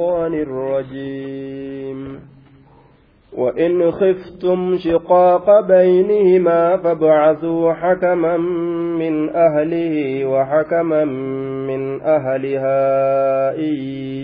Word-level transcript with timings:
الشيطان 0.00 0.34
الرجيم. 0.34 2.20
وإن 3.36 3.90
خفتم 3.90 4.76
شقاق 4.76 5.60
بينهما 5.60 6.76
فابعثوا 6.76 7.72
حكما 7.72 8.36
من 8.98 9.30
أهله 9.30 10.24
وحكما 10.26 11.04
من 11.66 12.00
أهلها 12.00 13.56
إن 13.58 13.74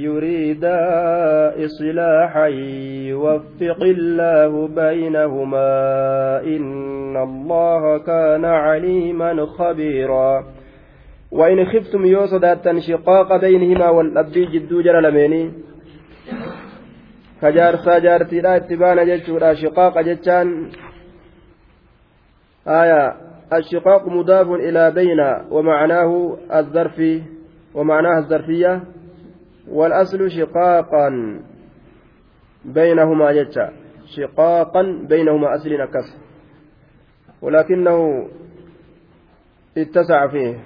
يريدا 0.03 0.79
إصلاحا 1.65 2.47
يوفق 3.07 3.83
الله 3.83 4.69
بينهما 4.69 5.71
إن 6.45 7.17
الله 7.17 7.99
كان 7.99 8.45
عليما 8.45 9.47
خبيرا. 9.47 10.45
وإن 11.33 11.65
خفتم 11.65 12.07
يوصد 12.07 12.45
شقاق 12.79 13.37
بينهما 13.37 13.91
والأبدي 13.91 14.45
جدو 14.45 14.81
جرى 14.83 15.01
ka 17.41 17.53
jaarsaa 17.53 18.01
jaartiidha 18.01 18.57
itti 18.57 18.77
baana 18.77 19.05
jechuudha. 19.05 19.55
Shiqaaqa 19.57 20.03
jechaan. 20.03 20.71
آية 22.67 23.17
الشقاق 23.53 24.09
مضاف 24.09 24.49
إلى 24.51 24.91
بين 24.91 25.21
ومعناه 25.51 26.37
الظرف 26.55 27.03
ومعناها 27.75 28.19
الظرفية 28.19 28.83
والأصل 29.69 30.31
شقاقا 30.31 31.41
بينهما 32.65 33.33
جتا 33.33 33.73
شقاقا 34.17 34.83
بينهما 35.09 35.55
أصل 35.55 35.71
نكس 35.71 36.17
ولكنه 37.43 38.29
اتسع 39.79 40.27
فيه 40.27 40.59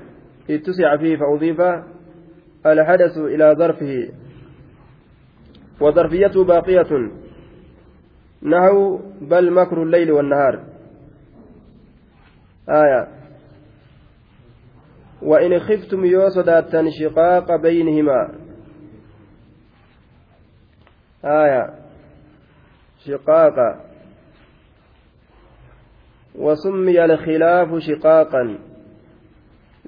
اتسع 0.51 0.97
فيه 0.97 1.17
فأضيف 1.17 1.61
الحدث 2.67 3.19
إلى 3.19 3.55
ظرفه 3.59 4.09
وظرفيته 5.81 6.45
باقية. 6.45 7.11
نحو 8.43 9.01
بل 9.21 9.53
مكر 9.53 9.83
الليل 9.83 10.13
والنهار. 10.13 10.65
آية. 12.69 13.09
وإن 15.23 15.59
خفتم 15.59 16.05
يوصدا 16.05 16.61
شقاق 17.01 17.57
بينهما. 17.57 18.29
آية. 21.25 21.75
شقاق. 23.07 23.85
وسمي 26.35 27.05
الخلاف 27.05 27.79
شقاقا. 27.79 28.59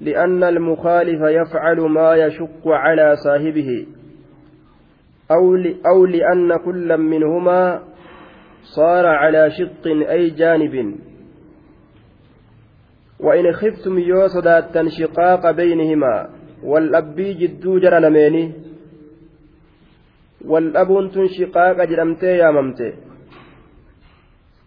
لأن 0.00 0.45
المخالف 0.45 1.20
يفعل 1.22 1.80
ما 1.80 2.14
يشق 2.14 2.69
على 2.69 3.17
صاحبه. 3.17 3.86
أو, 5.86 6.06
لأن 6.06 6.56
كل 6.64 6.97
منهما 6.98 7.83
صار 8.62 9.06
على 9.06 9.50
شق 9.50 9.86
أي 9.86 10.30
جانب. 10.30 10.94
وإن 13.20 13.52
خفتم 13.52 13.98
يوصدات 13.98 14.89
شقاق 14.89 15.50
بينهما 15.50 16.28
والأبي 16.62 17.34
جدو 17.34 17.78
جرى 17.78 18.00
لميني 18.00 18.52
والأبون 20.44 21.11
تنشقاق 21.11 21.84
جرمتي 21.84 22.27
يا 22.27 22.50
ممتي 22.50 22.92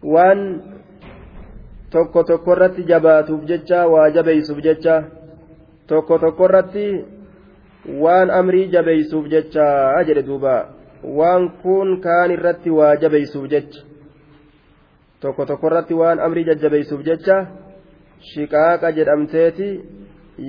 وان 0.02 0.60
tokko 1.90 2.24
tokko 2.24 2.52
irratti 2.52 2.82
jabaatuuf 2.88 3.44
jecha 3.48 3.86
waa 3.88 4.10
jabeeysuuf 4.10 4.58
jecha 4.64 4.94
tokko 5.86 6.18
tokko 6.18 6.44
waan 8.04 8.30
amrii 8.30 8.68
jabeeysuuf 8.74 9.28
jecha 9.34 9.66
jedhe 10.06 10.22
duuba 10.28 10.54
waan 11.18 11.50
kun 11.62 12.00
kaan 12.06 12.30
irratti 12.36 12.70
waa 12.78 12.94
jabeeysuuf 13.02 13.46
jecha 13.52 13.84
tokko 15.20 15.46
tokko 15.46 15.66
irratti 15.70 15.94
waan 16.00 16.20
amrii 16.26 16.44
jajjabeeysuuf 16.48 17.04
jecha 17.10 17.36
shiqaaqa 18.30 18.92
jedhamteeti 18.98 19.68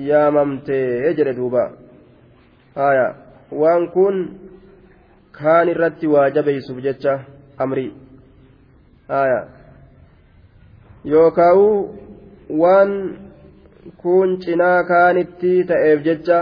yaamamtee 0.08 1.14
jedhe 1.20 1.36
duuba 1.38 1.64
haya 2.80 3.06
waan 3.62 3.88
kun 3.94 4.16
kaan 5.38 5.68
irratti 5.74 6.06
waa 6.14 6.28
jabeeysuuf 6.36 6.82
jecha 6.88 7.14
amrii 7.66 7.90
haya 9.14 9.40
yookaa'u 11.14 11.66
waan 12.62 12.92
kun 14.02 14.38
cinaa 14.44 14.84
kaanitti 14.90 15.52
ta'eef 15.70 16.02
jecha 16.08 16.38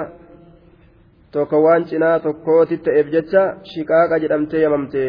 tokko 1.32 1.56
waan 1.66 1.84
cinaa 1.90 2.18
tokkootti 2.26 2.76
ta'eef 2.84 3.06
jecha 3.14 3.42
shiqaaqa 3.70 4.18
jedhamtee 4.22 4.62
yamamte 4.66 5.02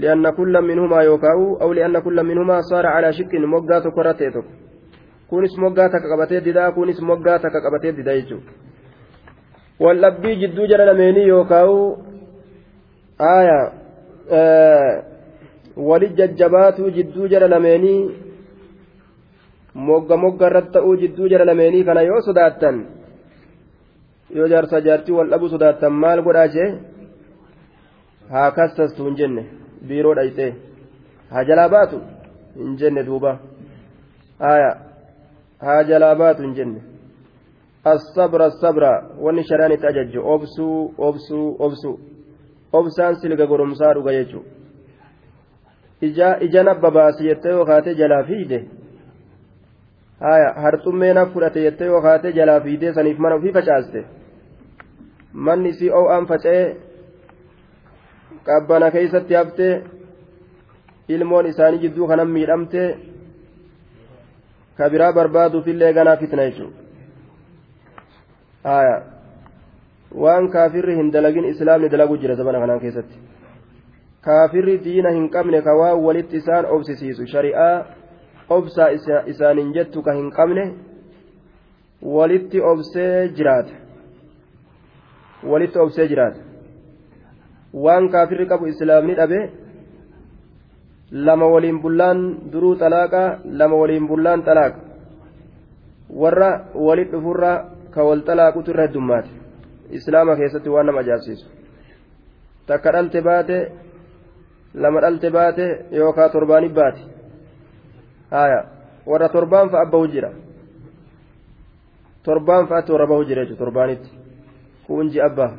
li'anna 0.00 0.32
kulla 0.38 0.62
minhumaa 0.68 1.02
yookaa'u 1.10 1.46
aw 1.62 1.70
li'anna 1.78 2.00
kulla 2.06 2.22
minhumaa 2.30 2.62
saara 2.70 2.94
calaa 2.94 3.12
shiqqin 3.18 3.46
moggaa 3.54 3.80
tokko 3.84 4.00
irra 4.04 4.14
ta'e 4.20 4.30
tokko 4.36 4.52
kunis 5.30 5.54
moggaa 5.64 5.88
takka 5.92 6.08
qabatee 6.12 6.40
didaa 6.46 6.70
kunis 6.76 7.00
moggaa 7.10 7.38
takka 7.44 7.60
qabatee 7.66 7.92
didaa 7.98 8.16
jechuudha 8.20 8.52
waldhabbii 9.84 10.36
jidduu 10.42 10.66
jala 10.72 10.84
lameenii 10.90 11.28
yookaa'u 11.28 11.78
aaya 13.32 13.58
walit 15.88 16.16
jajjabaatuu 16.20 16.90
jidduu 16.96 17.28
jala 17.34 17.48
lameenii 17.54 18.00
mogga 19.74 20.16
mogga 20.24 20.46
irratti 20.50 20.72
ta'uu 20.78 20.96
jidduu 21.04 21.28
jala 21.32 21.44
lameenii 21.50 21.84
kana 21.84 22.02
yoo 22.08 22.20
sodaattan 22.28 22.76
yoo 24.38 24.48
jaarsa 24.52 24.80
jaartii 24.86 25.16
wal 25.18 25.30
dhabuu 25.32 25.48
sodaattan 25.54 25.98
maal 26.04 26.22
godhaa 26.28 26.48
jee 26.54 26.68
haa 28.36 28.50
kastastu 28.58 29.08
hin 29.08 29.18
jenne 29.20 29.42
biiroo 29.88 30.14
dhayxee 30.20 30.52
haa 31.34 31.44
jalaa 31.50 31.68
baatu 31.74 32.00
hin 32.62 32.78
jenne 32.84 33.06
duuba 33.10 33.36
haa 35.66 35.82
jalaa 35.92 36.14
baatu 36.24 36.48
hin 36.48 36.56
jenne 36.60 36.80
الصبر 37.86 38.40
الصبر 38.46 38.84
itti 39.74 39.86
ajajju 39.86 40.20
obsuu 40.34 40.94
obsuu 40.98 41.56
obsuu 41.58 42.00
obsaan 42.72 43.14
silga 43.20 43.46
goromsaa 43.46 43.94
dhuga 43.94 44.12
jechuudha 44.12 44.52
ija 46.46 46.62
nabba 46.62 46.90
baasi 46.90 47.24
jettee 47.24 47.52
yoo 47.56 47.64
kaatee 47.64 47.94
jalaa 47.94 48.22
fiide 48.24 48.58
harxummee 50.64 51.12
na 51.14 51.26
fudhate 51.26 51.62
jettee 51.62 51.86
yoo 51.86 52.02
kaatee 52.02 52.32
jalaa 52.32 52.60
fiidee 52.60 52.92
saniif 52.94 53.18
mana 53.18 53.34
ofii 53.34 53.52
facaaste 53.52 54.04
manni 55.34 55.68
isii 55.74 55.90
oo'aan 56.00 56.26
faca'ee 56.26 56.76
qabbana 58.46 58.90
keeysatti 58.90 59.34
haftee 59.34 59.74
ilmoon 61.08 61.46
isaanii 61.46 61.82
jidduu 61.84 62.06
kanan 62.08 62.30
miidhamtee 62.36 62.88
ka 64.76 64.90
biraa 64.90 65.12
barbaaduufillee 65.18 65.92
ganaa 65.98 66.16
fitna 66.22 66.44
jechuudha 66.48 66.80
waan 70.24 70.48
kaafirri 70.54 70.96
hin 71.00 71.12
dalagin 71.16 71.50
islaamni 71.54 71.92
dalaguu 71.96 72.16
jira 72.24 72.34
zabana 72.40 72.60
kanaan 72.64 72.80
keessatti 72.84 73.18
kaafirri 74.28 74.78
diina 74.84 75.10
hin 75.18 75.28
qabne 75.36 75.62
ka 75.68 75.76
waan 75.80 75.98
walitti 76.06 76.36
isaan 76.42 76.66
obsisiisu 76.76 77.26
shari'aa 77.34 77.76
obsaa 78.56 78.90
isaaniin 79.34 79.72
jettu 79.78 80.02
ka 80.08 80.12
hin 80.18 80.28
qabne 80.38 80.64
walitti 82.16 82.60
obsee 82.72 83.28
jiraata 83.38 83.81
walitti 85.50 85.78
obsee 85.78 86.08
jiraata 86.08 86.40
waan 87.72 88.08
kaafirri 88.08 88.46
qabu 88.46 88.66
islaamni 88.66 89.14
dhabe 89.14 89.40
lama 91.12 91.46
waliin 91.54 91.82
bullaan 91.82 92.18
duruu 92.52 92.74
xalaaqa 92.82 93.22
lama 93.44 93.76
waliin 93.82 94.08
bullaan 94.08 94.42
xalaaqa 94.48 94.92
warra 96.12 96.68
walit 96.74 97.10
dhufurra 97.10 97.52
ka 97.90 98.04
wal 98.04 98.22
xalaaqutu 98.22 98.70
irra 98.70 98.86
heddummaate. 98.86 99.30
Islaama 99.90 100.36
keessatti 100.36 100.68
waan 100.68 100.86
nama 100.86 101.00
ajaa'ibsiisu 101.00 101.46
takka 102.66 102.92
dhalte 102.92 103.20
baate 103.20 103.56
lama 104.74 105.00
dhalte 105.00 105.30
baate 105.30 105.66
yookaan 105.90 106.30
torbaanif 106.30 106.72
baate. 106.72 107.02
Haya 108.30 108.60
warra 109.06 109.28
torbaan 109.28 109.70
fa'a 109.70 109.90
bahu 109.90 110.06
jira. 110.08 110.30
Torbaan 112.24 112.68
fa'atti 112.68 112.92
warra 112.92 113.06
bahu 113.06 113.24
jira 113.24 113.44
jechuudha 113.44 113.64
torbaanitti. 113.64 114.21
Kun 114.92 115.08
ji'a 115.12 115.28
baha 115.38 115.56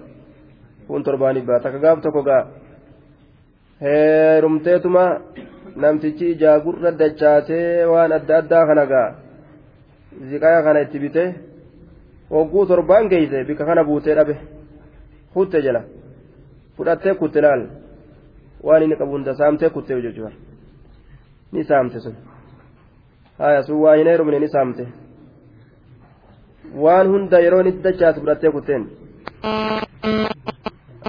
kun 0.88 1.04
torbaaniif 1.06 1.46
baha 1.50 1.60
takka 1.64 1.80
gaaf 1.86 2.02
tokko 2.06 2.22
gaa 2.30 2.44
heerumteetuma 3.84 5.04
namtichi 5.84 6.26
ijaa 6.34 6.58
gurra 6.66 6.92
dachaatee 7.02 7.86
waan 7.92 8.12
adda 8.18 8.34
addaa 8.42 8.64
kana 8.70 8.86
gaa 8.92 9.10
ziqaa 10.30 10.60
kana 10.66 10.80
itti 10.86 11.00
bitee 11.04 11.30
hogguu 12.34 12.66
torbaan 12.70 13.10
geeyse 13.12 13.44
bika 13.50 13.64
kana 13.70 13.84
buutee 13.90 14.16
dhabe 14.18 14.36
kutte 15.34 15.58
jala 15.66 15.82
fudhattee 16.78 17.14
kutte 17.22 17.40
laal 17.46 17.62
waan 18.68 18.84
inni 18.84 18.96
qabu 19.00 19.12
hunda 19.16 19.34
saamtee 19.42 19.70
kuttee 19.76 20.02
jechuudha 20.06 20.32
ni 21.54 21.64
saamte 21.70 22.00
sun 22.06 22.16
haya 23.42 23.64
sun 23.68 23.82
waa 23.84 23.96
hin 24.00 24.08
heerumne 24.12 24.40
ni 24.40 24.48
saamte 24.56 24.84
waan 26.84 27.08
hunda 27.14 27.38
yeroo 27.46 27.62
inni 27.64 27.82
dachaatu 27.86 28.20
fudhattee 28.24 28.52
kutteen 28.58 28.84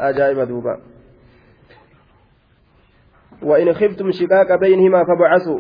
ajaa'iba 0.10 0.46
duuba 0.46 0.76
وإن 3.50 3.74
خفتم 3.74 4.12
شقاق 4.12 4.50
بينهما 4.60 5.04
فبعثوا 5.04 5.60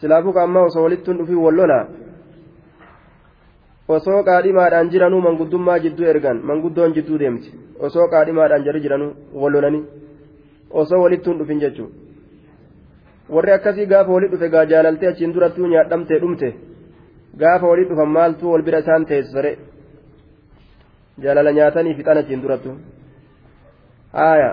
silaafuu 0.00 0.32
kaammaa 0.32 0.62
osoo 0.68 0.82
walitti 0.82 1.12
dhufii 1.18 1.34
wallola 1.46 1.78
osoo 3.88 4.22
qaadhimaadhaan 4.28 4.90
jiranuu 4.92 5.20
manguddummaa 5.26 5.78
jidduu 5.84 6.06
ergan 6.12 6.38
manguddoon 6.50 6.94
jidduu 6.96 7.18
deemti 7.22 7.50
osoo 7.88 8.06
qaadhimaadhaan 8.14 8.64
jarri 8.66 8.80
jiranuu 8.86 9.10
wallolanii 9.42 9.84
osoo 10.82 11.02
walitti 11.04 11.30
hin 11.30 11.38
dhufin 11.40 11.60
jechuudha 11.64 11.94
warri 13.36 13.52
akkasii 13.56 13.86
gaafa 13.92 14.12
walii 14.16 14.28
dhufe 14.32 14.48
gaa 14.54 14.64
jaalaltee 14.72 15.08
achiin 15.12 15.34
durattuu 15.34 15.66
nyaadhamtee 15.74 16.18
dhumte 16.24 16.48
gaafa 17.42 17.66
walii 17.72 17.88
dhufan 17.90 18.08
maaltu 18.18 18.52
wal 18.52 18.62
bira 18.68 18.78
isaan 18.84 19.06
teessisare 19.12 19.52
jaalala 21.23 21.51
nyaatanii 21.57 21.93
fixan 21.99 22.17
achiin 22.21 22.41
durattu 22.43 22.75
haaya 24.13 24.51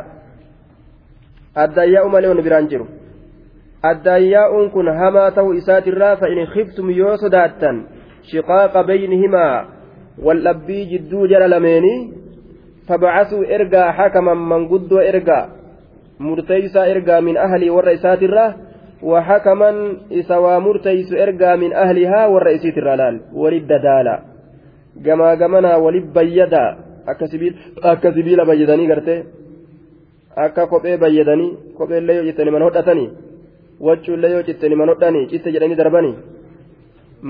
addaayyaa'u 1.64 2.08
malee 2.14 2.30
wani 2.32 2.46
biraan 2.48 2.68
jiru 2.72 2.86
addaayyaa'uun 3.90 4.70
kun 4.76 4.92
hamaa 5.00 5.30
ta'uu 5.38 5.56
isaatirraa 5.60 6.16
fa'in 6.22 6.46
khiftum 6.54 6.90
yoo 7.00 7.16
sodaattan 7.24 7.82
shiqaaqa 8.30 8.84
baynihimaa 8.90 9.64
waldhabbii 10.26 10.84
jidduu 10.92 11.26
jala 11.32 11.50
lameenii 11.54 11.98
fabacasuu 12.88 13.42
ergaa 13.58 13.88
hakaman 13.98 14.46
manguddoo 14.52 15.02
ergaa 15.12 15.44
murteeysaa 16.28 16.86
ergaa 16.94 17.20
min 17.20 17.36
ahlii 17.48 17.74
warra 17.78 17.98
isaatirraa 17.98 18.50
وحكما 19.02 19.96
إسوا 20.12 20.58
مرتيس 20.58 21.12
إرقى 21.12 21.56
من 21.56 21.72
أهلها 21.72 22.26
والرئيسيت 22.26 22.78
الرلال 22.78 23.20
ولد 23.32 23.68
دالا 23.68 24.22
جما 25.04 25.34
جمنا 25.34 25.76
ولد 25.76 26.06
بيدا 26.18 26.86
akka 27.06 28.12
sibiila 28.14 28.44
bayyadanii 28.44 28.86
gartee 28.86 29.24
akka 30.44 30.66
kophee 30.66 30.96
bayyadanii 31.02 31.50
kophee 31.78 31.98
illee 32.00 32.16
yoo 32.16 32.24
jettanii 32.28 32.54
mana 32.54 32.64
hodhatanii 32.68 33.10
waccuu 33.86 34.14
illee 34.16 34.32
yoo 34.32 34.42
jettanii 34.48 34.78
mana 34.80 34.92
hodhanii 34.94 35.28
citte 35.32 35.52
jedhanii 35.54 35.78
darbanii 35.80 36.16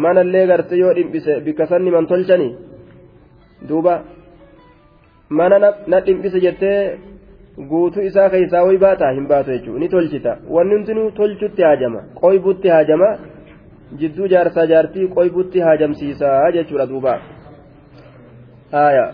mana 0.05 0.25
illee 0.27 0.47
gartee 0.53 0.79
yoo 0.83 0.95
dhimbise 0.99 1.41
bikka 1.47 1.67
sanni 1.73 1.91
man 1.97 2.09
tolchanii 2.13 2.53
duuba 3.69 3.95
mana 5.39 5.59
na 5.93 6.01
dhimbise 6.07 6.41
jettee 6.47 6.81
guutuu 7.71 8.09
isaa 8.09 8.29
keessaa 8.35 8.67
hoyi 8.67 8.79
baata 8.87 9.15
hin 9.19 9.29
baatu 9.33 9.51
jechuudha 9.57 9.81
ni 9.85 9.89
tolchita 9.95 10.39
wanni 10.57 10.75
hundinuu 10.75 11.11
tolchutti 11.21 11.63
haajama 11.69 12.01
qoybutti 12.21 12.69
haajama 12.75 13.09
jidduu 14.01 14.29
jaarsaa 14.35 14.67
jaartii 14.75 15.09
qoybutti 15.17 15.67
haajamsiisaa 15.69 16.53
jechuudha 16.59 16.87
duuba 16.93 17.15
aayaa 18.83 19.11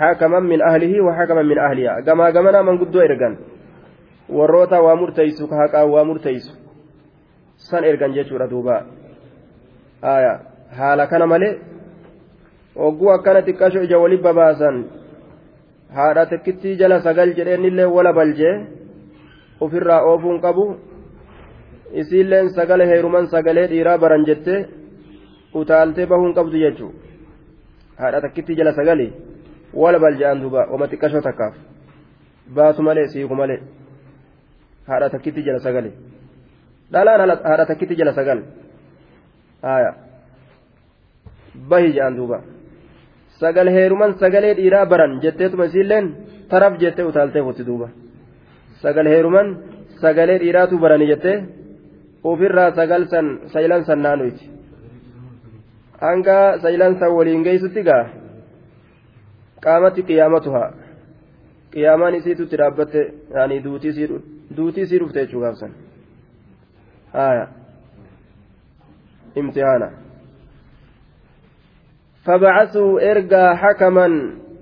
hakaman 0.00 0.44
min 0.52 0.60
ahlihi 0.70 1.00
wa 1.06 1.12
hakaman 1.18 1.46
min 1.52 1.58
ahlihaa 1.66 2.00
gamaa 2.08 2.30
gamanaa 2.36 2.62
manguddoo 2.68 3.02
ergan 3.08 3.34
warroota 4.38 4.82
waa 4.86 4.96
murteeysu 5.02 5.48
ka 5.50 5.56
haqaa 5.62 5.84
waa 5.94 6.04
murteeysu 6.10 6.52
san 7.68 7.84
ergan 7.90 8.14
jechuudha 8.18 8.50
duuba 8.52 8.76
aayaa 10.12 10.38
haala 10.78 11.06
kana 11.12 11.26
malee 11.32 11.52
ogguu 12.88 13.10
akkana 13.16 13.46
xiqqasho 13.48 13.82
ija 13.86 14.02
waliin 14.04 14.22
babaasan 14.28 14.76
haadha 15.98 16.26
tokkittii 16.32 16.76
jala 16.82 17.00
sagal 17.06 17.34
jedheenillee 17.38 17.88
wala 17.96 18.12
baljee 18.18 18.54
ofirraa 19.66 20.00
oofuun 20.10 20.40
qabu 20.46 20.66
isiilleen 22.02 22.50
sagale 22.58 22.84
heeruman 22.92 23.26
sagalee 23.34 23.66
dhiiraa 23.72 23.98
baran 24.04 24.26
jettee 24.30 24.60
utaaltee 25.62 26.06
bahuun 26.12 26.34
qabdu 26.38 26.56
jechuudha 26.64 27.09
haadha 28.00 28.20
tokkittii 28.24 28.56
jala 28.60 28.72
sagali 28.78 29.06
wala 29.82 29.98
balja'an 30.04 30.40
duuba 30.42 30.60
oma 30.74 30.86
xiqqashoo 30.92 31.22
takkaaf 31.28 31.54
baatu 32.56 32.82
malee 32.88 33.06
siiku 33.12 33.34
malee 33.40 33.60
haadha 34.88 35.10
tokkittii 35.14 35.46
jala 35.48 35.60
sagale 35.66 35.90
dhalaan 36.92 37.30
haadha 37.48 37.66
tokkittii 37.70 38.00
jala 38.00 38.12
sagal 38.18 38.40
bahi 41.70 41.92
ja'an 41.96 42.16
duuba. 42.16 42.38
sagal 43.40 43.68
heeruman 43.76 44.10
sagalee 44.22 44.54
dhiiraa 44.58 44.86
baran 44.92 45.12
jetteetuma 45.24 45.64
isiilleen 45.68 46.06
taraf 46.50 46.74
jettee 46.82 47.04
utaaltee 47.10 47.42
futti 47.46 47.64
duuba 47.68 47.88
sagal 48.82 49.06
heeruman 49.12 49.48
sagalee 50.02 50.38
dhiiraatu 50.42 50.74
barani 50.84 51.06
jettee 51.12 51.36
ofirraa 52.30 52.70
sagal 52.78 53.02
san 53.12 53.26
saylan 53.52 53.82
san 53.88 54.00
naannuyti 54.04 54.44
hanga 56.00 56.58
saylan 56.62 56.98
san 56.98 57.12
waliin 57.18 57.42
geessutti 57.42 57.82
gaa 57.82 58.04
qaamatti 59.64 60.02
qiyaamatu 60.10 60.52
haa 60.56 60.68
qiyaamaan 61.72 62.14
isiitutti 62.20 62.60
dhaabbatte 62.60 63.00
yaanii 63.34 63.64
duutii 63.64 64.82
isii 64.82 64.98
dhufte 65.00 65.20
jechuu 65.20 65.40
gaafsan 65.46 65.74
haaya 67.16 67.48
imtihaana 69.36 69.90
فبعثوا 72.24 73.10
إرجى 73.10 73.56
حكما 73.56 74.06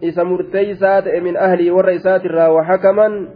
إذا 0.03 0.23
مرتيسات 0.23 1.09
من 1.09 1.37
أهلي 1.37 1.71
والرئيسات 1.71 2.25
الرا 2.25 2.47
وحكما 2.49 3.29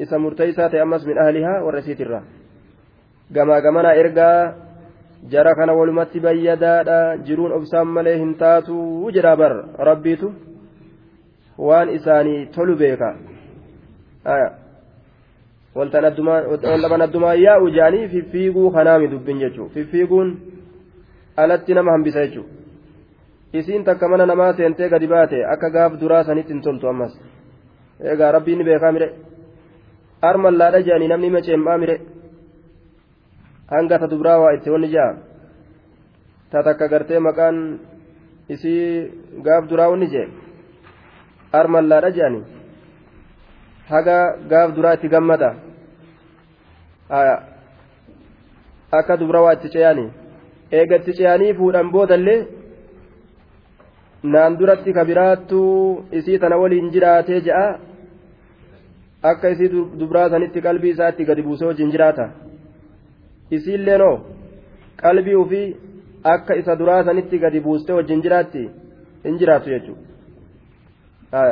إذا 0.00 0.16
مرتيسات 0.18 0.74
أمس 0.74 1.06
من 1.06 1.18
أهلها 1.18 1.62
والرئيسات 1.62 2.00
الرا 2.00 2.22
جما 3.30 3.60
جمنا 3.60 3.92
إرجى 5.24 5.30
جرى 5.30 5.54
كان 5.54 5.70
ولمت 5.70 6.16
بيدا 6.16 7.14
جرون 7.26 7.52
أبسام 7.52 7.94
مليهم 7.94 8.34
تاتو 8.34 8.74
وجرابر 9.04 9.52
ربيتو 9.78 10.30
وان 11.58 11.88
إساني 11.88 12.46
تلو 12.54 12.74
بيكا 12.74 13.10
آية 14.26 14.50
waltaban 15.78 17.02
addumaan 17.02 17.40
yaa'u 17.40 17.70
jaanii 17.70 18.08
fiffiiguu 18.08 18.70
kanaami 18.70 19.10
dubbin 19.10 19.38
jechuu 19.38 19.68
fiffiiguun 19.74 20.30
alatti 21.36 21.74
nama 21.74 21.92
hambisa 21.92 22.26
jechuu 22.26 22.46
isiin 23.52 23.84
takka 23.84 24.08
mana 24.08 24.26
namaa 24.26 24.52
seentee 24.52 24.88
gadi 24.88 25.06
baate 25.06 25.44
akka 25.52 25.70
gaaf 25.70 25.92
duraa 26.00 26.24
sanitti 26.24 26.52
hin 26.52 26.62
toltu 26.62 26.88
ammas 26.88 27.12
egaa 28.14 28.32
rabbiin 28.36 28.64
beekaa 28.68 28.92
mire 28.92 29.08
armallaadha 30.30 30.82
jedhanii 30.88 31.08
namni 31.12 31.30
ima 31.32 31.44
ceem'aa 31.48 31.78
mire 31.82 32.00
hanga 33.72 33.98
ta 33.98 34.06
dubraa 34.12 34.38
waa 34.42 34.52
itti 34.56 34.70
wanni 34.74 34.88
ja'a 34.94 35.12
ta 36.50 36.62
takka 36.66 36.88
gartee 36.92 37.18
maqaan 37.28 37.56
isii 38.54 38.84
gaaf 39.46 39.64
duraa 39.70 39.88
wanni 39.92 40.08
jee 40.14 40.28
armallaadha 41.60 42.10
jedhanii 42.16 42.44
haga 43.90 44.16
gaaf 44.52 44.70
duraa 44.76 44.94
itti 44.98 45.08
gammada 45.14 45.50
akka 49.00 49.16
dubra 49.20 49.42
waa 49.46 49.52
itti 49.58 49.68
ce'anii 49.74 50.08
eega 50.78 50.96
itti 51.00 51.12
ce'anii 51.18 51.52
fuudhan 51.60 51.92
boodallee 51.94 52.40
naan 54.32 54.58
duratti 54.58 54.92
ka 54.96 55.04
biraattuu 55.10 56.04
isii 56.18 56.38
tana 56.42 56.56
waliin 56.62 56.90
jiraatee 56.94 57.40
je'a 57.46 57.64
akka 59.30 59.48
isii 59.54 59.68
dubraa 60.00 60.28
sanitti 60.32 60.60
qalbii 60.66 60.92
isaatti 60.96 61.24
gadi 61.28 61.42
buusee 61.48 61.68
wajjin 61.70 61.90
jiraata 61.94 62.26
isiilleenoo 63.50 64.16
qalbii 65.02 65.34
ufii 65.42 65.76
akka 66.34 66.54
isa 66.60 66.76
duraa 66.76 67.04
sanitti 67.04 67.38
gadi 67.38 67.60
buustee 67.66 67.96
wajjin 67.98 68.22
jiraatti 68.22 68.62
hin 69.24 69.38
jiraatu 69.42 69.70
jechuudha 69.70 71.42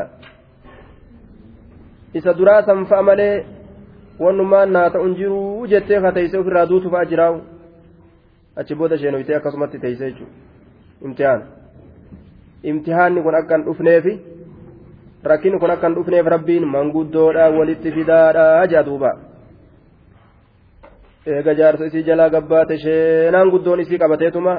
isa 2.15 2.35
duraa 2.39 2.63
san 2.71 2.87
fa'a 2.93 3.03
malee 3.11 3.35
wannumaan 4.21 4.73
naa 4.79 4.89
ta'uun 4.91 5.15
jiruu 5.21 5.67
jettee 5.75 6.01
ka 6.07 6.13
teessee 6.19 6.41
ofirraa 6.41 6.67
duutu 6.73 6.91
fa'a 6.97 7.11
jiraa'u 7.13 7.39
achi 8.63 8.75
booda 8.81 8.99
sheenoytee 9.05 9.37
akkasumatti 9.37 9.79
teessee 9.79 10.11
jechuudha 10.11 10.35
imtihaana. 11.05 11.45
imtihaanni 12.71 13.23
kun 13.23 13.35
akka 13.39 13.57
hin 13.57 13.65
dhufneefi 13.67 14.13
rakkinni 15.31 15.59
kun 15.63 15.71
akka 15.75 15.89
hin 15.89 15.97
dhufneef 15.99 16.27
rabbiin 16.35 16.69
manguddoodha 16.75 17.49
walitti 17.59 17.93
fidaadha 17.97 18.67
jaa 18.73 18.83
duuba 18.89 19.11
eega 21.35 21.53
jaarsa 21.61 21.85
isii 21.91 22.03
jalaa 22.09 22.29
gabbaate 22.35 22.79
sheenaan 22.85 23.51
guddoon 23.55 23.81
isii 23.85 23.99
qabateetuma 24.03 24.55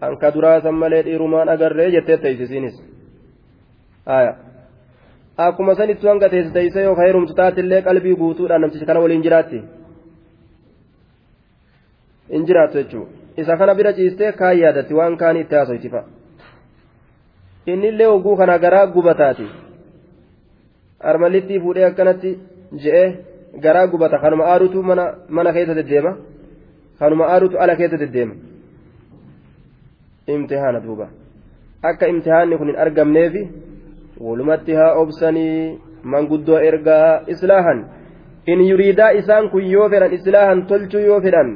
hanka 0.00 0.30
duraasan 0.34 0.74
malee 0.82 1.02
dhiirumaan 1.06 1.48
agarree 1.54 1.90
jettee 1.94 2.16
teessisiinis 2.24 2.76
akkuma 5.46 5.74
sanittu 5.80 6.08
hanga 6.08 6.28
teessiteessee 6.34 6.84
yoo 6.88 6.96
heerumtu 7.02 7.34
taatillee 7.40 7.82
qalbii 7.88 8.16
guutuudhaan 8.22 8.60
namticha 8.66 8.86
kana 8.90 9.00
waliin 9.06 9.22
jiraatti 9.28 9.58
hin 12.34 12.46
jiraattu 12.50 12.78
jechuudha 12.82 13.42
isa 13.44 13.56
kana 13.62 13.74
bira 13.80 13.92
ciistee 13.98 14.32
kaan 14.42 14.58
yaadatti 14.62 14.94
waan 14.98 15.16
kaanii 15.22 15.42
itti 15.46 15.54
haasoytifa. 15.54 16.00
innillee 17.72 18.06
oguu 18.16 18.36
kana 18.36 18.58
garaa 18.64 18.86
gubataati 18.94 19.46
armalittii 21.10 21.60
fuudhee 21.64 21.84
akkanatti 21.90 22.30
je'ee 22.84 23.08
garaa 23.64 23.86
gubata. 23.86 24.18
Kanuma 24.18 24.44
aarutu 24.44 24.82
mana 24.82 25.52
keessa 25.52 25.74
deddeema. 25.74 26.16
Kanuma 26.98 27.24
aarutu 27.26 27.58
ala 27.58 27.76
keessa 27.76 27.98
deddeema. 28.02 28.34
Imtihaana 30.26 30.80
duuba. 30.80 31.08
Akka 31.82 32.08
imtihaanni 32.12 32.58
kun 32.58 32.68
hin 32.68 32.78
argamneefi 32.84 33.42
walumatti 34.20 34.72
haa 34.78 34.94
obsanii 35.02 35.78
manguddoo 36.02 36.58
ergaa 36.68 37.22
islaahan. 37.34 37.84
In 38.46 38.60
yuriidaa 38.70 39.10
isaan 39.20 39.50
kun 39.50 39.64
yoo 39.74 39.88
fedhan 39.90 40.12
islaahan 40.18 40.66
tolchuu 40.66 41.00
yoo 41.00 41.20
fedhan 41.20 41.48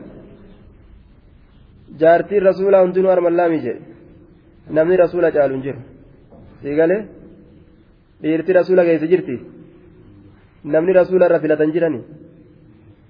jaartiin 2.01 2.43
rasuulaa 2.49 2.83
hundinuu 2.85 3.11
armallaami 3.17 3.59
jedhe 3.65 3.81
namni 4.77 4.97
rasuula 5.03 5.31
caalu 5.37 5.55
hin 5.55 5.63
jiru. 5.67 5.81
Sii 6.63 6.77
galee 6.81 7.01
dhiirti 8.23 8.53
rasuula 8.53 8.85
keessa 8.89 9.07
jirti 9.13 9.37
namni 10.65 10.93
rasuula 10.93 11.27
irra 11.29 11.41
filatan 11.41 11.73
jirani 11.75 12.01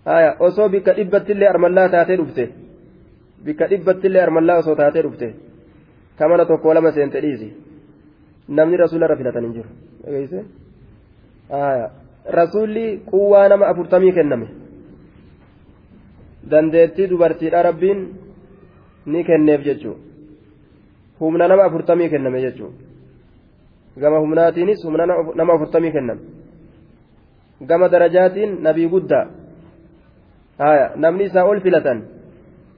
haya 0.04 0.30
osoo 0.46 0.68
bikka 0.74 0.92
dhibbattillee 0.98 1.48
armallaa 1.52 1.88
taatee 1.94 2.16
dhufte 2.20 2.44
bikka 3.44 3.64
dhibbattillee 3.72 4.22
armallaa 4.26 4.58
osoo 4.62 4.74
taatee 4.80 5.02
dhufte 5.06 5.28
kamana 6.18 6.44
tokko 6.50 6.74
lama 6.74 6.92
seente 6.96 7.20
dhiisi 7.24 7.48
namni 8.58 8.76
rasuula 8.82 9.06
irra 9.06 9.16
filatan 9.20 9.44
hin 9.46 9.54
jiru 9.56 9.70
haya 11.50 11.86
rasuulli 12.38 12.84
quwwaa 13.10 13.48
nama 13.52 13.66
afurtamii 13.72 14.12
kenname 14.18 14.48
dandeettii 16.50 17.06
dubartiidha 17.10 17.62
rabbiin 17.68 18.00
ni 19.12 19.24
kenneef 19.28 19.62
jechuu 19.68 19.96
humna 21.20 21.48
nama 21.48 21.64
afurtamii 21.68 22.08
kenname 22.12 22.40
jechuu 22.46 22.70
gama 24.02 24.18
humnaatiinis 24.24 24.84
humna 24.86 25.06
nama 25.40 25.52
afurtamii 25.54 25.92
kenname 25.96 26.20
gama 27.68 27.88
darajaatiin 27.88 28.62
nabii 28.62 28.88
guddaa 28.94 29.26
haya 30.58 30.86
namni 30.96 31.24
isaa 31.24 31.44
ol 31.50 31.60
filatan 31.60 31.98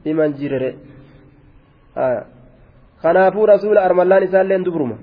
iman 0.04 0.34
jirere 0.38 0.70
haya 1.94 2.22
kanaafuu 3.02 3.46
rasuula 3.46 3.80
armallaan 3.88 4.22
isaalleen 4.28 4.64
dubruma 4.64 4.96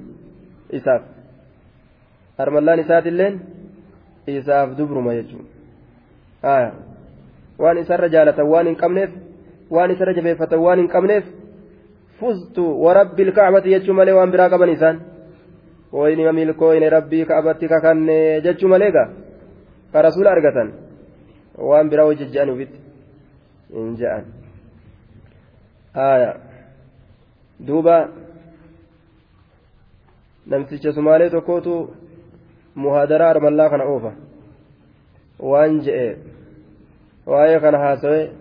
isaaf 0.79 1.03
armallaan 2.37 2.79
isaatilleen 2.85 3.39
isaaf 4.27 4.69
dubruma 4.77 5.13
jechuudha 5.17 5.49
haya 6.47 6.71
waan 7.63 7.77
isarra 7.83 8.07
jaalatan 8.15 8.47
waan 8.53 8.67
hin 8.71 8.77
qabneef 8.83 9.11
waan 9.75 9.91
isarra 9.95 10.13
jabeeffatan 10.17 10.59
waan 10.65 10.79
hin 10.83 10.89
qabneef 10.95 11.25
fuztu 12.19 12.63
warabbi 12.85 13.21
ilkaacbati 13.27 13.69
jechuu 13.75 13.93
malee 13.99 14.15
waan 14.19 14.31
biraa 14.31 14.49
qaban 14.53 14.69
isaan 14.75 14.97
woynima 15.93 16.31
milkooyne 16.39 16.89
rabbii 16.97 17.25
ka'abatti 17.25 17.67
kakanne 17.73 18.17
jechuu 18.45 18.69
malee 18.73 18.91
gaa 18.97 19.07
argatan 19.93 20.73
waan 21.57 21.89
biraa 21.89 22.05
hojii 22.05 22.31
je'an 22.33 22.49
ufitti 22.49 22.79
hin 23.73 23.95
je'an 23.97 24.25
haya 25.93 26.31
duuba 27.67 28.09
namticha 30.45 30.93
sumaalee 30.93 31.29
tokkootu 31.29 31.75
muhaadaraa 32.75 33.29
armallaa 33.29 33.69
kana 33.69 33.83
oofa 33.93 34.11
waan 35.39 35.79
je'e 35.81 36.17
waa'ee 37.25 37.59
kana 37.59 37.77
haasawe 37.85 38.31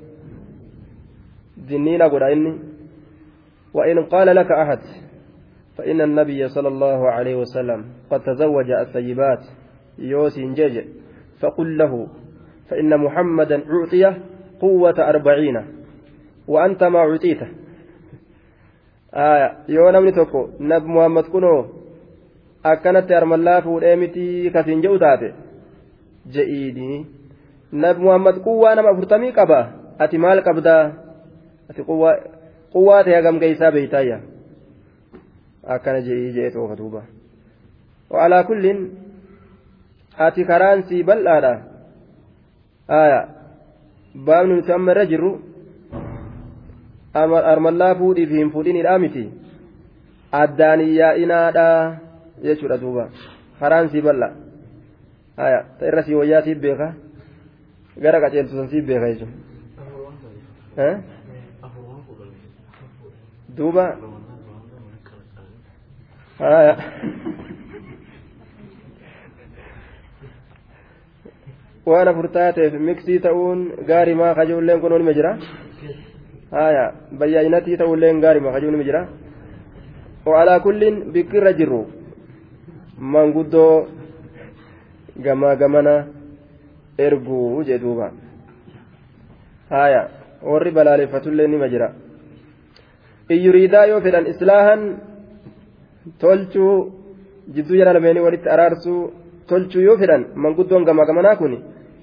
dinniina 1.68 2.08
godha 2.08 2.30
inni 2.30 2.68
وإن 3.74 4.04
قال 4.04 4.36
لك 4.36 4.50
أحد 4.52 4.78
فإن 5.76 6.00
النبي 6.00 6.48
صلى 6.48 6.68
الله 6.68 7.10
عليه 7.10 7.34
وسلم 7.36 7.84
قد 8.10 8.22
تزوج 8.22 8.70
الثيبات 8.70 9.44
يوسي 9.98 10.52
جيج 10.52 10.84
فقل 11.40 11.78
له 11.78 12.08
فإن 12.70 13.00
محمدا 13.00 13.62
أعطي 13.70 14.14
قوة 14.60 15.08
أربعين 15.08 15.64
وأنت 16.48 16.84
ما 16.84 16.98
أعطيته 16.98 17.48
آية 19.14 19.56
يو 19.68 19.90
نمني 19.90 20.12
توكو 20.12 20.48
نب 20.60 20.84
محمد 20.84 21.24
كنو 21.24 21.66
armallaa 22.64 23.62
fuudhee 23.62 23.96
miti 23.96 24.50
kasiin 24.52 24.82
jedhu 24.82 24.98
taate 24.98 25.28
je'iidini 26.34 27.06
nabi 27.72 28.00
muhammad 28.00 28.40
quwwaa 28.46 28.74
nama 28.74 28.90
afurtamii 28.90 29.32
qaba 29.32 29.60
ati 29.98 30.18
maal 30.18 30.42
qabdaa 30.42 30.82
ati 31.70 31.82
quwwaa 31.84 33.02
ta'e 33.04 33.14
hagam 33.14 33.38
geessaa 33.38 33.70
beeytaayya 33.76 34.18
akkana 35.74 36.00
je'ii 36.00 36.32
je'ee 36.36 36.50
toofa 36.50 36.76
duuba 36.80 37.02
wa'alaa 38.10 38.44
kulliin 38.50 38.80
ati 40.26 40.44
karaan 40.44 40.82
sii 40.88 41.02
bal'aadha 41.08 41.52
aya 42.88 43.20
baabni 44.26 44.54
nuti 44.58 44.72
amma 44.72 44.92
irra 44.92 45.04
jirru 45.06 45.32
armallaa 47.52 47.94
fuudhiif 48.00 48.30
hin 48.30 48.50
fuudhinidhaa 48.54 48.98
miti 48.98 49.24
addaan 50.42 50.80
yaa'inaadha 51.00 51.66
jechuudha 52.42 52.80
duuba 52.82 53.04
karaan 53.60 53.90
sii 53.92 54.02
bal'a 54.08 54.28
haya 55.36 55.60
ta 55.78 55.86
irra 55.90 56.02
sii 56.02 56.18
wayyaa 56.20 56.42
siif 56.46 56.58
beeka 56.66 56.88
gara 58.02 58.20
qaceeltu 58.20 58.56
san 58.58 58.68
siif 58.74 58.84
beeka 58.86 59.12
jechuudha 59.12 59.36
duuba 63.56 63.84
haya 66.38 66.74
waan 71.90 72.08
afur 72.10 72.28
taateef 72.36 72.72
miksii 72.88 73.18
ta'uun 73.26 73.60
gaarimaa 73.88 74.34
kajuulleen 74.38 74.80
kun 74.80 74.92
nima 74.98 75.12
jira? 75.18 75.32
Haya 76.56 76.84
bayyaayinatii 77.18 77.76
ta'uulleen 77.80 78.20
gaarimaa 78.24 78.52
kajuun 78.56 78.72
nima 78.74 78.88
jira? 78.88 79.02
Wa'alaa 80.26 80.60
kulliin 80.66 80.96
bikkirra 81.12 81.52
jirru. 81.58 81.80
Manguddoo 83.12 83.86
gamaa 85.24 85.54
gamana 85.62 85.94
erguu 87.06 87.64
jee 87.68 87.78
duuba. 87.84 88.10
Haya 89.70 90.02
warri 90.50 90.70
balaaleffatullee 90.78 91.48
nima 91.54 91.68
jira. 91.74 91.88
In 93.32 93.44
yuriidaa 93.46 93.86
yoo 93.90 94.00
fedhan 94.04 94.26
islaahan 94.32 94.82
tolchuu 96.20 96.74
jidduu 97.54 97.76
jala 97.80 97.92
lameenii 97.96 98.26
walitti 98.26 98.48
araarsuu 98.54 99.00
tolchuu 99.48 99.82
yoo 99.88 99.96
fedhan 100.02 100.24
manguddoon 100.44 100.84
gamaa 100.88 101.06
gamanaa 101.10 101.36
kun 101.40 101.54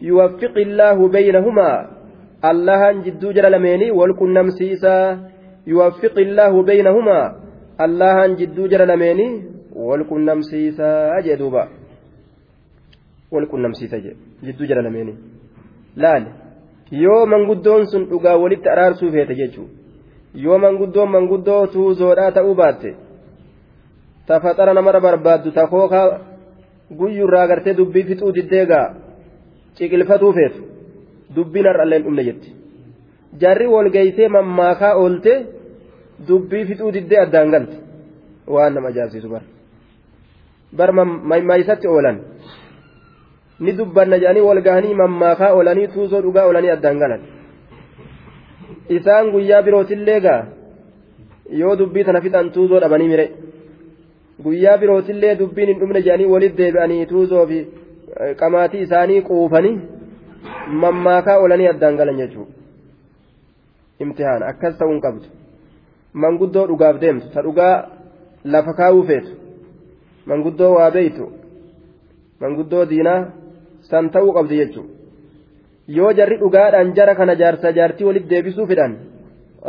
يوفق 0.02 0.56
الله 0.58 1.08
بينهما 1.08 1.70
الله 2.46 2.92
جدو 3.06 3.32
جل 3.32 3.52
لميني 3.52 3.92
والكنم 3.92 4.48
سيسا 4.50 4.98
يوفق 5.68 6.16
الله 6.18 6.64
بينهما 6.64 7.20
الله 7.86 8.18
جدو 8.40 8.68
جل 8.68 8.88
لميني 8.88 9.28
والكنم 9.76 10.42
سيسا 10.42 11.18
أجدوبا 11.18 11.64
والكنم 13.32 13.72
سيسا 13.80 13.98
جدو 14.44 14.64
جل 14.66 14.84
لميني 14.84 15.16
laal 16.04 16.24
yoo 16.92 17.26
manguddoon 17.26 17.86
sun 17.88 18.04
dhugaa 18.10 18.38
walitti 18.38 18.70
araarsuu 18.70 19.12
feete 19.12 19.36
jechuun 19.36 19.70
yoo 20.46 20.58
manguddoon 20.64 21.10
manguddoo 21.16 21.68
tuuzoodhaa 21.74 22.32
ta'uu 22.38 22.56
baatte 22.62 22.90
tafaxara 24.28 24.74
namara 24.74 25.00
barbaaddu 25.06 25.52
takookaa 25.60 26.20
guyyurraa 27.00 27.48
gartee 27.48 27.78
dubbii 27.78 28.04
fixuu 28.10 28.34
diddeegaa 28.38 28.88
ciqilfatuu 29.78 30.34
feetu 30.38 30.60
dubbiin 31.36 31.68
har'allee 31.72 31.98
hin 32.00 32.06
dhumne 32.08 32.24
jetti 32.30 32.50
jarri 33.42 33.68
walgeeysee 33.76 34.30
mammaakaa 34.38 34.94
oolte 35.02 35.34
dubbii 36.28 36.66
fixuu 36.70 36.92
diddee 36.98 37.20
addaan 37.26 37.52
galte 37.56 37.76
waan 38.56 38.74
nama 38.76 38.88
ajaa'ibsiisu 38.94 39.30
bar 39.34 39.44
bar 40.78 40.90
maysatti 41.52 41.88
oolan 41.94 42.18
ni 43.60 43.78
dubbanna 43.78 44.20
jedhanii 44.22 44.48
wal 44.50 44.62
gahanii 44.68 45.00
mammaakaa 45.02 45.54
oolanii 45.58 45.88
tuusoo 45.96 46.22
dhugaa 46.26 46.46
oolanii 46.50 46.76
addaan 46.76 47.00
galan 47.04 47.22
isaan 48.98 49.32
guyyaa 49.34 49.64
birootillee 49.68 50.20
gaa 50.26 50.42
yoo 51.62 51.76
dubbii 51.80 52.04
tana 52.04 52.22
fixan 52.26 52.52
tuuzoo 52.56 52.80
dhabanii 52.84 53.08
mire 53.14 53.26
guyyaa 54.46 54.78
birootillee 54.82 55.36
dubbiin 55.40 55.68
hin 55.72 55.80
dhumne 55.82 56.02
jedhanii 56.08 56.32
walitti 56.34 56.58
deebi'anii 56.64 57.06
tuuzoo 57.12 57.46
fi 57.52 57.60
qamaatii 58.42 58.82
isaanii 58.88 59.22
quufanii 59.30 59.76
mammaakaa 60.84 61.38
oolanii 61.42 61.68
addaan 61.74 61.96
galan 62.00 62.18
jechuudha. 62.22 62.54
Imtihaan 64.00 64.44
akkas 64.52 64.78
ta'uu 64.80 64.92
hin 64.94 65.02
qabdu. 65.06 65.28
Manguddoo 66.24 66.66
dhugaaf 66.68 67.00
deemtu 67.02 67.28
ta 67.34 67.42
dhugaa 67.48 67.76
lafa 68.44 68.74
kaa'uu 68.80 69.04
feetu. 69.10 69.32
Manguddoo 70.26 70.72
waa 70.78 70.92
beeytu 70.92 71.26
manguddoo 72.42 72.86
diinaa 72.90 73.20
san 73.90 74.10
ta'uu 74.10 74.34
qabdi 74.38 74.56
jechuudha. 74.62 74.92
Yoo 75.98 76.12
jarri 76.18 76.38
dhugaadhaan 76.42 76.94
jara 76.98 77.16
kana 77.16 77.36
jaarsa 77.42 77.72
jaartii 77.78 78.06
walitti 78.08 78.30
deebisuu 78.30 78.68
fedhan 78.68 78.94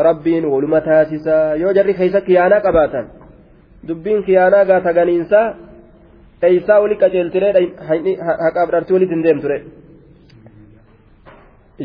rabbiin 0.06 0.44
waluma 0.52 0.80
taasisaa. 0.80 1.54
Yoo 1.62 1.72
jarri 1.72 1.94
keessa 1.94 2.20
kiyaanaa 2.20 2.60
qabaatan 2.66 3.06
dubbiin 3.88 4.22
kiyaanaa 4.26 4.64
gaata 4.70 4.92
ganiinsaa 4.98 5.46
eeysaa 6.42 6.80
wali 6.80 6.96
qaceeltiree 7.02 7.52
haqaaf 8.44 8.70
dhartii 8.74 8.94
walitti 8.96 9.14
hin 9.14 9.22
deemture 9.26 9.58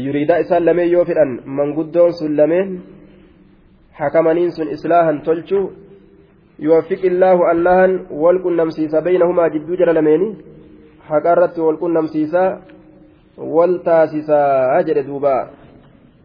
yuriidaa 0.06 0.42
isaan 0.46 0.66
lameen 0.66 0.92
yoo 0.92 1.06
fedhan 1.06 1.32
manguddoon 1.60 2.14
sun 2.20 2.38
lameen 2.38 2.82
hakamaniin 4.00 4.52
sun 4.58 4.74
islaahan 4.76 5.22
tolchuu 5.22 5.66
يوفق 6.62 7.02
الله 7.12 7.52
اللهن 7.52 7.92
والكن 8.24 8.56
نمسيسا 8.56 9.00
بينهما 9.00 9.48
جدو 9.48 9.74
جل 9.76 9.90
لميني 9.96 10.30
حقرت 11.10 11.60
والكن 11.60 11.94
نمسيسا 11.94 12.62
والتاسسا 13.38 14.42
أجل 14.80 14.98
دوبا 15.08 15.38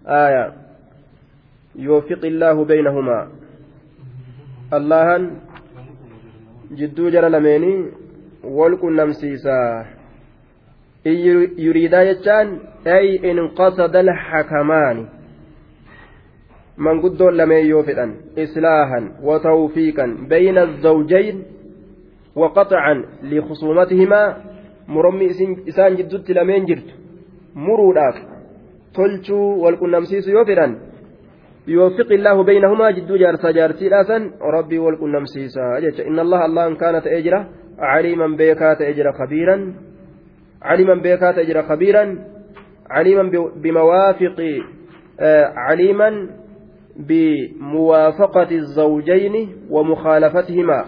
آية 0.06 0.44
يوفق 1.86 2.22
الله 2.32 2.64
بينهما 2.64 3.18
اللهن 4.78 5.22
جدو 6.78 7.08
جل 7.14 7.32
لميني 7.32 7.72
والكن 8.44 8.96
نمسيسا 8.96 9.86
إن 11.06 11.12
يريدا 11.58 12.02
يجان 12.02 12.58
أي 12.86 13.30
إن 13.30 13.48
قصد 13.48 13.96
الحكمان 13.96 15.06
manguddoon 16.76 17.36
lameen 17.36 17.66
yoo 17.68 17.82
fedhan 17.88 18.10
islaahan 18.36 19.04
watawfiiqan 19.28 20.10
bayna 20.28 20.60
azawjayn 20.68 21.38
waqaxacan 22.36 22.98
likhusuumatihimaa 23.30 24.34
murommi 24.86 25.26
isaan 25.72 25.96
jiddutti 25.96 26.34
lameen 26.34 26.66
jirtu 26.68 26.94
muruudhaaf 27.54 28.16
tolchuu 28.96 29.62
walqunnamsiisu 29.62 30.30
yoo 30.36 30.44
fedhan 30.50 30.76
يوفق 31.68 32.12
الله 32.12 32.42
بينهما 32.42 32.90
جد 32.90 33.12
جارسا 33.12 33.50
جارتي 33.50 33.88
لاسن 33.88 34.30
ربي 34.40 34.78
والقنمسيسا 34.78 35.78
إن 36.08 36.18
الله 36.18 36.44
الله 36.44 36.74
كانت 36.74 37.06
أجرة 37.06 37.48
عليما 37.78 38.36
بيكات 38.36 38.80
أجرة 38.82 39.12
خبيرا. 39.12 39.74
عليما 40.62 40.94
بيكات 40.94 41.38
أجرة 41.38 41.62
خبيرا. 41.62 42.18
عليما 42.90 43.30
بموافق 43.56 44.62
عليما 45.56 46.28
بموافقة 46.96 48.50
الزوجين 48.50 49.48
ومخالفتهما. 49.70 50.84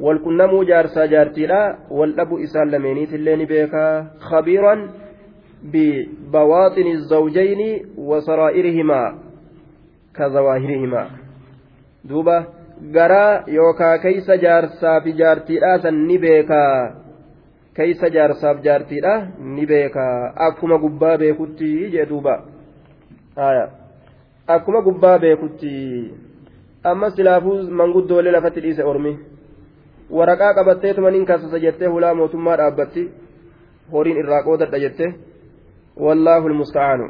والكنمو 0.00 0.62
جارسا 0.62 1.06
جارتيلا 1.06 1.78
والأب 1.90 2.34
إسان 2.34 2.70
لمينيت 2.70 3.14
اللين 3.14 3.44
بيكا 3.44 4.06
خبيرا 4.20 4.88
ببواطن 5.62 6.86
الزوجين 6.86 7.86
وسرائرهما. 7.98 9.21
كظواهرهما 10.15 11.09
دوبا 12.05 12.45
garaa 12.93 13.43
yookaa 13.47 13.97
keeysa 13.97 14.35
jaarsaa 14.37 15.01
fi 15.01 15.13
jaartiidhaa 15.19 15.77
san 15.83 15.95
ni 16.07 16.17
beekaa 16.23 16.93
keeysa 17.77 18.09
jaarsaaf 18.15 18.61
jaartiidha 18.67 19.13
ni 19.55 19.65
beekaa 19.71 20.33
akkuma 20.47 20.77
gubbaa 20.83 21.17
beekutti 21.17 21.69
jee 21.95 22.05
duuba 22.09 22.35
akkuma 24.47 24.81
gubbaa 24.87 25.19
beekutti 25.19 25.73
amma 26.83 27.09
silaafuu 27.09 27.57
manguddoolee 27.81 28.31
lafatti 28.37 28.61
dhiise 28.65 28.83
ormi 28.91 29.13
waraqaa 30.19 30.53
qabatteetuma 30.59 31.11
nin 31.11 31.25
kasasa 31.25 31.59
jettee 31.65 31.87
hulaa 31.95 32.13
mootummaa 32.19 32.57
dhaabbatti 32.63 33.11
horiin 33.93 34.17
irraa 34.23 34.43
qoodadha 34.43 34.79
jette 34.85 35.13
wallaahu 36.05 36.49
lmusta'aanu 36.53 37.09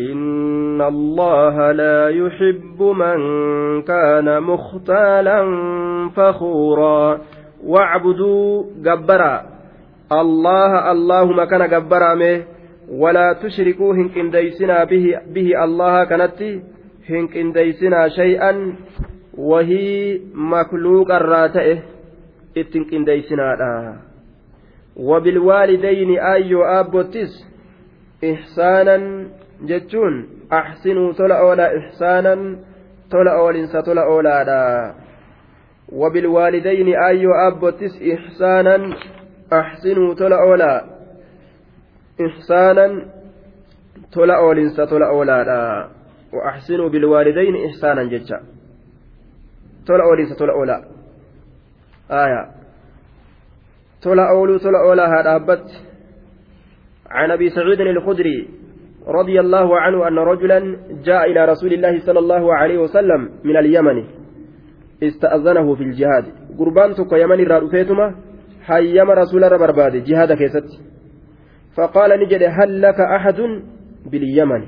إن 0.00 0.80
الله 0.80 1.72
لا 1.72 2.08
يحب 2.08 2.82
من 2.82 3.18
كان 3.82 4.42
مختالا 4.42 5.40
فخورا 6.16 7.20
واعبدوا 7.64 8.64
جبرا 8.76 9.46
الله 10.12 10.90
اللهم 10.92 11.44
كان 11.44 11.68
جبرا 11.68 12.14
مه 12.14 12.42
ولا 12.90 13.32
تشركوا 13.32 13.94
هنك 13.94 14.18
انديسنا 14.18 14.84
به, 14.84 15.20
به 15.34 15.64
الله 15.64 16.04
كانت 16.04 16.40
هنك 17.10 17.36
انديسنا 17.36 18.08
شيئا. 18.08 18.74
وهي 19.40 20.20
مخلوق 20.34 21.14
الراتئه 21.14 21.78
اتنك 22.56 22.94
انديسنا 22.94 23.96
وبالوالدين 24.96 26.18
أيو 26.18 26.62
أبوتس 26.62 27.46
إحسانا 28.24 29.26
jechuun 29.66 30.28
axsinuu 30.50 31.14
tola 31.14 31.40
oolaa 31.42 31.70
ixsaanan 31.78 32.58
tola 33.10 33.36
oolinsa 33.42 33.82
tola 33.82 34.04
oolaadha 34.06 34.94
wabilwaalidayni 36.00 36.96
ayyoo 36.96 37.38
abbottis 37.46 38.00
ixsaanan 38.00 38.94
axsinuu 39.50 40.14
tola 40.14 40.38
oolaa 40.48 40.80
ixsaanan 42.26 42.92
tola 44.10 44.38
oolinsa 44.38 44.86
tola 44.86 45.10
oolaadha 45.10 45.90
وأحسنوا 46.32 46.88
بالوالدين 46.88 47.54
إحسانا 47.66 48.04
جدا 48.04 48.42
تولا 49.86 50.04
أولي 50.04 50.34
تولا 50.34 50.52
أولا 50.52 50.84
آية 52.10 52.50
تولا 54.02 54.30
أولو 54.30 54.58
تولا 54.58 54.78
أولا 54.78 55.20
هذا 55.20 55.36
أبت 55.36 55.68
عن 57.10 57.30
أبي 57.30 57.50
سعيد 57.50 57.80
الخدري 57.80 58.48
رضي 59.10 59.40
الله 59.40 59.80
عنه 59.80 60.08
أن 60.08 60.18
رجلا 60.18 60.76
جاء 61.04 61.30
إلى 61.30 61.44
رسول 61.44 61.72
الله 61.72 61.98
صلى 62.06 62.18
الله 62.18 62.54
عليه 62.54 62.78
وسلم 62.78 63.20
من 63.44 63.56
اليمن. 63.56 64.04
استأذنه 65.02 65.74
في 65.74 65.82
الجهاد. 65.82 66.24
قربان 66.58 66.94
تك 66.94 67.12
يمن 67.12 67.40
الرافيتما 67.40 68.14
حيما 68.62 69.14
رسول 69.14 69.42
برباد 69.58 70.04
جهاد 70.04 70.32
كيست 70.32 70.68
فقال 71.76 72.10
نجد 72.20 72.42
هل 72.42 72.82
لك 72.82 73.00
أحد 73.00 73.40
باليمن؟ 74.10 74.62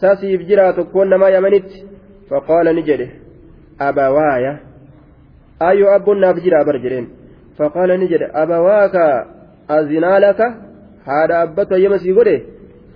ساسيف 0.00 0.40
جرا 0.48 0.70
تكون 0.70 1.14
ما 1.14 1.28
يمنت 1.28 1.70
فقال 2.30 2.76
نجد 2.76 3.08
أبوايا 3.80 4.60
أي 5.62 5.96
أب 5.96 6.10
نافجرا 6.10 6.62
برجرين 6.66 7.08
فقال 7.58 8.00
نجد 8.00 8.22
أبواك 8.22 8.96
أزنا 9.70 10.18
لك؟ 10.18 10.40
هذا 11.04 11.42
أبت 11.42 11.72
يمسي 11.72 12.12
قده. 12.12 12.40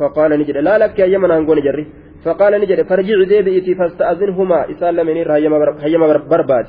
فقال 0.03 0.31
نجد 0.41 0.57
لا 0.69 0.75
لك 0.83 0.99
يا 0.99 1.07
يمن 1.15 1.31
أنقون 1.31 1.59
جري. 1.67 1.85
فقال 2.25 2.53
نجد 2.63 2.79
فرجع 2.91 3.19
ديبئتي 3.31 3.73
فاستأذنهما. 3.79 4.59
إسأل 4.73 4.97
من 5.09 5.17
هيما 5.85 6.07
برباد. 6.33 6.67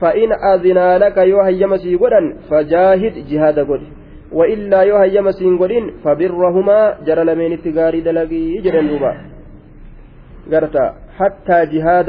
فإن 0.00 0.30
أذنا 0.52 0.88
لك 0.98 1.16
يو 1.30 1.40
هيما 1.48 1.76
سيقودا 1.82 2.20
فجاهد 2.50 3.14
جهاد 3.30 3.58
قد. 3.70 3.82
وإلا 4.32 4.80
يو 4.90 4.96
هيما 4.96 5.30
سيقودين 5.38 5.84
فبرهما 6.04 6.78
جرى 7.06 7.24
لمن 7.28 7.52
التقاري 7.52 8.00
دلقي 8.00 8.44
جرى 8.64 8.80
دوبا 8.88 9.12
قرتا 10.52 10.84
حتى 11.18 11.58
جهاد 11.72 12.08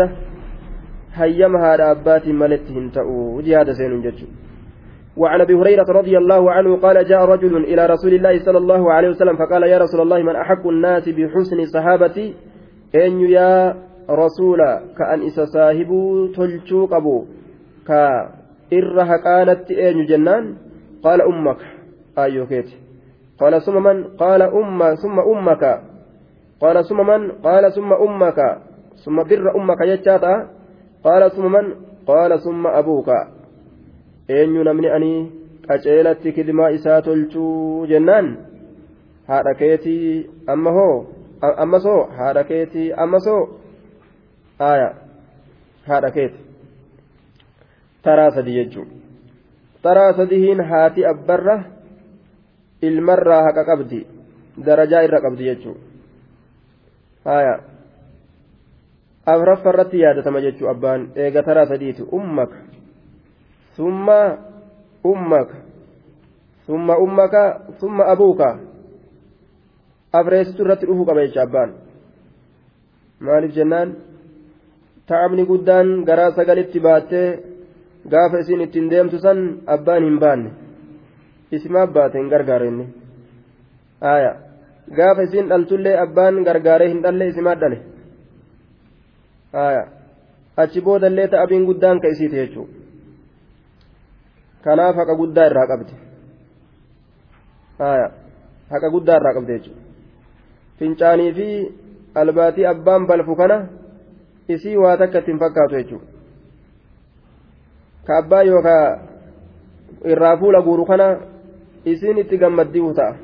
هيما 1.19 1.60
هذا 1.65 1.91
أبات 1.91 2.26
ملتهم 2.28 2.89
تأو 2.95 3.41
جهاد 3.47 3.67
سين 3.80 4.02
جتشو. 4.06 4.28
وعن 5.17 5.41
أبي 5.41 5.54
هريرة 5.54 5.86
رضي 5.89 6.17
الله 6.17 6.52
عنه 6.52 6.78
قال 6.78 7.06
جاء 7.06 7.26
رجل 7.26 7.58
إلى 7.58 7.86
رسول 7.86 8.13
الله 8.13 8.39
صلى 8.45 8.58
الله 8.58 8.93
عليه 8.93 9.10
وسلم 9.10 9.36
فقال 9.38 9.63
يا 9.63 9.78
رسول 9.78 10.02
الله 10.02 10.24
من 10.24 10.36
أحق 10.36 10.67
الناس 10.67 11.10
بحسن 11.10 11.65
صحابتي؟ 11.74 12.36
إن 12.95 13.19
يا 13.21 13.76
رسول 14.10 14.60
كأن 14.97 15.21
إس 15.28 15.39
صاحب 15.39 15.89
تلچو 16.36 16.86
قبو. 16.86 17.26
كا 17.88 18.30
إرها 18.74 19.17
كانت 19.17 19.71
أين 19.71 20.06
جنان؟ 20.06 20.56
قال 21.04 21.21
أمك. 21.21 21.58
أيوكيت 22.17 22.69
قال 23.39 23.62
ثم 23.62 23.84
من؟ 23.84 24.04
قال 24.04 24.41
أم 24.41 24.95
ثم 24.95 25.19
أمك. 25.19 25.63
قال 26.62 26.86
ثم 26.86 27.08
من؟ 27.08 27.32
قال 27.32 27.74
ثم 27.74 27.93
أمك. 27.93 28.39
ثم 29.06 29.24
بر 29.24 29.56
أمك 29.56 29.82
يجاتا 29.82 30.47
قال 31.04 31.32
ثم 31.32 31.52
من؟ 31.52 31.65
قال 32.08 32.39
ثم 32.39 32.67
أبوك. 32.67 33.10
Eenyu 34.36 34.63
namni 34.63 34.89
ani 34.98 35.12
qaceelatti 35.67 36.32
kidmaa 36.38 36.70
isaa 36.78 37.02
tolchuu 37.02 37.88
jennaan? 37.91 38.28
Haadha 39.28 39.54
keetii 39.62 40.30
amma 40.48 40.72
hoo? 40.78 40.96
Ammas 41.65 41.84
hoo 41.89 42.02
haadha 42.17 42.44
keetii 42.44 42.88
ammas 43.04 43.26
hoo 43.32 43.44
haaya 44.60 44.89
haadha 45.88 46.12
keeti. 46.12 46.39
Taraa 48.04 48.32
sadi 48.32 48.54
jechuun 48.54 48.89
taraa 49.82 50.13
sadihiin 50.13 50.62
haati 50.72 51.06
abbarra 51.06 51.58
ilmarraa 52.82 53.44
haqa 53.44 53.65
qabdi. 53.65 54.08
Darajaa 54.65 55.02
irra 55.08 55.22
qabdi 55.22 55.44
jechuun 55.50 55.78
haaya 57.26 57.56
afraffa 59.26 59.70
irratti 59.70 60.00
yaadatama 60.04 60.41
jechuu 60.41 60.70
abbaan. 60.70 61.10
Eega 61.15 61.44
taraa 61.44 61.65
sadiiti. 61.65 62.04
Ummaka 62.12 62.58
summa 63.82 64.38
ummaka 65.12 65.56
summa 66.70 66.94
ummaka 67.02 67.44
summa 67.82 68.04
abuuka 68.13 68.50
afreessitu 70.13 70.63
irratti 70.63 70.86
dhufuu 70.86 71.06
qaba 71.10 71.26
jecha 71.26 71.41
abbaan. 71.44 71.72
Maaliif 73.26 73.54
jennaan? 73.56 73.96
Ta'amni 75.08 75.46
guddaan 75.50 75.88
garaa 76.06 76.32
sagalitti 76.38 76.80
baattee 76.80 77.30
gaafa 78.12 78.41
isin 78.44 78.62
ittiin 78.65 78.89
deemtu 78.91 79.17
san 79.20 79.39
abbaan 79.76 80.04
hin 80.04 80.20
baanne. 80.24 80.50
Isimaaf 81.52 81.89
baate 81.96 82.20
hin 82.20 82.30
gargaare 82.34 82.67
inni. 82.67 82.86
Gaafa 84.98 85.22
isin 85.30 85.50
dhaltullee 85.50 85.96
abbaan 86.06 86.44
gargaaree 86.44 86.89
hin 86.94 87.02
dhalle 87.04 87.28
isimaat 87.34 87.60
dhale. 87.63 87.80
Achi 90.58 90.82
boodallee 90.86 91.28
ta'abiin 91.34 91.65
guddaan 91.65 92.00
ka 92.02 92.08
isiiti 92.13 92.36
jechuudha 92.44 92.81
kanaaf 94.63 94.95
haqa 94.95 95.15
guddaa 95.15 95.45
irraa 95.50 95.67
qabdi. 95.67 95.93
Haqa 98.71 98.89
guddaa 98.89 99.17
irraa 99.19 99.34
qabdi 99.34 99.54
jechuudha. 99.54 99.82
Fincaanii 100.80 101.34
fi 101.34 101.47
albaatii 102.15 102.65
abbaan 102.65 103.08
balfu 103.08 103.36
kana 103.36 103.58
isii 104.47 104.78
waa 104.78 104.97
takka 104.97 105.19
ittiin 105.19 105.39
fakkaatu 105.39 105.76
jechuudha. 105.76 106.08
Ka 108.06 108.17
abbaa 108.17 108.43
yookaan 108.43 109.00
irraa 110.06 110.38
fuula 110.38 110.62
guuru 110.62 110.86
kana 110.86 111.08
isiin 111.86 112.17
itti 112.17 112.38
gammaddii 112.38 112.93
ta'a. 112.95 113.15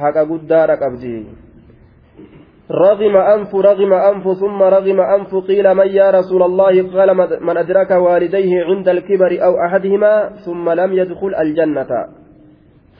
Haqa 0.00 0.26
guddaadha 0.26 0.76
qabdi. 0.76 1.14
رغم 2.70 3.16
أنف 3.16 3.54
رغم 3.54 3.92
أنف 3.92 4.38
ثم 4.38 4.62
رغم 4.62 5.00
أنف 5.00 5.34
قيل 5.34 5.74
من 5.74 5.86
يا 5.86 6.10
رسول 6.10 6.42
الله 6.42 6.92
قال 6.94 7.16
من 7.40 7.56
أدرك 7.56 7.90
والديه 7.90 8.64
عند 8.64 8.88
الكبر 8.88 9.44
أو 9.44 9.64
أحدهما 9.66 10.30
ثم 10.46 10.70
لم 10.70 10.92
يدخل 10.92 11.34
الجنة 11.34 12.06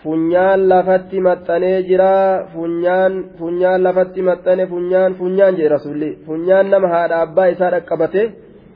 lafatti 0.04 1.20
maxxanee 1.20 1.82
jira 1.84 2.46
funyaan 2.54 3.12
funyaan 3.38 3.82
lafatti 3.84 4.22
maxxane 4.22 4.66
funyaan 4.66 5.14
funyaan 5.14 5.56
jedhe 5.56 5.68
rasulli 5.68 6.10
funyaan 6.26 6.70
nama 6.70 6.88
haadha 6.88 7.20
abbaa 7.24 7.52
isaa 7.54 7.70
dhaqqabate 7.74 8.22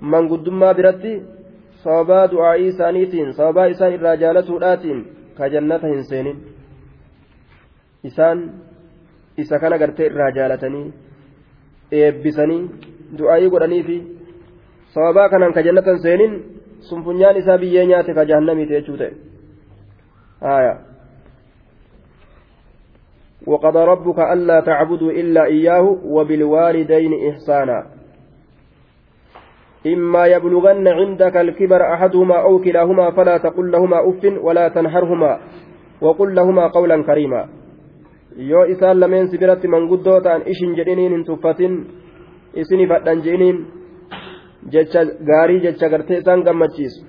manguddummaa 0.01 0.75
biratti 0.75 1.23
sababaa 1.85 2.31
du'aa'ii 2.33 2.69
isaaniitiin 2.73 3.33
sababaa 3.39 3.73
isaan 3.75 3.97
irraa 3.97 4.17
jaalatuudhaatiin 4.23 5.01
ka 5.39 5.49
jannata 5.55 5.87
hin 5.87 6.05
seenin 6.11 6.39
isaan 8.05 8.39
isa 9.37 9.59
kana 9.59 9.79
gartee 9.79 10.07
irraa 10.07 10.31
jaalatanii 10.39 10.93
eebbisanii 11.93 12.63
du'aayii 13.19 13.51
godhaniifi 13.51 13.99
sababaa 14.95 15.29
kanaan 15.29 15.53
ka 15.53 15.63
jannatan 15.63 15.99
seenin 15.99 16.35
sun 16.89 17.05
funyaan 17.05 17.37
isaa 17.37 17.59
biyyee 17.59 17.87
nyaate 17.87 18.15
ka 18.15 18.25
jahannamiite 18.25 18.75
jechuu 18.81 18.97
ta'e 18.97 19.13
وقضى 23.47 23.85
ربك 23.85 24.19
ألا 24.19 24.61
تعبدوا 24.61 25.11
إلا 25.13 25.45
إياه 25.45 25.99
وبالوالدين 26.05 27.13
إحسانا 27.31 27.87
إما 29.87 30.27
يبلغن 30.27 30.89
عندك 30.89 31.37
الكبر 31.37 31.93
أحدهما 31.95 32.37
أو 32.43 32.59
كلاهما 32.59 33.11
فلا 33.11 33.39
تقل 33.39 33.71
لهما 33.71 34.09
أف 34.09 34.23
ولا 34.43 34.69
تنهرهما 34.69 35.39
وقل 36.01 36.35
لهما 36.35 36.67
قولا 36.67 37.03
كريما 37.03 37.49
yoo 38.51 38.65
isaan 38.75 39.01
lameen 39.01 39.29
si 39.31 39.39
biratti 39.43 39.69
manguddoo 39.75 40.21
ta'an 40.27 40.43
ishin 40.53 40.73
jedhiniin 40.79 41.13
hin 41.17 41.25
tuffatin 41.29 41.75
isini 42.63 42.87
fadhan 42.93 43.19
jedhiniin 43.27 43.59
jecha 44.73 45.01
gaarii 45.31 45.61
jecha 45.67 45.89
gartee 45.95 46.19
isaan 46.23 46.43
gammachiisu 46.49 47.01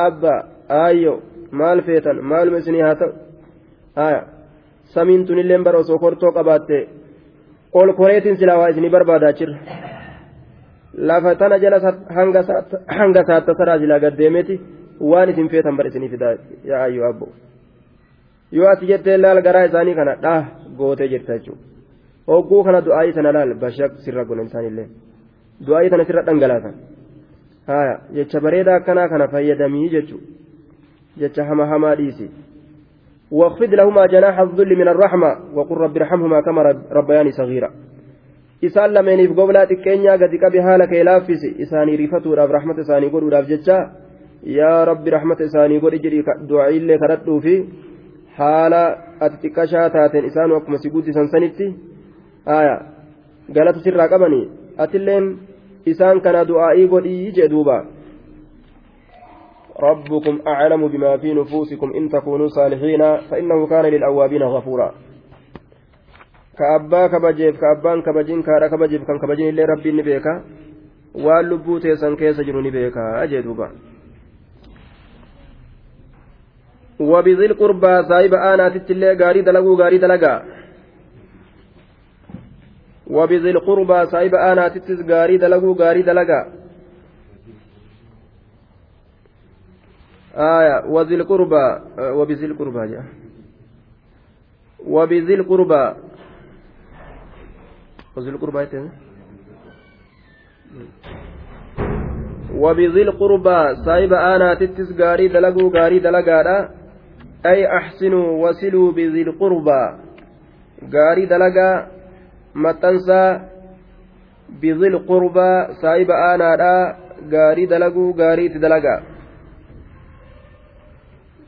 aabba 0.00 0.34
aayyo 0.82 1.14
maal 1.60 1.82
feetan 1.88 2.16
maaluma 2.32 2.58
isinii 2.64 2.82
haa 2.86 2.94
ta'u 3.00 3.12
haya 4.00 4.20
samiin 4.94 5.26
tunillee 5.26 5.58
bara 5.66 5.78
osoo 5.84 5.98
kortoo 6.04 6.32
qabaatte 6.38 6.78
ol 7.80 7.92
koreetiin 8.00 8.36
silaa 8.40 8.58
waa 8.60 8.68
isinii 8.74 8.90
barbaadaachirra 8.96 9.56
lafa 11.08 11.34
tana 11.40 11.56
jala 11.64 11.78
hanga 12.98 13.22
saatta 13.30 13.52
saraa 13.60 13.78
silaa 13.82 14.00
gaddeemeti 14.04 14.54
waan 15.10 15.28
isin 15.32 15.48
feetan 15.54 15.76
bar 15.76 15.86
isinii 15.90 16.10
fidaa 16.14 16.34
yaa 16.70 16.80
aayyo 16.84 17.02
abbo 17.10 17.26
yoo 18.56 18.68
ati 18.72 18.90
jettee 18.90 19.16
laal 19.24 19.40
garaa 19.46 19.64
isaanii 19.70 19.96
kana 20.00 20.14
dhaa 20.24 20.40
gootee 20.78 21.08
jirta 21.12 21.38
jechuudha 21.38 21.62
hogguu 22.32 22.62
kana 22.66 22.80
du'aayii 22.86 23.16
sana 23.18 23.32
laal 23.36 23.54
bashaq 23.64 23.92
sirra 24.06 24.24
gonan 24.30 24.50
isaaniillee 24.50 24.88
du'aayii 25.66 25.92
sana 25.94 26.08
sirra 26.08 26.26
dhangalaasan 26.28 26.74
haya 27.72 27.94
jecha 28.16 28.44
bareedaa 28.46 28.80
akkanaa 28.80 29.08
kana 29.12 29.28
fayyadamii 29.36 29.88
jechuudha 29.96 30.28
jecha 31.22 31.44
hama 31.50 31.66
hamaa 31.72 31.94
dhiisi. 32.00 32.28
واخفض 33.30 33.74
لهما 33.74 34.06
جناح 34.06 34.40
الذل 34.40 34.76
من 34.76 34.88
الرحمة 34.88 35.36
وقل 35.54 35.76
رب 35.76 35.96
ارحمهما 35.96 36.40
كما 36.40 36.62
ربياني 36.92 37.32
صغيرا 37.32 37.70
isaan 38.64 38.94
lameeniif 38.96 39.32
goblaa 39.36 39.66
xiqqeenyaa 39.70 40.18
gadi 40.22 40.38
qabi 40.38 40.58
haala 40.66 40.86
kee 40.86 41.04
laaffisi 41.04 41.48
isaanii 41.64 41.96
rifatuudhaaf 42.02 42.50
rahmata 42.56 42.80
isaanii 42.86 43.10
godhuudhaaf 43.14 43.48
jecha 43.52 43.76
yaa 44.58 44.84
rabbi 44.90 45.10
rahmata 45.16 45.44
isaanii 45.48 45.80
godhi 45.84 45.98
jedhi 46.04 46.20
du'aillee 46.50 46.98
kadhadhuufi 47.02 47.56
haala 48.38 48.82
ati 49.20 49.36
xiqqashaa 49.42 49.90
taateen 49.96 50.28
isaanu 50.30 50.56
akkuma 50.58 50.78
si 50.78 50.90
guddisan 50.94 51.28
sanitti 51.34 51.66
aya 52.58 52.76
galata 53.56 53.84
sirraa 53.86 54.08
qabanii 54.14 54.46
atilleen 54.86 55.26
isaan 55.92 56.20
kana 56.20 56.48
du'aa'ii 56.48 56.88
godhii 56.94 57.34
jee 57.36 57.50
duuba. 57.56 57.84
ربكم 59.80 60.40
أعلم 60.46 60.88
بما 60.88 61.16
في 61.16 61.34
نفوسكم 61.34 61.92
إن 61.92 62.08
تكونوا 62.08 62.48
صالحين 62.48 63.16
فإنه 63.30 63.66
كان 63.66 63.84
للأوابين 63.84 64.42
غفورا 64.42 64.94
كأبا 66.58 67.06
كبجيف 67.06 67.60
كأبان 67.60 68.02
كبجين 68.02 68.42
كارا 68.42 68.68
كبجيف 68.68 69.02
كان 69.04 69.18
كبجين 69.18 69.48
اللي 69.48 69.64
ربي 69.64 69.92
نبيكا 69.92 70.44
واللبو 71.14 71.78
تيسان 71.78 72.16
كيس 72.16 72.40
نبيكا 72.40 73.22
أجدوبا 73.22 73.68
وبذي 77.00 77.46
القربى 77.46 78.02
صاحب 78.08 78.34
آناتت 78.34 78.90
اللي 78.90 79.12
غاري 79.12 79.42
دلقوا 79.42 79.82
غاري 79.82 79.98
دلقا. 79.98 80.42
وبذي 83.06 83.50
القربى 83.50 84.06
صاحب 84.06 84.34
آناتت 84.34 85.10
غاري 85.10 85.36
دلقوا 85.36 85.74
غاري 85.78 86.02
دلقا. 86.02 86.52
آية 90.34 90.86
وذي 90.86 91.14
القربى 91.14 91.66
وبذي 91.98 92.46
القربى 92.46 92.88
جاء. 92.88 93.04
وبذي 94.86 95.34
القربى. 95.34 95.94
وذي 98.16 98.30
القربى 98.30 98.88
وبذي 102.54 103.02
القربى 103.02 103.84
صاحب 103.84 104.12
آناتت 104.12 105.00
غاري 105.00 105.28
دلقوا 105.28 105.70
غاري 105.74 105.98
دلقا 105.98 106.70
أي 107.46 107.76
أحسنوا 107.76 108.48
وصلوا 108.48 108.92
بذي 108.92 109.22
القربى. 109.22 109.82
gaarii 110.82 111.26
dalagaa 111.26 111.86
maxxansaa 112.54 113.40
bizil 114.60 114.98
qurbaa 115.08 115.68
saahiba 115.80 116.14
aanaadhaa 116.28 116.94
gaarii 117.34 117.70
dalaguu 117.74 118.12
gaarii 118.22 118.46
itti 118.50 118.64
dalagaa 118.66 119.00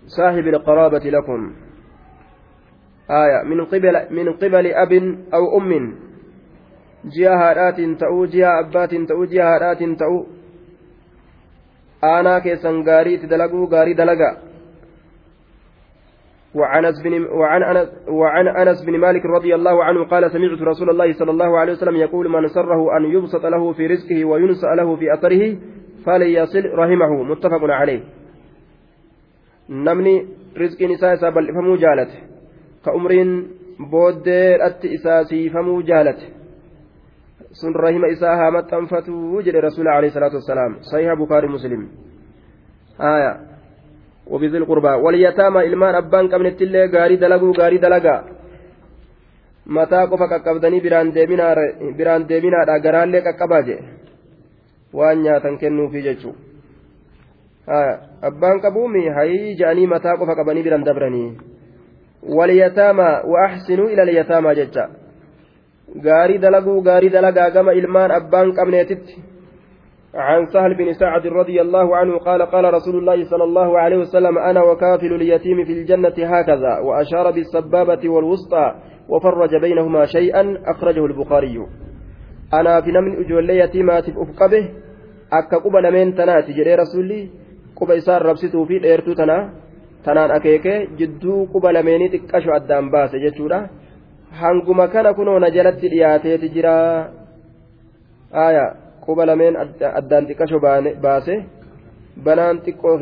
صاحب 0.06 0.46
القرابة 0.46 1.04
لكم. 1.10 1.52
آية. 3.10 3.42
من 3.42 3.64
قبل 3.64 3.94
من 4.10 4.32
قبل 4.32 4.66
أب 4.66 4.92
أو 5.34 5.58
أم. 5.58 5.70
جهة 7.04 7.34
هادات 7.34 7.80
تأو 8.00 8.24
جهة 8.24 8.60
أبات 8.60 8.94
تأو 8.94 9.24
جهة 9.24 9.54
هادات 9.54 9.82
تأو. 9.98 10.26
آنا 12.04 12.38
كيسان 12.38 12.86
غاري 12.88 13.16
تدلقوا 13.16 13.66
غاري 13.66 13.94
دلقا. 13.94 14.45
وعن 16.56 18.48
أنس 18.48 18.84
بن 18.84 18.98
مالك 18.98 19.26
رضي 19.26 19.54
الله 19.54 19.84
عنه 19.84 20.04
قال 20.04 20.30
سمعت 20.30 20.62
رسول 20.62 20.90
الله 20.90 21.12
صلى 21.12 21.30
الله 21.30 21.58
عليه 21.58 21.72
وسلم 21.72 21.96
يقول 21.96 22.28
من 22.28 22.48
سره 22.48 22.96
أن 22.96 23.04
يبسط 23.04 23.46
له 23.46 23.72
في 23.72 23.86
رزقه 23.86 24.24
وينسأ 24.24 24.66
له 24.66 24.96
في 24.96 25.14
أثره 25.14 25.56
فليصل 26.06 26.64
رحمه. 26.74 27.22
متفق 27.22 27.62
عليه. 27.62 28.00
نمني 29.70 30.26
رزق 30.58 30.82
نساء 30.82 31.14
سابل 31.14 31.54
فمو 31.54 31.76
جالت. 31.76 32.10
كأمرين 32.84 33.48
بودر 33.90 34.66
أت 34.66 34.84
إساسي 34.84 35.50
فمو 35.50 35.80
جالت. 35.80 36.18
سن 37.52 37.72
رحم 37.72 38.04
إساها 38.04 38.50
متنفتو 38.50 39.40
جل 39.40 39.64
رسول 39.64 39.88
عليه 39.88 40.08
الصلاة 40.08 40.34
والسلام. 40.34 40.76
صحيح 40.92 41.14
بخاري 41.14 41.48
مسلم. 41.48 41.88
آية. 43.00 43.55
وبذي 44.27 44.57
القربى 44.57 44.93
واليتامى 45.03 45.59
إلمان 45.67 45.95
أبان 45.95 46.27
كمن 46.27 46.45
التلي 46.45 46.85
غاري 46.85 47.15
دلقوا 47.15 47.53
غاري 47.59 47.77
دلقا 47.77 48.17
mataa 49.65 50.07
qofa 50.09 50.27
qaqqabdanii 50.27 50.81
biraan 50.81 51.13
deeminaadha 52.29 52.79
garaallee 52.85 53.21
qaqqabaa 53.27 53.61
jee 53.67 53.81
waan 54.99 55.21
nyaatan 55.23 55.57
kennuufi 55.61 56.01
jechuudha 56.07 57.81
abbaan 58.29 58.61
qabuumi 58.63 59.03
hayii 59.17 59.55
ja'anii 59.59 59.87
mataa 59.93 60.17
qofa 60.17 60.35
qabanii 60.39 60.63
biraan 60.67 60.85
dabranii 60.87 61.37
walyataamaa 62.37 63.21
wa'axsinuu 63.33 63.89
ila 63.93 64.05
lyataamaa 64.11 64.55
jecha 64.61 64.89
gaarii 66.07 66.41
dalaguu 66.45 66.81
gaarii 66.81 67.13
dalagaa 67.17 67.49
gama 67.49 67.71
ilmaan 67.73 68.11
abbaan 68.11 68.53
qabneetitti. 68.53 69.23
عن 70.14 70.46
سهل 70.46 70.74
بن 70.74 70.92
سعد 70.92 71.26
رضي 71.26 71.60
الله 71.60 71.96
عنه 71.96 72.18
قال 72.18 72.42
قال 72.42 72.74
رسول 72.74 72.98
الله 72.98 73.24
صلى 73.24 73.44
الله 73.44 73.78
عليه 73.78 73.96
وسلم 73.96 74.38
أنا 74.38 74.62
وكافل 74.62 75.12
اليتيم 75.14 75.64
في 75.64 75.72
الجنة 75.72 76.14
هكذا 76.18 76.78
وأشار 76.78 77.30
بالسبابة 77.30 78.08
والوسطى 78.08 78.74
وفرج 79.08 79.56
بينهما 79.60 80.06
شيئا 80.06 80.58
أخرجه 80.66 81.06
البخاري. 81.06 81.66
أنا 82.54 82.80
في 82.80 82.90
نمن 82.90 83.24
أجولي 83.24 83.58
يتيمات 83.58 84.04
أفقبه 84.08 84.68
أكا 85.32 85.56
قبا 85.56 85.78
لمن 85.78 86.14
تناتي 86.14 86.52
جري 86.52 86.74
رسولي 86.74 87.30
قبا 87.76 87.96
إسار 87.96 88.22
ربسته 88.22 88.64
في 88.64 88.76
الإيرتو 88.76 89.12
تنا 89.12 89.50
tanaan 90.06 90.30
akeekee 90.30 90.86
jidduu 90.98 91.46
quba 91.52 91.72
lameenii 91.74 92.10
xiqqasho 92.12 92.52
addaan 92.54 92.90
baase 92.90 93.20
jechuudha 93.22 93.58
hanguma 94.40 94.86
kana 94.88 95.14
kunoo 95.18 95.38
na 95.42 95.50
jalatti 95.56 95.90
dhiyaateeti 95.94 96.52
jira 96.56 96.74
quba 99.06 99.26
lameen 99.30 99.54
addaan 100.00 100.28
xiqqasho 100.28 100.58
baase 101.04 101.34
banaan 102.26 102.56
xiqqoo 102.64 102.96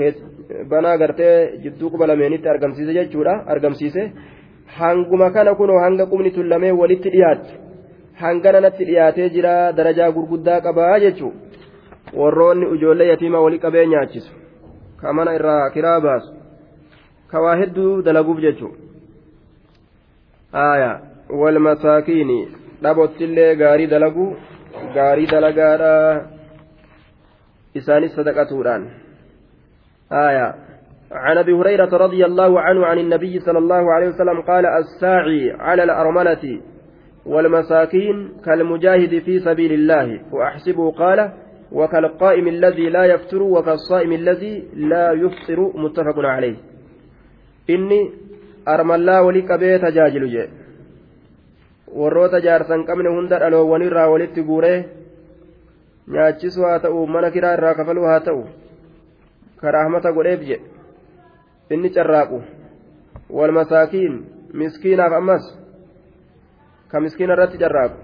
banaa 0.70 0.96
gartee 0.98 1.36
jidduu 1.62 1.90
quba 1.92 2.06
lameenitti 2.06 2.48
argamsiise 2.48 2.92
jechuudha. 2.98 3.34
Argamsiise 3.52 4.12
hanguma 4.78 5.30
kana 5.30 5.54
kunoo 5.54 5.78
hanga 5.84 6.06
qubni 6.06 6.30
tun 6.36 6.48
lameen 6.52 6.76
walitti 6.80 7.10
dhiyaattu 7.14 7.52
hangana 8.22 8.60
natti 8.60 8.84
dhiyaatee 8.88 9.28
jira 9.34 9.72
darajaa 9.78 10.10
gurguddaa 10.16 10.60
qabaa 10.66 11.00
jechuudha 11.04 11.38
warroonni 12.20 12.66
ijoollee 12.76 13.08
yatiimaa 13.08 13.44
walii 13.46 13.58
qabee 13.58 13.86
nyaachisu. 13.86 14.32
Ka 15.00 15.12
mana 15.12 15.34
irraa 15.34 15.70
kiraa 15.70 16.00
baasu. 16.00 16.32
Ka 17.30 17.40
waa 17.44 17.56
hedduu 17.56 18.02
dalaguuf 18.02 18.40
jechuudha 18.46 18.78
aayaa 20.64 21.00
wal 21.40 21.58
masaakiini 21.58 22.38
dhabottillee 22.82 23.54
gaarii 23.56 23.86
dalaguu. 23.94 24.36
Gaarii 24.94 25.26
dalagaadha. 25.26 25.94
Isaanis 27.74 28.14
sadaqatuudhaan. 28.14 29.04
آية 30.12 30.54
عن 31.12 31.38
ابي 31.38 31.52
هريره 31.52 31.96
رضي 31.96 32.24
الله 32.24 32.60
عنه 32.60 32.86
عن 32.86 32.98
النبي 32.98 33.40
صلى 33.40 33.58
الله 33.58 33.92
عليه 33.92 34.08
وسلم 34.08 34.40
قال 34.40 34.66
الساعي 34.66 35.50
على 35.58 35.82
الارمله 35.84 36.60
والمساكين 37.26 38.32
كالمجاهد 38.44 39.18
في 39.18 39.40
سبيل 39.40 39.72
الله 39.72 40.20
واحسبه 40.32 40.90
قال 40.90 41.32
وكالقائم 41.72 42.48
الذي 42.48 42.88
لا 42.88 43.04
يفتر 43.04 43.42
وكالصائم 43.42 44.12
الذي 44.12 44.64
لا 44.74 45.12
يفطر 45.12 45.72
متفق 45.74 46.18
عليه 46.18 46.56
إني 47.70 48.10
أرملا 48.68 49.20
ولك 49.20 49.52
بيت 49.52 49.84
جاجل 49.84 50.28
جي 50.28 50.48
warroota 52.00 52.40
jaarsan 52.40 52.84
qabne 52.84 53.08
hunda 53.08 53.38
dhaloowwan 53.38 53.82
irraa 53.82 54.10
walitti 54.12 54.42
guuree 54.42 54.78
nyaachisuu 56.14 56.64
haa 56.68 56.78
ta'u 56.84 57.06
mana 57.06 57.30
kiraa 57.30 57.54
irraa 57.58 57.74
kafaluu 57.74 58.06
haa 58.10 58.20
ta'u 58.20 58.42
karaahmata 59.60 60.12
godheef 60.12 60.40
jedhe. 60.48 60.66
Inni 61.70 61.90
carraaqu 61.90 62.42
wal 63.30 63.52
masaakiin 63.58 64.16
miskiinaaf 64.52 65.12
ammas 65.20 65.44
ka 66.90 67.00
miskiina 67.00 67.32
irratti 67.36 67.58
carraaqu. 67.58 67.96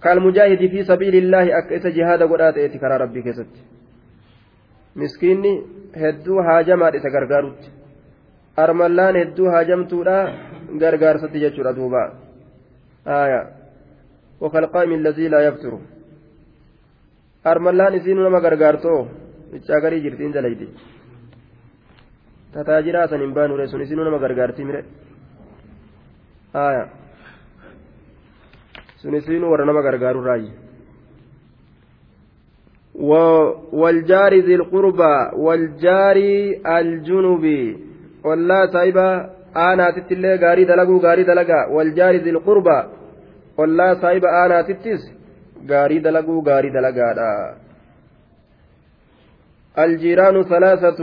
Kal 0.00 0.20
mujaahidii 0.20 0.70
fi 0.72 0.84
sabiilillaahi 0.84 1.52
akka 1.52 1.74
isa 1.74 1.90
jihaada 1.98 2.26
godhaa 2.26 2.52
ta'eeti 2.52 2.78
karaa 2.78 2.98
rabbii 3.04 3.22
keessatti. 3.22 3.60
Miskiinni 4.94 5.52
hedduu 6.02 6.42
haajamaadha 6.48 6.98
isa 6.98 7.10
gargaarutti. 7.10 7.68
Armallaan 8.56 9.16
hedduu 9.22 9.48
haajamtuudha 9.54 10.16
gargaarsatti 10.82 11.40
jechuudha 11.44 11.76
duubaa 11.76 12.08
آية. 13.06 13.40
وكالقائم 14.40 14.92
الذي 14.92 15.28
لا 15.28 15.40
يفتر. 15.46 15.78
أرملان 17.46 17.94
إسين 17.94 18.16
نما 18.16 18.38
غرغارتو 18.38 19.06
إتشاغري 19.54 20.00
جرتين 20.00 20.32
دليدي. 20.32 20.68
تتاجرا 22.54 23.06
سنين 23.06 23.32
بانو 23.34 23.56
رسون 23.56 23.82
إسين 23.82 23.98
نما 23.98 24.16
غرغارتي 24.16 24.64
مره. 24.64 24.84
آية. 26.56 27.00
سنسين 29.02 29.42
ورنما 29.44 29.80
غرغارو 29.80 30.20
راي 30.22 30.48
والجار 33.80 34.32
ذي 34.46 34.54
القربى 34.54 35.16
والجار 35.44 36.16
الجنوب 36.66 37.44
والله 38.24 38.66
سايبا 39.54 39.60
aanaatittillee 39.60 40.38
gaarii 40.38 40.64
dalaguu 40.64 41.00
gaarii 41.00 41.24
dalagaa 41.24 41.66
waljaari 41.66 42.18
zil 42.18 42.40
qurbaa 42.40 42.84
ollaa 43.56 43.94
saahiba 43.94 44.28
aanaatittis 44.42 45.12
gaarii 45.66 46.00
dalaguu 46.00 46.42
gaarii 46.42 46.70
dalagaadha 46.70 47.56
الجيران 49.78 50.42
ثلاثة 50.42 51.00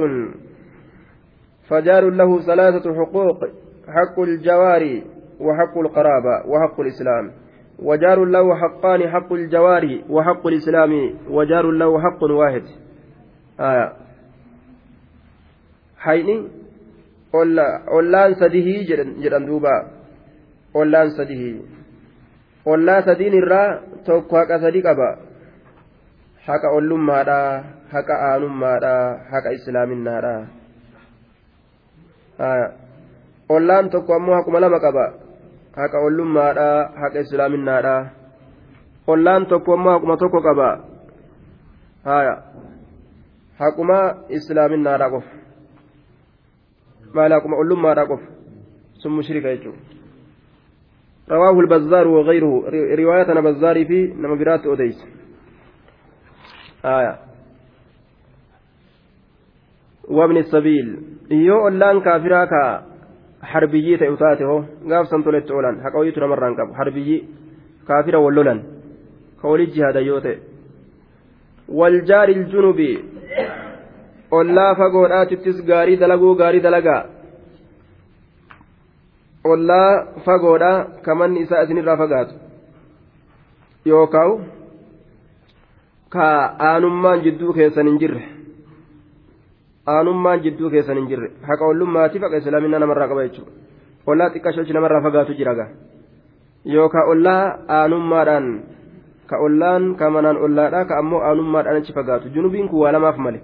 فجار 1.70 2.10
له 2.10 2.42
ثلاثة 2.42 2.94
حقوق 2.96 3.40
حق 3.88 4.20
الجوار 4.20 5.02
وحق 5.40 5.78
القرابة 5.78 6.50
وحق 6.50 6.80
الإسلام 6.80 7.32
وجار 7.80 8.26
له 8.26 8.56
حقان 8.56 9.10
حق 9.10 9.34
الجوار 9.34 10.02
وحق 10.10 10.48
الإسلام 10.48 11.14
وجار 11.30 11.72
له 11.72 12.02
حق 12.02 12.24
واحد 12.24 12.64
آية 13.60 13.94
حيني 15.98 16.48
ollaan 17.34 18.36
sadihii 18.40 18.88
jedhan 19.24 19.48
duuba 19.48 19.76
ollaan 20.74 21.12
sadihii 21.12 21.78
ollaa 22.66 23.02
sadiin 23.02 23.34
irraa 23.34 23.80
tokko 24.06 24.38
haqa 24.38 24.60
sadi 24.60 24.82
qaba 24.82 25.10
haqa 26.48 26.68
ollummaadha 26.78 27.40
haqa 27.94 28.16
aanummaadha 28.30 28.96
haqa 29.32 29.50
islaaminaadha 29.58 30.36
ollaan 33.56 33.90
tokko 33.90 34.12
ammoo 34.16 34.36
haquma 34.40 34.60
lama 34.62 34.80
qaba 34.80 35.06
haqa 35.80 35.98
ollummaadha 36.08 36.68
haqa 37.02 37.20
islaaminaadha 37.26 37.96
ollaan 39.08 39.46
tokko 39.52 39.74
ammoo 39.74 39.94
haquma 39.96 40.18
tokko 40.24 40.40
qaba 40.48 40.70
haquma 43.60 44.00
islaaminaadha 44.38 45.08
qofa 45.16 45.47
maal 47.18 47.34
akkuma 47.38 47.62
ollummaadhaa 47.62 48.10
qofa 48.12 48.28
sun 49.02 49.16
mushrika 49.20 49.56
jechuudha 49.56 49.98
رواه 51.30 51.60
البزار 51.60 52.08
وغيره. 52.08 52.64
رواية 52.96 53.32
أنا 53.32 53.42
بزاري 53.42 53.86
في 53.86 54.14
نما 54.16 54.36
برات 54.36 54.66
أوديس. 54.66 55.06
آية. 56.86 57.20
وابن 60.10 60.38
السبيل. 60.38 61.00
يو 61.32 61.68
اللان 61.68 62.02
كافرا 62.02 62.46
كا 62.46 62.86
حربيي 63.42 63.98
تأوتاته. 63.98 64.66
غاف 64.88 65.08
سنتولت 65.08 65.52
أولان. 65.52 65.84
حقويت 65.84 66.18
نمران 66.18 66.56
كاب. 66.56 66.76
حربيي 66.76 67.24
كافرا 67.88 68.18
ولولان. 68.18 68.64
كولي 69.42 69.66
جهاد 69.66 69.96
يوتي. 69.96 70.38
والجار 71.70 72.30
الجنوبي. 72.30 73.04
Ollaa 74.32 74.76
fagoodhaatittis 74.76 75.62
gaarii 75.70 75.98
dalaguu 76.00 76.36
gaarii 76.36 76.62
dalagaa 76.64 77.04
ollaa 79.44 80.06
fagoodha 80.26 80.72
kamanni 81.02 81.42
isaa 81.46 81.62
isinirraa 81.64 81.98
fagaatu 81.98 82.34
yookaan 83.86 84.34
ka 86.10 86.28
aanummaan 86.70 87.24
jidduu 87.26 87.54
keessan 87.60 87.88
hin 87.88 88.00
jirre 88.04 88.24
aanummaan 89.96 90.44
jidduu 90.46 90.70
keessan 90.76 90.98
hin 91.02 91.08
jirre 91.12 91.32
haqa 91.50 91.66
ollummaatiif 91.74 92.24
haqa 92.28 92.38
islaaminaa 92.44 92.80
namarraa 92.86 93.08
qaba 93.12 93.28
jechuudha 93.28 93.52
ollaa 94.14 94.30
xiqqashoochi 94.34 94.74
namarraa 94.80 95.04
fagaatu 95.10 95.38
jira 95.42 95.56
gaa 95.60 95.70
yookaan 96.76 97.08
ollaa 97.14 97.44
aanummaadhaan 97.82 98.48
ka 99.30 99.36
ollaan 99.48 99.96
ka 100.00 100.10
manaan 100.16 100.38
ollaadhaa 100.48 100.86
ka 100.90 100.98
ammoo 101.04 101.22
aanummaadhaan 101.30 101.78
achi 101.84 101.94
fagaatu 102.00 102.34
junubiin 102.36 102.70
kun 102.70 102.80
waa 102.84 102.92
lamaaf 102.96 103.18
malee. 103.28 103.42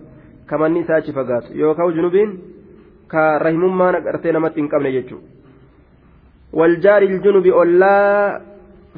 Kamanni 0.50 0.80
isaa 0.86 0.96
achi 1.02 1.12
fagaatu. 1.14 1.54
Yookaan 1.62 1.94
junubiin 1.96 2.32
ka 3.08 3.40
rahimummaan 3.40 3.96
agartee 3.96 4.32
namatti 4.32 4.60
hin 4.62 4.70
qabne 4.70 4.92
jechuudha 4.92 5.28
waljaari 6.60 7.20
junubi 7.26 7.52
ollaa 7.52 8.40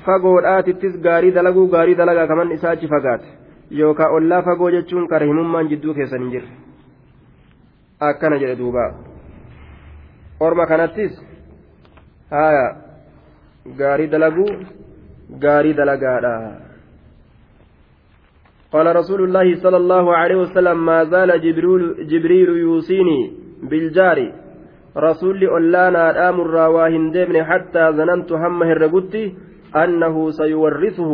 fagoodhaatittis 0.05 0.95
gaarii 1.07 1.31
dalaguu 1.39 1.67
gaarii 1.75 1.95
dalagaa 1.95 2.27
kamanni 2.27 2.55
isaa 2.59 2.71
achi 2.77 2.87
fagaate. 2.87 3.27
Yookaan 3.71 4.11
ollaa 4.17 4.41
fagoo 4.47 4.71
jechuun 4.71 5.07
ka 5.07 5.19
rahimummaan 5.19 5.69
jidduu 5.69 5.93
keessan 5.93 6.21
hin 6.21 6.31
jirre. 6.31 6.49
Akkana 7.99 8.37
jedhe 8.39 8.55
duuba. 8.59 8.83
Orma 10.39 10.65
kanattis 10.67 11.13
haaya 12.31 12.65
gaarii 13.77 14.07
dalaguu 14.11 14.49
gaarii 15.45 15.73
dalagaadha 15.73 16.33
قال 18.75 18.87
رسول 18.95 19.21
الله 19.23 19.55
صلى 19.63 19.77
الله 19.77 20.05
عليه 20.15 20.35
وسلم 20.35 20.85
ما 20.85 21.03
زال 21.03 21.29
جبريل, 21.45 22.07
جبريل 22.11 22.49
يوصيني 22.49 23.19
بالجار. 23.69 24.19
رسول 24.97 25.43
أولانا 25.43 26.29
آمر 26.29 26.47
رواهن 26.47 27.11
ديبن 27.11 27.43
حتى 27.43 27.83
ظننت 27.97 28.31
همه 28.31 28.69
الرقدي 28.71 29.25
أنه 29.75 30.15
سيورثه. 30.29 31.13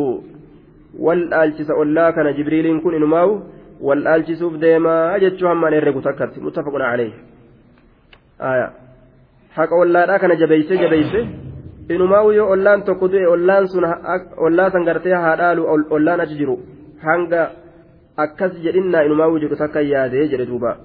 والآلتس 1.00 1.70
أولا 1.72 2.10
كان 2.16 2.28
جبريل 2.38 2.82
كن 2.84 2.94
إنماو 2.94 3.30
والآلتس 3.82 4.42
ديما 4.44 5.16
أجتش 5.16 5.44
هم 5.44 5.66
أن 5.66 5.74
الرقود 5.74 6.04
متفق 6.38 6.76
عليه. 6.92 7.14
آية. 8.42 8.70
حق 9.56 9.72
أولا 9.74 10.18
كان 10.18 10.32
جبيسي 10.42 10.76
جبيسي 10.78 11.22
tokko 12.86 13.12
du'e 13.12 13.28
ollaan 13.28 13.68
sun 13.68 13.84
ollaa 14.38 14.70
san 14.70 14.86
gartee 14.86 15.14
haadhaalu 15.14 15.62
ollaan 15.90 16.22
achi 16.22 16.38
jiru 16.38 16.56
hanga 17.04 17.52
akkas 18.18 18.54
jedhinnaa 18.64 19.04
inumaa 19.08 19.40
jedhu 19.44 19.56
takka 19.64 19.82
yaadee 19.82 20.28
jedhe 20.34 20.46
duuba. 20.46 20.78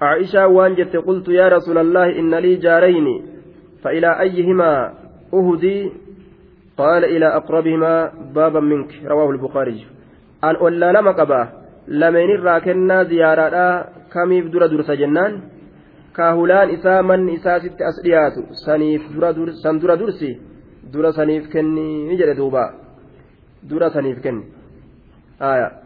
عائشة 0.00 0.46
وانجت 0.48 0.96
قلت 0.96 1.28
يا 1.28 1.48
رسول 1.48 1.78
الله 1.78 2.18
إن 2.18 2.34
لي 2.34 2.56
جارين 2.56 3.06
فإلى 3.84 4.10
أيهما 4.20 4.72
أهدي 5.34 5.92
قال 6.76 7.04
إلى 7.04 7.26
أقربهما 7.36 8.12
بابا 8.34 8.60
منك 8.60 9.04
رواه 9.04 9.30
البخاري 9.30 9.86
أن 10.44 10.56
أولا 10.56 10.92
لما 10.92 11.12
قبا 11.12 11.42
لمن 11.88 12.28
الراكنا 12.34 13.04
زيارة 13.04 13.88
كميف 14.12 14.44
در 14.48 14.66
درس 14.66 14.90
جنان 14.90 15.32
kaahulaan 16.12 16.70
isaa 16.74 17.02
manni 17.02 17.34
isaa 17.38 17.60
sitti 17.60 17.84
as 17.84 17.98
dhiyaatu 18.04 18.42
saniif 18.64 19.02
san 19.62 19.80
dura 19.80 19.96
dursi? 19.96 20.30
Dura 20.92 21.12
saniif 21.12 21.48
kenni 21.52 22.16
jedhe 22.16 22.34
duuba 22.34 22.64
dura 23.62 23.90
saniif 23.90 24.22
kenni 24.22 24.44
aya 25.40 25.80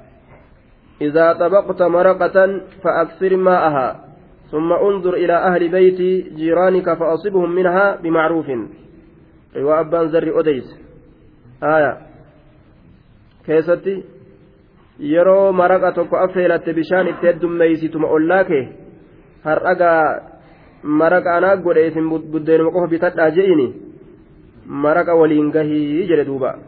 إذا 1.00 1.32
طبقت 1.32 1.82
مرقة 1.82 2.60
فأكثر 2.82 3.36
ماءها 3.36 4.04
ثم 4.50 4.72
انظر 4.72 5.14
إلى 5.14 5.32
أهل 5.34 5.68
بيت 5.68 6.00
جيرانك 6.38 6.94
فأصبهم 6.94 7.54
منها 7.54 7.96
بمعروف 7.96 8.46
رواء 9.56 9.80
أبان 9.80 10.08
زر 10.08 10.40
أديس 10.40 10.68
آية 11.62 11.98
كيستي 13.46 14.04
tokko 15.94 16.16
affeelatte 16.16 16.72
bishaan 16.72 17.08
itti 17.08 17.26
heddummeeysituma 17.26 18.06
ollaake 18.06 18.68
har'agaa 19.44 20.22
maraqa 20.82 21.36
anaa 21.36 21.56
godhe 21.56 21.86
isin 21.86 22.08
buddeenuma 22.08 22.70
qofa 22.70 22.86
bitadhaa 22.86 23.30
je'ini 23.30 23.83
maraqa 24.66 25.14
waliin 25.14 25.50
gahii 25.50 26.06
jedhe 26.08 26.24
duuba. 26.24 26.58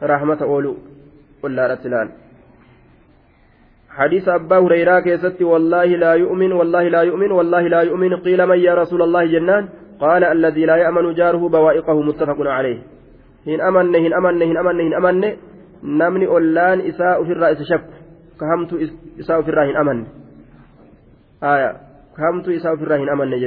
Rahmata 0.00 0.46
oolu 0.46 0.76
ollaadhatti 1.42 1.88
ilaal 1.88 2.10
حديث 3.92 4.28
أبا 4.28 4.58
هريرة 4.58 5.00
كيست 5.04 5.42
والله 5.42 5.84
لا 5.84 6.12
يؤمن 6.14 6.52
والله 6.52 6.84
لا 6.88 7.02
يؤمن 7.02 7.30
والله 7.32 7.62
لا 7.68 7.80
يؤمن 7.82 8.24
قيل 8.24 8.40
من 8.46 8.58
يا 8.58 8.74
رسول 8.74 9.02
الله 9.02 9.24
جنان 9.24 9.68
قال 10.00 10.24
الذي 10.24 10.64
لا 10.64 10.76
يأمن 10.76 11.14
جاره 11.14 11.48
بوائقه 11.48 12.02
متفق 12.02 12.38
عليه 12.40 12.78
هن 13.46 13.60
أمن 13.60 13.94
هن 13.94 14.12
أمن 14.14 14.42
هن 14.42 14.56
أمن 14.56 14.80
هن 14.80 14.94
أمن 14.94 15.24
نمني 15.84 16.26
أولان 16.26 16.78
إساء 16.80 17.24
في 17.24 17.32
الرأس 17.32 17.60
شك 17.62 17.84
كهمت 18.40 18.70
إساء 19.20 19.42
في 19.42 19.48
الرأس 19.52 19.76
أمن 19.76 19.98
haya 21.42 21.74
kamtu 22.16 22.52
isaa 22.54 22.72
ofirraa 22.72 22.96
hin 23.02 23.08
amanne 23.08 23.38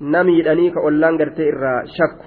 jechuudha 0.00 0.10
namiidhanii 0.10 0.70
ka 0.70 0.80
ollaan 0.80 1.16
gartee 1.16 1.48
irraa 1.48 1.86
shakku 1.86 2.24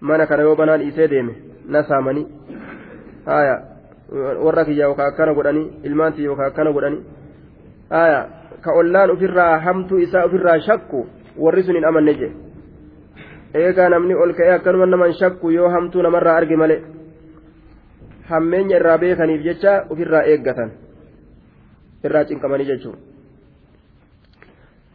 mana 0.00 0.26
kana 0.26 0.42
yoo 0.42 0.56
banaan 0.56 0.80
dhiisee 0.80 1.08
deeme 1.10 1.34
na 1.68 1.82
saamanii 1.82 2.26
haya 3.26 3.62
warra 4.44 4.64
kiyya 4.64 4.86
yookaan 4.86 5.08
akkana 5.12 5.34
godhanii 5.34 5.70
ilmaanti 5.84 6.24
yookaan 6.24 6.48
akkana 6.48 6.72
godhanii 6.72 7.04
haya 7.90 8.28
ka 8.60 8.72
ollaan 8.72 9.10
ofirraa 9.10 9.58
hamtuu 9.58 9.98
isaa 9.98 10.24
ofirraa 10.24 10.60
shakku 10.60 11.06
warri 11.38 11.62
sun 11.62 11.74
hin 11.74 11.84
amanne 11.84 12.14
jee 12.14 12.32
eegaa 13.54 13.88
namni 13.88 14.14
ol 14.14 14.32
ka'ee 14.32 14.52
akkanuma 14.54 14.86
naman 14.86 15.12
shakku 15.12 15.50
yoo 15.50 15.68
hamtuu 15.68 16.02
namarraa 16.02 16.36
arge 16.36 16.56
malee 16.56 16.82
hammeenya 18.28 18.76
irraa 18.76 18.98
beekaniif 18.98 19.42
jecha 19.42 19.86
ofirraa 19.90 20.22
eeggatan. 20.22 20.70
irraa 22.04 22.24
cinqamanii 22.24 22.66
jechuudha 22.66 23.07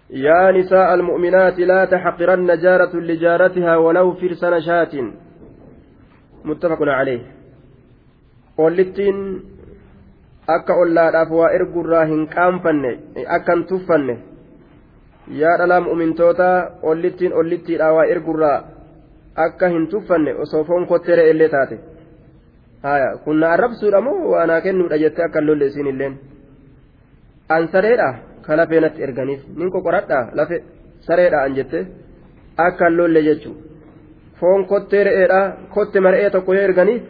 يا 0.09 0.51
نساء 0.51 0.93
المؤمنات 0.93 1.59
لا 1.59 1.85
تحقرن 1.85 2.59
جارة 2.61 2.93
لجارتها 2.95 3.77
ولو 3.77 4.13
فرس 4.13 4.43
نشاة 4.43 4.93
متفق 6.45 6.81
عليه. 6.81 7.33
qoollittiin 8.57 9.19
akka 10.55 10.73
ollaadhaaf 10.81 11.31
waa 11.37 11.49
ergurraa 11.57 12.05
hin 12.05 12.27
qaanfanne 12.35 12.91
akka 13.37 13.55
hin 13.55 13.63
tuffanne 13.71 14.15
yaa 15.41 15.55
dhalaa 15.61 15.79
mu'mintootaa 15.87 16.57
qoollittiin 16.81 17.33
ollittiidhaa 17.41 17.93
waa 17.97 18.05
ergurraa 18.15 18.57
akka 19.45 19.69
hin 19.75 19.87
tuffanne 19.93 20.35
osoo 20.45 20.63
foon 20.67 20.85
kottere 20.91 21.29
illee 21.29 21.49
taate 21.55 21.79
haya 22.83 23.09
kun 23.23 23.39
na 23.39 23.51
arrabsuudha 23.55 24.01
moo 24.09 24.19
waa 24.35 24.45
naa 24.51 24.61
kennuudha 24.67 25.01
jettee 25.05 25.25
akka 25.25 25.39
hin 25.39 25.49
lolle 25.51 25.71
isin 25.73 25.87
illeen 25.93 26.19
ansareedha 27.57 28.09
ka 28.45 28.55
lafee 28.59 28.79
natti 28.85 29.03
erganiif 29.07 29.41
nin 29.57 29.69
qoqoradha 29.75 30.19
lafe 30.39 30.57
sareedha 31.07 31.43
an 31.45 31.55
jette 31.57 31.79
akka 32.65 32.85
hin 32.89 32.97
lolle 32.99 33.21
jechuun 33.27 33.57
foon 34.39 34.65
kottee 34.71 35.03
re'eedha 35.07 35.41
kotte 35.75 35.99
mar'ee 36.05 36.29
tokko 36.35 36.53
yoo 36.57 36.65
erganiif 36.69 37.03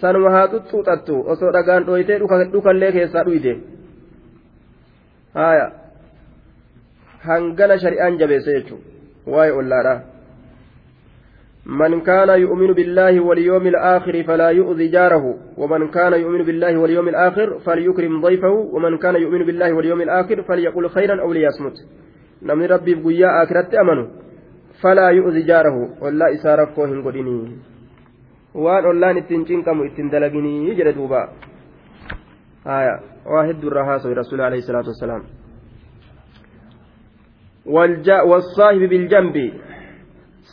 sanuma 0.00 0.30
haa 0.36 0.48
xuxxuuxattu 0.52 1.14
osoo 1.34 1.52
dhagaan 1.56 1.86
dhooytee 1.86 2.18
dhukallee 2.52 2.92
keessaa 2.98 3.24
dhuyde 3.28 3.52
haaya 5.38 5.70
hangana 7.28 7.78
shari'aan 7.84 8.18
jabeesse 8.20 8.52
jechuun 8.58 8.82
waa'ee 9.32 9.56
ollaadha. 9.60 9.94
من 11.66 12.00
كان 12.00 12.28
يؤمن 12.28 12.72
بالله 12.72 13.20
واليوم 13.20 13.66
الآخر 13.66 14.22
فلا 14.22 14.50
يؤذي 14.50 14.88
جاره 14.88 15.24
ومن 15.58 15.90
كان 15.90 16.12
يؤمن 16.12 16.42
بالله 16.42 16.78
واليوم 16.78 17.08
الآخر 17.08 17.58
فليكرم 17.58 18.20
ضيفه 18.20 18.50
ومن 18.50 18.98
كان 18.98 19.14
يؤمن 19.14 19.46
بالله 19.46 19.72
واليوم 19.72 20.00
الآخر 20.00 20.42
فليقل 20.42 20.88
خيرا 20.88 21.20
أو 21.20 21.32
ليصمت. 21.32 21.76
نمن 22.42 22.66
ربي 22.66 22.94
بقيا 22.94 23.42
آخرت 23.42 23.74
أمنوا 23.74 24.06
فلا 24.82 25.08
يؤذي 25.10 25.42
جاره 25.42 25.76
ولا 26.02 26.34
إسارة 26.34 26.64
كوهن 26.64 27.02
قديني. 27.02 27.58
waan 28.54 28.86
ollaan 28.86 29.16
ittiin 29.20 29.44
cinqamu 29.44 29.84
ittiin 29.84 30.10
dalaginii 30.12 30.76
jedhe 30.76 30.94
duuba 30.96 31.28
haya 32.64 32.94
waa 33.32 33.44
heddurraa 33.48 33.84
haasawi 33.84 34.14
rasuuli 34.14 34.42
alayhi 34.42 34.64
والصاحب 38.30 38.82
بالجنب. 38.88 39.36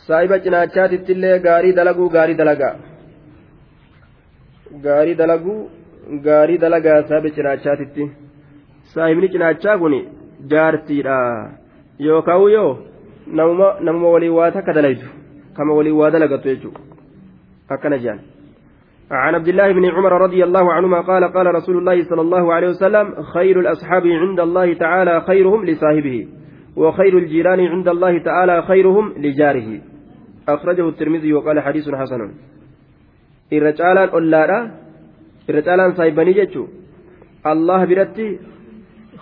Saahiba 0.06 0.38
cinaachaatittillee 0.46 1.38
gaarii 1.46 1.72
dalaguu 1.78 2.08
gaarii 2.16 2.38
dalagaa 2.40 2.74
gaarii 4.86 5.16
dalaguu 5.22 5.58
gaarii 6.26 6.58
dalagaa 6.66 6.98
saahiba 7.08 7.34
cinaachaatitti 7.38 8.10
saahibni 8.94 9.32
cinaachaa 9.34 9.78
kun 9.78 9.96
jaartiidha 10.54 11.18
yookaan 12.08 12.46
yoo 12.56 12.70
namuma 13.36 14.14
waliin 14.14 14.36
waa 14.38 14.52
takka 14.58 14.76
dalaytu 14.78 15.08
kama 15.56 15.80
waliin 15.80 15.98
waa 16.02 16.14
dalagatu 16.18 16.48
jechuudha 16.48 16.80
akkana 17.74 17.98
jedhan. 17.98 18.22
عن 19.10 19.34
عبد 19.34 19.48
الله 19.48 19.72
بن 19.72 19.84
عمر 19.84 20.12
رضي 20.12 20.44
الله 20.44 20.72
عنهما 20.72 21.00
قال 21.00 21.24
قال 21.24 21.54
رسول 21.54 21.76
الله 21.78 22.04
صلى 22.04 22.20
الله 22.20 22.54
عليه 22.54 22.68
وسلم 22.68 23.22
خير 23.22 23.60
الأصحاب 23.60 24.06
عند 24.06 24.40
الله 24.40 24.74
تعالى 24.74 25.20
خيرهم 25.20 25.64
لصاحبه 25.64 26.26
وخير 26.76 27.18
الجيران 27.18 27.60
عند 27.60 27.88
الله 27.88 28.18
تعالى 28.18 28.62
خيرهم 28.62 29.12
لجاره 29.16 29.80
أخرجه 30.48 30.88
الترمذي 30.88 31.32
وقال 31.32 31.60
حديث 31.60 31.88
حسن 31.90 32.20
الرجالان 33.52 34.08
أولادا 34.08 34.58
الرجالان 35.50 35.90
جتشو 36.38 36.64
الله 37.46 37.84
برتي 37.84 38.38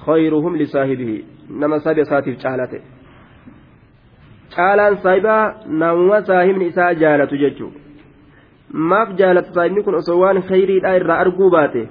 خيرهم 0.07 0.57
لصاحبه 0.57 1.23
نما 1.51 1.79
صاحب 1.79 2.03
صاتف 2.03 2.35
جالته 2.45 2.81
isaa 6.69 6.95
jaalatu 7.03 7.37
jechuudha 7.43 7.81
maaf 8.91 9.15
jaalatu 9.21 9.55
saahibni 9.57 9.85
kun 9.87 9.95
osoo 10.01 10.19
waan 10.23 10.41
khayriidhaa 10.51 10.95
irraa 11.01 11.19
arguu 11.25 11.51
baate 11.55 11.83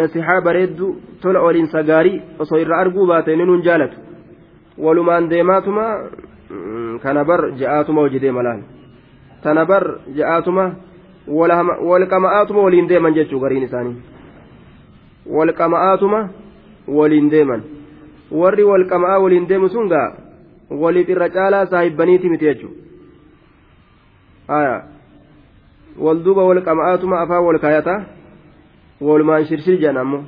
nasihaa 0.00 0.40
bareeddu 0.48 0.88
tola 1.22 1.44
oliinsa 1.48 1.82
gaarii 1.90 2.20
osoo 2.44 2.60
irraa 2.64 2.80
arguu 2.84 3.06
baate 3.12 3.36
ni 3.36 3.46
nuun 3.50 3.62
jaalatu 3.68 4.03
walumaan 4.78 5.28
deemaatuma 5.28 5.84
kana 7.02 7.24
bar 7.24 7.50
ja'aatuma 7.58 8.00
hojii 8.00 8.20
deema 8.20 8.42
laal 8.42 8.60
tana 9.42 9.64
bar 9.64 9.98
ja'aatuma 10.16 10.64
walqama'aatuma 11.90 12.62
waliin 12.62 12.88
deeman 12.88 13.14
jechuu 13.14 13.40
gariin 13.40 13.62
isaanii 13.62 13.96
walqama'aatuma 15.26 16.28
waliin 16.88 17.30
deeman 17.30 17.62
warri 18.30 18.64
walqama'aa 18.64 19.18
waliin 19.22 19.48
deemu 19.48 19.68
sun 19.68 19.88
gaa 19.88 20.12
waliif 20.70 21.08
irra 21.08 21.28
caalaa 21.28 21.66
saahibbaniiti 21.66 22.28
miti 22.28 22.44
jechuudha 22.44 22.82
wal 25.98 26.18
duuba 26.24 26.42
wal 26.44 26.62
qama'aatuma 26.68 27.20
afaan 27.20 27.44
wal 27.44 27.58
kaayata 27.58 27.94
walumaan 29.00 29.44
shirshir 29.46 29.78
jedhan 29.78 29.96
ammoo 29.96 30.24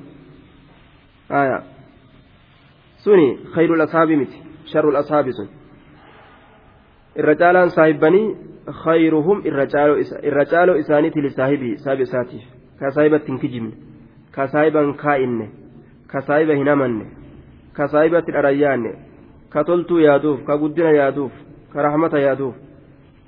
suni 3.07 3.29
khayrul 3.55 3.85
ashaabi 3.87 4.17
miti 4.23 4.43
sharrul 4.73 4.99
ashaabi 5.03 5.33
sun 5.39 5.49
irra 7.23 7.35
caalaan 7.43 7.71
saahibbanii 7.77 8.27
khayruhum 8.83 9.43
irra 9.51 10.45
caaloo 10.53 10.77
isaaniiti 10.83 11.25
lisaahibii 11.27 11.75
saahiba 11.85 12.09
isaatiif 12.09 12.45
ka 12.81 12.91
saahibatti 12.99 13.33
hin 13.33 13.41
kijibne 13.45 13.73
ka 14.37 14.49
saahiba 14.55 14.85
hin 14.87 14.95
kaa'inne 15.05 15.47
ka 16.13 16.23
saahiba 16.29 16.61
hin 16.61 16.69
amanne 16.75 17.07
ka 17.81 17.89
saahibatti 17.95 18.37
dharayyaanne 18.39 18.93
ka 19.57 19.65
toltuu 19.71 20.01
yaaduuf 20.07 20.45
ka 20.51 20.59
guddina 20.63 20.95
yaaduuf 21.01 21.35
ka 21.75 21.89
rahmata 21.89 22.25
yaaduuf 22.29 22.63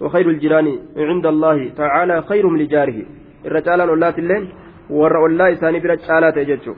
وخير 0.01 0.31
الجيران 0.31 0.79
عند 0.97 1.27
الله 1.27 1.69
تعالى 1.69 2.23
خير 2.23 2.45
لجاره 2.57 2.99
الرجال 3.47 3.81
أولات 3.81 4.19
اللين 4.19 4.45
ور 4.91 5.17
أولا 5.17 5.53
إساني 5.53 5.79
برجالات 5.81 6.37
يجتشو 6.37 6.75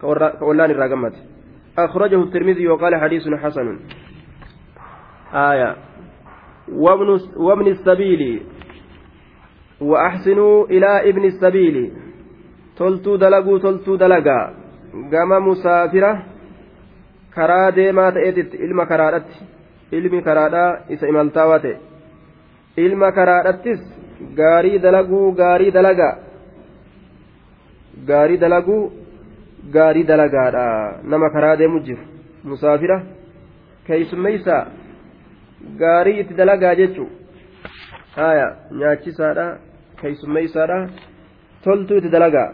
كأولان 0.00 0.70
الراقمات 0.70 1.16
أخرجه 1.78 2.22
الترمذي 2.22 2.68
وقال 2.68 2.96
حديث 3.00 3.22
حسن 3.28 3.78
آية 5.34 5.76
وابن, 6.72 7.20
وابن 7.36 7.66
السبيل 7.66 8.42
وأحسنوا 9.80 10.66
إلى 10.66 11.10
ابن 11.10 11.24
السبيل 11.24 11.92
تلتو 12.76 13.16
دلقوا 13.16 13.58
تلتو 13.58 13.96
دلقا 13.96 14.54
قام 15.12 15.48
مسافرة 15.48 16.36
deemaa 17.76 18.12
ta'eetitti 18.12 18.56
ilma 18.56 18.86
karaadhatti 18.86 19.44
ilmi 19.92 20.22
karaadhaa 20.22 20.76
isa 20.88 21.06
imaltaawaa 21.06 21.58
ta'e 21.58 21.76
ilma 22.76 23.10
karaadhattis 23.12 23.82
gaarii 24.38 24.78
dalaguu 24.82 25.32
gaarii 25.40 25.74
dalagaa 25.74 26.14
gaarii 28.06 28.40
dalaguu 28.44 28.92
gaarii 29.74 30.04
dalagaadha 30.04 30.64
nama 31.12 31.30
karaa 31.30 31.56
deemu 31.56 31.80
jiru 31.86 32.02
musaafira 32.44 33.00
keeysummeeysaa 33.86 34.66
gaarii 35.82 36.18
itti 36.20 36.38
dalagaa 36.40 36.74
jechuu 36.74 37.08
haya 38.16 38.46
nyaachisaadha 38.82 39.46
keeysummeeysaadha 40.02 40.78
toltuu 41.64 41.98
itti 42.02 42.14
dalagaa 42.18 42.52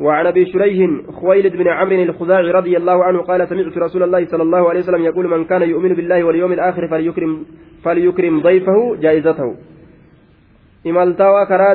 وعن 0.00 0.26
ابي 0.26 0.46
شريح 0.52 0.90
خويلد 1.12 1.56
بن 1.56 1.68
عمرو 1.68 2.02
الخزاعي 2.02 2.50
رضي 2.50 2.76
الله 2.76 3.04
عنه 3.04 3.22
قال 3.22 3.48
سمعت 3.48 3.78
رسول 3.78 4.02
الله 4.02 4.26
صلى 4.26 4.42
الله 4.42 4.68
عليه 4.68 4.80
وسلم 4.80 5.02
يقول 5.02 5.28
من 5.28 5.44
كان 5.44 5.62
يؤمن 5.62 5.94
بالله 5.94 6.24
واليوم 6.24 6.52
الآخر 6.52 6.88
فليكرم 6.88 7.46
فليكرم 7.84 8.40
ضيفه 8.40 8.96
جائزته 8.96 9.56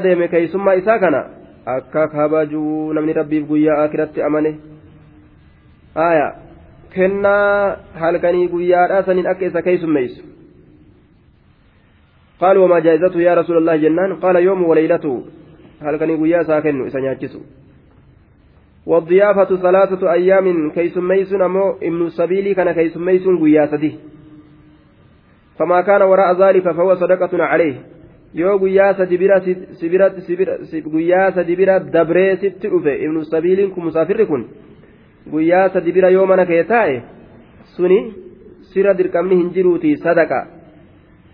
deeme 0.04 0.28
keeysummaa 0.28 0.74
isaa 0.74 1.00
kana 1.00 1.35
akka 1.66 2.08
kabajuu 2.08 2.94
namni 2.94 3.14
rabbiif 3.14 3.48
guyyaa 3.48 3.84
akiratti 3.84 4.22
amane. 4.22 4.56
Aya 5.96 6.36
kennaa 6.94 7.78
halkanii 8.00 8.48
guyyaadhaa 8.48 9.04
saniin 9.04 9.28
akka 9.28 9.46
isa 9.46 9.62
keeysummeeysu 9.62 10.36
قال 12.40 12.58
وما 12.58 12.80
جائزته 12.80 13.20
يا 13.20 13.34
رسول 13.34 13.58
الله 13.58 13.76
جنان 13.76 14.16
قال 14.16 14.36
يوم 14.36 14.64
وليلته 14.64 15.24
هل 15.82 15.96
كان 15.98 16.10
يقول 16.10 16.30
يا 16.30 16.44
ساكن 16.44 16.88
إسانياتشسو 16.88 17.40
والضيافة 18.86 19.56
ثلاثة 19.56 20.12
أيام 20.12 20.72
كيسميسون 20.72 21.42
أمو 21.42 21.72
ابن 21.72 22.06
السبيل 22.06 22.54
كان 22.54 22.72
كيسميسون 22.72 23.40
قياسته 23.44 23.94
فما 25.60 25.82
كان 25.82 26.02
وراء 26.02 26.42
ذلك 26.42 26.72
فهو 26.72 26.96
صدقة 26.96 27.44
عليه 27.44 27.76
yoo 28.42 28.58
guyyaa 28.60 28.94
sadi 29.00 29.18
bira 29.18 29.40
guyyaa 30.94 31.32
sadi 31.38 31.56
bira 31.60 31.80
dabree 31.80 32.36
sitti 32.44 32.68
dhufe 32.74 32.94
ibnu 33.06 33.24
sabiiliin 33.32 33.72
kun 33.74 33.84
musaafirri 33.88 34.26
kun 34.32 34.44
guyyaa 35.32 35.70
sadi 35.70 35.92
bira 35.96 36.10
yoo 36.18 36.26
mana 36.26 36.46
kee 36.52 36.64
taa'e 36.74 37.02
suni 37.76 38.00
sira 38.74 38.98
dirqamni 38.98 39.36
hin 39.42 39.50
jiruuti 39.56 39.98
sadaqa 40.06 40.40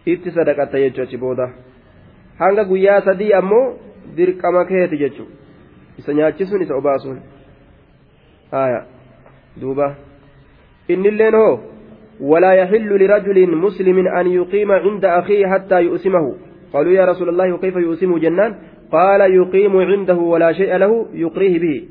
itti 0.06 0.30
sadaqatta 0.38 0.84
jechuu 0.84 1.04
achi 1.08 1.18
booda 1.24 1.50
hanga 2.42 2.64
guyyaa 2.72 3.02
sadii 3.10 3.34
ammoo 3.42 3.66
dirqama 4.18 4.66
keeti 4.72 5.02
jechuu 5.04 5.30
isa 6.00 6.14
nyaachisuun 6.14 6.62
isa 6.68 6.76
obaasuun 6.82 7.20
دوبا 9.62 9.96
إن 10.92 11.06
اللين 11.06 11.36
هو 11.36 11.60
ولا 12.20 12.54
يحل 12.54 13.04
لرجل 13.04 13.56
مسلم 13.56 14.08
أن 14.08 14.28
يقيم 14.28 14.72
عند 14.72 15.06
أخيه 15.06 15.48
حتى 15.48 15.82
يؤسمه 15.82 16.36
قالوا 16.74 16.92
يا 16.92 17.06
رسول 17.06 17.30
الله 17.30 17.58
كيف 17.58 17.76
يؤسمه 17.76 18.20
جنان 18.20 18.56
قال 18.92 19.22
يقيم 19.22 19.78
عنده 19.78 20.16
ولا 20.16 20.54
شيء 20.54 20.76
له 20.76 21.06
يقريه 21.14 21.60
به 21.60 21.84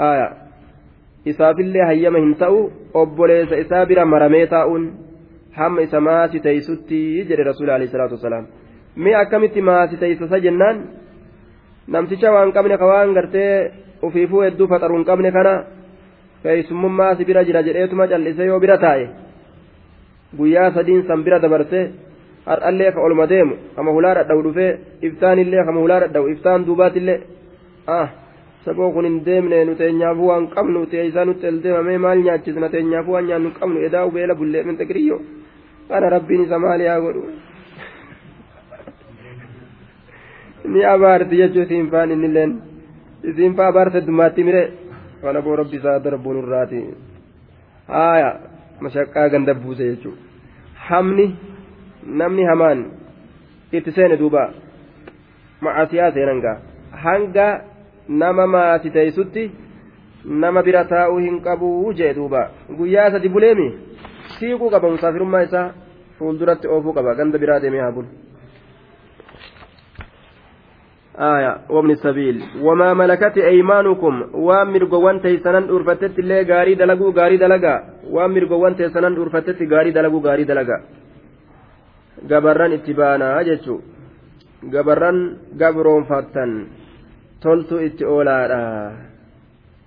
آية 0.00 0.28
ta'u 2.40 2.72
obboleessa 2.94 3.56
isaa 3.56 3.86
bira 3.86 4.04
maramee 4.04 4.46
taa'uun 4.46 4.92
hamma 5.52 5.80
isa 5.82 6.00
maasi 6.00 6.40
teeysutti 6.40 7.26
jedhe 7.28 7.44
rasuula 7.44 7.74
alayhi 7.74 7.92
salaatu 7.92 8.14
wasalaam 8.14 8.46
mee 8.96 9.14
akkamitti 9.14 9.60
maasi 9.60 9.96
teeysasa 9.96 10.40
jennaan 10.40 10.76
namticha 11.88 12.32
waan 12.32 12.52
qabne 12.52 12.78
ka 12.78 12.86
waan 12.86 13.12
gartee 13.14 13.70
ufiifuu 14.02 14.42
hedduu 14.46 14.68
faxaru 14.72 14.96
hin 14.96 15.04
qabne 15.04 15.30
kana 15.36 15.54
keeysumummaa 16.42 17.14
si 17.16 17.24
bira 17.24 17.44
jira 17.44 17.62
jedheetuma 17.68 18.08
cal'ise 18.08 18.44
yoo 18.50 18.60
bira 18.60 18.78
taa'e 18.78 19.08
guyyaa 20.38 20.70
sadiin 20.70 21.04
har'allee 22.46 22.92
ka 22.94 23.00
olma 23.00 23.26
deemu 23.32 23.54
kama 23.76 23.90
hulaa 23.96 24.14
dhadha'u 24.18 24.42
dhufee 24.46 24.72
iftaanillee 25.08 25.64
kama 25.64 25.80
hulaa 25.80 26.00
dhadha'u 26.04 26.28
iftaan 26.34 26.66
duubaatillee 26.66 27.18
ah 27.98 28.08
saboo 28.64 28.90
kun 28.94 29.04
hin 29.08 29.18
deemne 29.26 29.64
nu 29.64 29.74
teenyaafuu 29.74 30.28
waan 30.30 30.48
qabnu 30.54 30.86
teeysaa 30.94 31.24
nutti 31.24 31.46
el 31.46 31.62
deemamee 31.62 31.98
maal 32.06 32.18
nyaachisna 32.24 32.68
teenyaafuu 32.74 33.14
waan 33.16 33.26
nyaannu 33.30 33.50
qabnu 33.60 33.78
edaa 33.88 34.04
ubeela 34.10 34.34
bullee 34.40 34.62
min 34.68 34.76
xiqiriyyo 34.80 35.20
kana 35.88 36.10
rabbiin 36.16 36.42
isa 36.46 36.58
maal 36.64 36.80
yaa 36.88 37.00
godhu 37.04 37.22
ni 40.72 40.84
abaarti 40.94 41.36
jechuu 41.40 41.64
siin 41.70 41.90
faan 41.90 42.10
innilleen 42.16 42.52
isiin 43.30 43.54
faa 43.58 43.72
baarsa 43.72 44.06
dummaatti 44.06 44.44
mire 44.48 44.62
kana 45.22 45.42
boo 45.42 45.56
rabbi 45.60 45.76
isaa 45.76 45.98
darbuun 46.04 46.38
irraati 46.42 46.80
haaya 47.94 48.30
mashaqqaa 48.80 49.28
ganda 49.32 49.54
buuse 49.54 49.84
jechuudha 49.90 50.22
hamni 50.88 51.26
namni 52.21 52.43
hamaan 52.49 52.85
itti 53.71 53.91
seene 53.91 54.17
duuba 54.17 54.43
macaasiyaa 55.61 56.11
seenan 56.17 56.41
gaa 56.45 56.57
hanga 57.05 57.47
nama 58.07 58.47
maasi 58.47 58.89
teessutti 58.97 59.45
nama 60.43 60.63
bira 60.63 60.83
taa'uu 60.91 61.17
hin 61.17 61.41
qabuu 61.47 61.93
jee 62.01 62.13
duuba 62.19 62.49
guyyaa 62.77 63.09
sadi 63.15 63.33
buleemi 63.37 63.71
siiquu 64.35 64.69
qaba 64.75 64.93
musaafirummaa 64.97 65.47
isaa 65.49 65.65
fuulduratti 66.19 66.67
oofuu 66.67 66.93
qaba 66.99 67.17
ganda 67.21 67.43
biraa 67.45 67.59
deemee 67.65 67.83
haa 67.85 67.97
bulu. 67.97 68.07
آية 71.19 71.57
وابن 71.69 71.91
السبيل 71.91 72.43
وما 72.61 72.93
ملكت 72.93 73.37
أيمانكم 73.37 74.23
وامر 74.33 74.83
قوان 74.85 75.21
تيسنان 75.21 75.69
أرفتت 75.69 76.19
اللي 76.19 76.41
غاري 76.41 76.75
دلقو 76.75 77.09
غاري 77.11 77.37
دلقا 77.37 77.83
وامر 78.09 78.45
قوان 78.45 78.75
تيسنان 78.75 79.17
أرفتت 79.17 79.59
غاري 79.73 79.91
دلقو 79.91 80.19
غاري 80.19 80.43
دلقا 80.43 80.77
gabarran 82.28 82.72
itti 82.72 82.94
baanaa 82.94 83.44
jechuun 83.44 83.82
gabarran 84.70 85.38
gabroonfattan 85.58 86.66
toltu 87.40 87.80
itti 87.80 88.04
oolaadha 88.04 88.92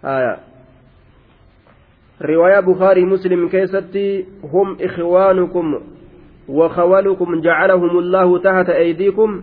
haya 0.02 0.38
riwaayaa 2.20 2.62
bukaarii 2.62 3.06
muslim 3.06 3.50
keessatti 3.50 4.26
hum 4.52 4.78
ikhwaanukum 4.80 5.82
وخولكم 6.48 7.42
جعلهم 7.42 7.98
الله 8.00 8.38
تحت 8.40 8.70
أيديكم 8.70 9.42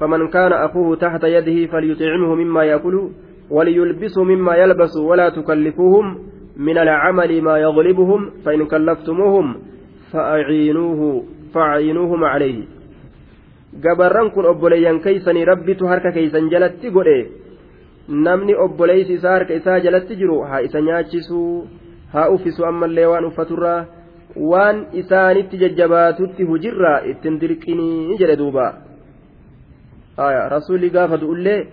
فمن 0.00 0.28
كان 0.28 0.52
أخوه 0.52 0.96
تحت 0.96 1.24
يده 1.24 1.66
فليطعمه 1.66 2.34
مما 2.34 2.64
يأكل 2.64 3.08
وليلبسه 3.50 4.24
مما 4.24 4.56
يلبس 4.56 4.96
ولا 4.96 5.28
تكلفوهم 5.28 6.18
من 6.56 6.78
العمل 6.78 7.42
ما 7.42 7.58
يغلبهم 7.58 8.30
فإن 8.44 8.66
كلفتموهم 8.66 9.56
فأعينوه 10.12 11.24
فأعينوهم 11.54 12.24
عليه 12.24 12.64
gabarran 13.84 14.32
kun 14.32 14.46
obboleeyyan 14.48 15.00
keeysanii 15.04 15.44
rabbitu 15.44 15.86
harka 15.86 16.12
keeysan 16.12 16.48
jalatti 16.52 16.90
godhe 16.90 17.18
namni 18.08 18.54
obboleeysi 18.64 19.12
isaa 19.18 19.34
harka 19.36 19.54
isaa 19.60 19.80
jalatti 19.86 20.16
jiru 20.20 20.38
haa 20.50 20.62
isa 20.66 20.80
nyaachisuu 20.86 21.68
haa 22.14 22.28
uffisu 22.36 22.66
ammallee 22.70 23.06
waan 23.12 23.28
uffaturraa 23.30 23.80
waan 24.52 24.80
isaanitti 25.02 25.60
jajjabaatutti 25.62 26.48
hujirraa 26.50 26.98
ittin 27.12 27.40
dirqinii 27.40 28.18
jedhe 28.22 28.36
duuba 28.42 28.66
رسولي 30.56 30.88
قافة 30.88 31.22
أولي 31.22 31.66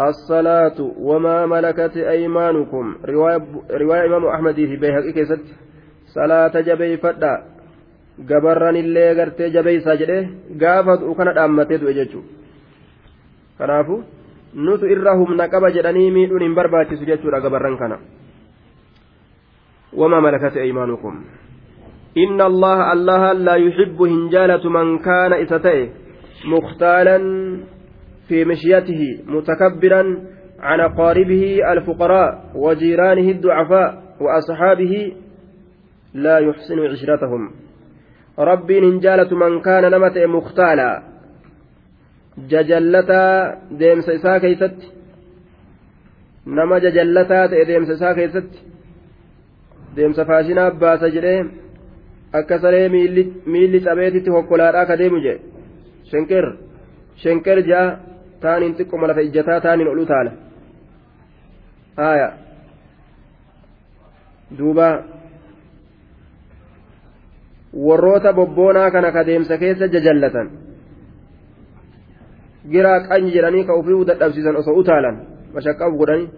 الصلاة 0.00 0.78
وما 0.98 1.46
ملكت 1.46 1.96
أيمانكم 1.96 2.94
رواية, 3.80 4.06
إمام 4.06 4.26
أحمد 4.26 4.54
في 4.54 4.76
بيهقي 4.76 5.12
كيست 5.12 5.44
salaata 6.14 6.62
jabeeyfadha 8.28 8.28
gabarranillee 8.28 9.14
gartee 9.14 9.50
jabeeysaa 9.50 9.96
jedhee 9.96 10.28
gaafa 10.56 11.00
du'u 11.00 11.14
kana 11.14 11.34
dhaammatee 11.34 11.78
du'e 11.78 11.94
jechuudha 11.94 12.28
kanaafu 13.58 14.04
nutu 14.54 14.86
irra 14.86 15.16
humna 15.16 15.48
qaba 15.48 15.70
jedhanii 15.70 16.10
miidhuun 16.10 16.42
hin 16.42 16.54
barbaachisu 16.54 17.04
jechuudha 17.04 17.40
gabarran 17.40 17.78
kana 17.78 17.98
وما 19.92 20.20
ملكت 20.20 20.56
أيمانكم 20.56 21.24
إن 22.18 22.40
الله 22.40 22.92
الله 22.92 23.32
لا 23.32 23.54
يحب 23.54 24.02
هنجالة 24.02 24.70
من 24.70 24.98
كان 24.98 25.32
إستئ 25.32 25.88
مختالا 26.46 27.18
في 28.28 28.44
مشيته 28.44 29.02
متكبرا 29.26 30.02
عن 30.60 30.80
أقاربه 30.80 31.72
الفقراء 31.72 32.52
وجيرانه 32.54 33.30
الضعفاء 33.30 34.02
وأصحابه 34.20 35.12
لا 36.14 36.38
يحسن 36.38 36.78
عشرتهم 36.78 37.50
ربي 38.40 38.80
ننجالة 38.80 39.30
من 39.36 39.60
كان 39.60 39.84
نمت 39.90 40.18
مختالا 40.18 41.02
ججلتا 42.50 43.24
ديمس 43.70 44.08
إساء 44.08 44.38
كيست 44.38 44.78
نما 46.46 46.78
ججلتا 46.84 47.46
ديمس 47.46 47.90
إساء 47.90 48.12
كيست 48.18 48.50
deemsa 49.96 50.24
faashinaa 50.24 50.70
baasa 50.70 51.08
jedhee 51.14 51.38
akka 52.32 52.58
saree 52.64 52.88
miilli 52.88 53.80
cabeetitti 53.86 54.34
hokkolaadhaa 54.36 54.86
ka 54.90 54.98
deemu 55.00 55.22
jee 55.24 55.38
shenker 56.10 56.46
shenker 57.22 57.58
ja'a 57.70 57.88
taaniin 58.44 58.76
xiqqoma 58.78 59.10
lafa 59.10 59.26
ijjataa 59.28 59.60
taaniin 59.66 59.90
ol 59.92 60.02
utaala 60.04 60.32
haaya 61.96 62.28
warroota 67.74 68.32
bobboonaa 68.32 68.90
kana 68.90 69.12
ka 69.12 69.24
deemsa 69.26 69.58
keessa 69.58 69.88
jajallatan. 69.88 70.50
Giraa 72.72 73.00
qanyi 73.08 73.30
jedhanii 73.34 73.64
ka 73.64 73.72
ofii 73.80 74.04
dadhabsiisan 74.08 74.56
osoo 74.56 74.74
utaalan 74.82 75.16
mashaqqaaf 75.54 75.92
godhanii 76.00 76.28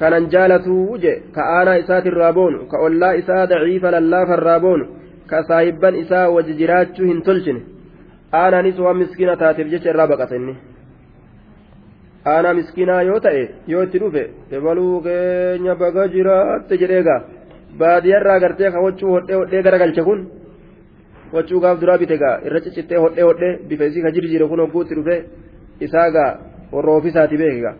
kanan 0.00 0.26
jaalatuu 0.32 0.98
je 1.04 1.12
ka 1.34 1.42
aanaa 1.58 1.76
isaatirraa 1.82 2.32
boonu 2.32 2.66
ka 2.70 2.76
ollaa 2.86 3.12
isaa 3.20 3.46
daciifa 3.52 3.90
lallaafarraa 3.96 4.60
boonu 4.60 4.84
ka 5.30 5.42
saahibban 5.48 5.94
isaa 6.02 6.28
wajji 6.34 6.54
jiraachuu 6.60 7.06
hin 7.06 7.22
tolchine. 7.22 7.62
Aanaanis 8.32 8.78
waan 8.78 8.96
miskiina 8.96 9.36
taateef 9.36 9.68
jecha 9.72 9.90
irraa 9.90 10.06
baqata 10.12 10.36
inni. 10.36 10.56
Aanaa 12.32 12.54
miskiinaa 12.54 13.02
yoo 13.02 13.20
ta'e 13.20 13.42
yoo 13.72 13.82
itti 13.86 13.98
dhufe 14.02 14.22
ebaluu 14.58 15.00
keenya 15.06 15.74
baga 15.74 16.08
jiraatte 16.14 16.76
jedheegaa 16.82 17.20
baadiyyaarraa 17.78 18.38
gartee 18.44 18.70
ka 18.74 18.84
waccuu 18.86 19.10
hodhee 19.16 19.36
hodhee 19.40 19.62
garagalche 19.66 20.02
kun 20.08 20.20
waccuu 21.34 21.60
gaaf 21.64 21.80
duraa 21.80 21.98
bite 22.02 22.16
gaa 22.22 22.36
irra 22.46 22.60
ciccittee 22.64 22.98
hodhee 23.04 23.24
hodhee 23.28 23.58
bifa 23.68 23.84
isii 23.90 24.02
ka 24.06 24.14
jirjiire 24.16 24.48
kun 24.48 24.60
hogguutti 24.64 24.94
dhufe 24.98 25.16
isaa 25.86 26.08
gaa 26.16 26.30
warra 26.74 26.92
ofiisaati 26.98 27.36
beeke 27.42 27.60
gaa 27.66 27.76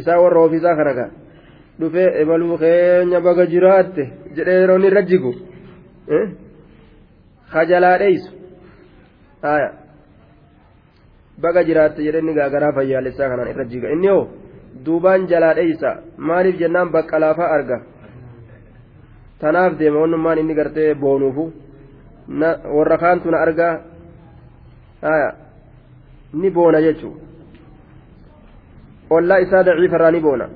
isaa 0.00 0.20
warra 0.24 0.40
ofiisaa 0.46 0.76
kana 0.80 1.10
dhufee 1.80 2.08
ebaluu 2.22 2.58
keenya 2.62 3.20
baga 3.20 3.46
jiraatte 3.52 4.04
jedhee 4.36 4.60
yeroo 4.60 4.78
irra 4.90 5.02
jigu 5.10 5.32
kajalaa 7.52 7.98
dheeysu 8.02 8.30
baga 11.42 11.64
jiraatte 11.68 12.02
jedhee 12.06 12.22
inni 12.24 12.34
gaagaraa 12.40 12.72
fayyaalessaa 12.78 13.28
kanaan 13.32 13.50
irra 13.52 13.64
jiga 13.72 13.92
inni 13.94 14.08
hoo 14.14 14.24
duubaan 14.84 15.28
jalaa 15.32 15.54
dheeysa 15.58 15.90
maaliif 16.30 16.58
jennaan 16.62 16.90
bakka 16.96 17.20
laafaa 17.24 17.50
arga 17.56 17.78
tanaaf 19.40 19.78
deema 19.78 20.00
wannummaan 20.00 20.38
inni 20.38 20.54
gartee 20.54 20.94
boonuufu 20.94 21.52
warra 22.76 22.98
kaantu 22.98 23.30
na 23.30 23.40
argaa 23.46 23.74
ni 26.32 26.50
boona 26.50 26.82
jechuudha. 26.82 27.28
ollaa 29.10 29.38
isaa 29.44 29.64
daciifarraa 29.64 30.10
ni 30.10 30.20
boona 30.20 30.48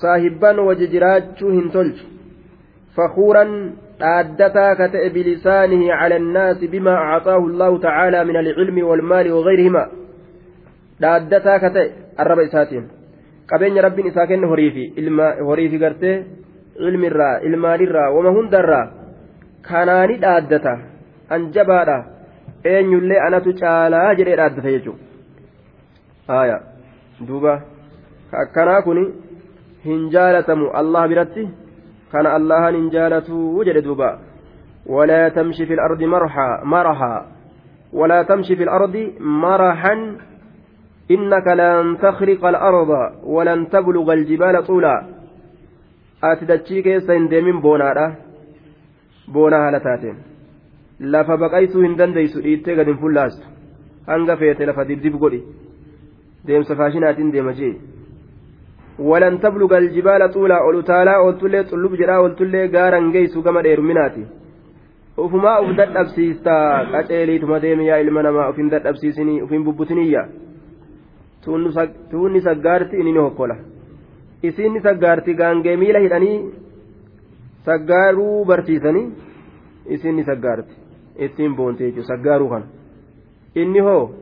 saahibban 0.00 0.58
waji 0.68 0.88
jiraachuu 0.94 1.50
hin 1.50 1.70
tolchu 1.74 2.06
fakuuran 2.96 3.52
dhaaddataa 4.00 4.72
ka 4.80 4.88
ta'e 4.94 5.10
bilisaanihi 5.16 5.90
cala 6.00 6.18
annaasi 6.22 6.68
bimaa 6.74 6.96
acxaahu 7.16 7.50
allahu 7.50 7.78
tacaala 7.84 8.24
min 8.30 8.40
alcilmi 8.42 8.86
waalmaali 8.88 9.34
wagayrihima 9.36 9.84
dhaaddataa 11.04 11.58
ka 11.64 11.70
ta'e 11.76 11.92
arraba 12.24 12.48
isaatiin 12.48 12.88
qabeenya 13.52 13.86
rabbiin 13.88 14.10
isaa 14.12 14.26
kenne 14.32 14.50
horiifi 14.54 14.84
horiifi 15.50 15.82
gartee 15.84 16.16
ilmirraa 16.78 17.38
ilmaanirraa 17.48 18.10
wama 18.16 18.30
hundarraa 18.38 18.86
kanaani 19.68 20.18
dhaaddata 20.24 20.78
anjabaadha 21.36 21.98
eenyullee 22.72 23.20
anatu 23.26 23.56
caalaa 23.62 24.14
jedhee 24.20 24.36
dhaaddata 24.42 24.74
jechuudha 24.76 26.58
duuba 27.28 27.54
akkanaa 28.44 28.80
kun 28.86 29.02
hin 29.88 30.08
jaalatamu 30.16 30.70
allah 30.82 31.08
biratti 31.12 31.48
kana 32.14 32.34
allahan 32.38 32.80
hin 32.80 32.88
jaalatuu 32.96 33.64
jedhe 33.68 33.84
duuba 33.90 34.10
ولا 34.86 35.28
تمشي 35.28 35.66
في 35.66 35.74
الأرض 35.74 36.02
مرحا 36.02 36.60
مرحا 36.64 37.26
ولا 37.92 38.22
تمشي 38.22 38.56
في 38.56 38.62
الأرض 38.62 39.12
مرحا 39.20 40.16
إنك 41.10 41.46
لن 41.46 41.98
تخرق 42.02 42.44
الأرض 42.46 42.90
ولن 43.24 43.68
تبلغ 43.68 44.12
الجبال 44.12 44.64
طولا 44.66 45.15
ati 46.30 46.48
dachii 46.50 46.82
keessa 46.86 47.18
hin 47.18 47.28
deemin 47.32 47.60
boonaadha. 47.66 48.06
Boona 49.32 49.58
haala 49.64 49.80
taateen. 49.88 50.16
Lafa 51.14 51.36
baqaysuu 51.42 51.82
hin 51.86 51.98
dandeeysu 51.98 52.42
dhiittee 52.46 52.76
gad 52.78 52.92
hin 52.92 52.98
fullaastu. 53.02 53.46
Hanga 54.06 54.36
feete 54.42 54.66
lafa 54.70 54.88
dibdib 54.88 55.18
godhi. 55.24 55.42
Deemsa 56.46 56.76
faashinaatiin 56.80 57.32
deema 57.36 57.52
jee. 57.60 57.74
Walan 59.10 59.38
tabluga 59.44 59.76
aljibaala 59.76 60.32
xuulaa 60.34 60.64
ol 60.70 60.82
utaalaa 60.82 61.20
oltullee 61.28 61.64
xullub 61.70 62.00
jedhaa 62.00 62.20
oltullee 62.26 62.68
gaaran 62.74 63.12
geeysu 63.16 63.42
gama 63.42 63.62
dheeruminaati 63.66 64.26
ufumaa 65.24 65.60
uf 65.60 65.70
dadhabsiistaa 65.76 66.84
qaceeliituma 66.92 67.60
deemi 67.62 67.86
yaa 67.88 68.00
ilma 68.04 68.22
namaa 68.22 68.48
ufin 68.50 68.70
dadhabsiisinii 68.70 69.42
uf 69.42 69.50
bubbutiniyya. 69.68 70.26
Tuunni 72.10 72.40
saggaarti 72.40 72.96
inni 73.00 73.12
ni 73.12 73.18
hokkola. 73.18 73.56
Isiinni 74.42 74.80
saggaarti 74.80 75.34
gaangee 75.34 75.76
miila 75.76 75.98
hidhanii 75.98 76.38
saggaaruu 77.64 78.44
barsiisanii 78.44 79.06
isiinni 79.86 80.24
saggaarti. 80.24 80.74
Ittiin 81.18 81.56
boonte 81.56 81.84
jechuudha 81.84 82.08
saggaaruu 82.08 82.48
kana. 82.48 82.66
Inni 83.54 83.80
hoo 83.80 84.14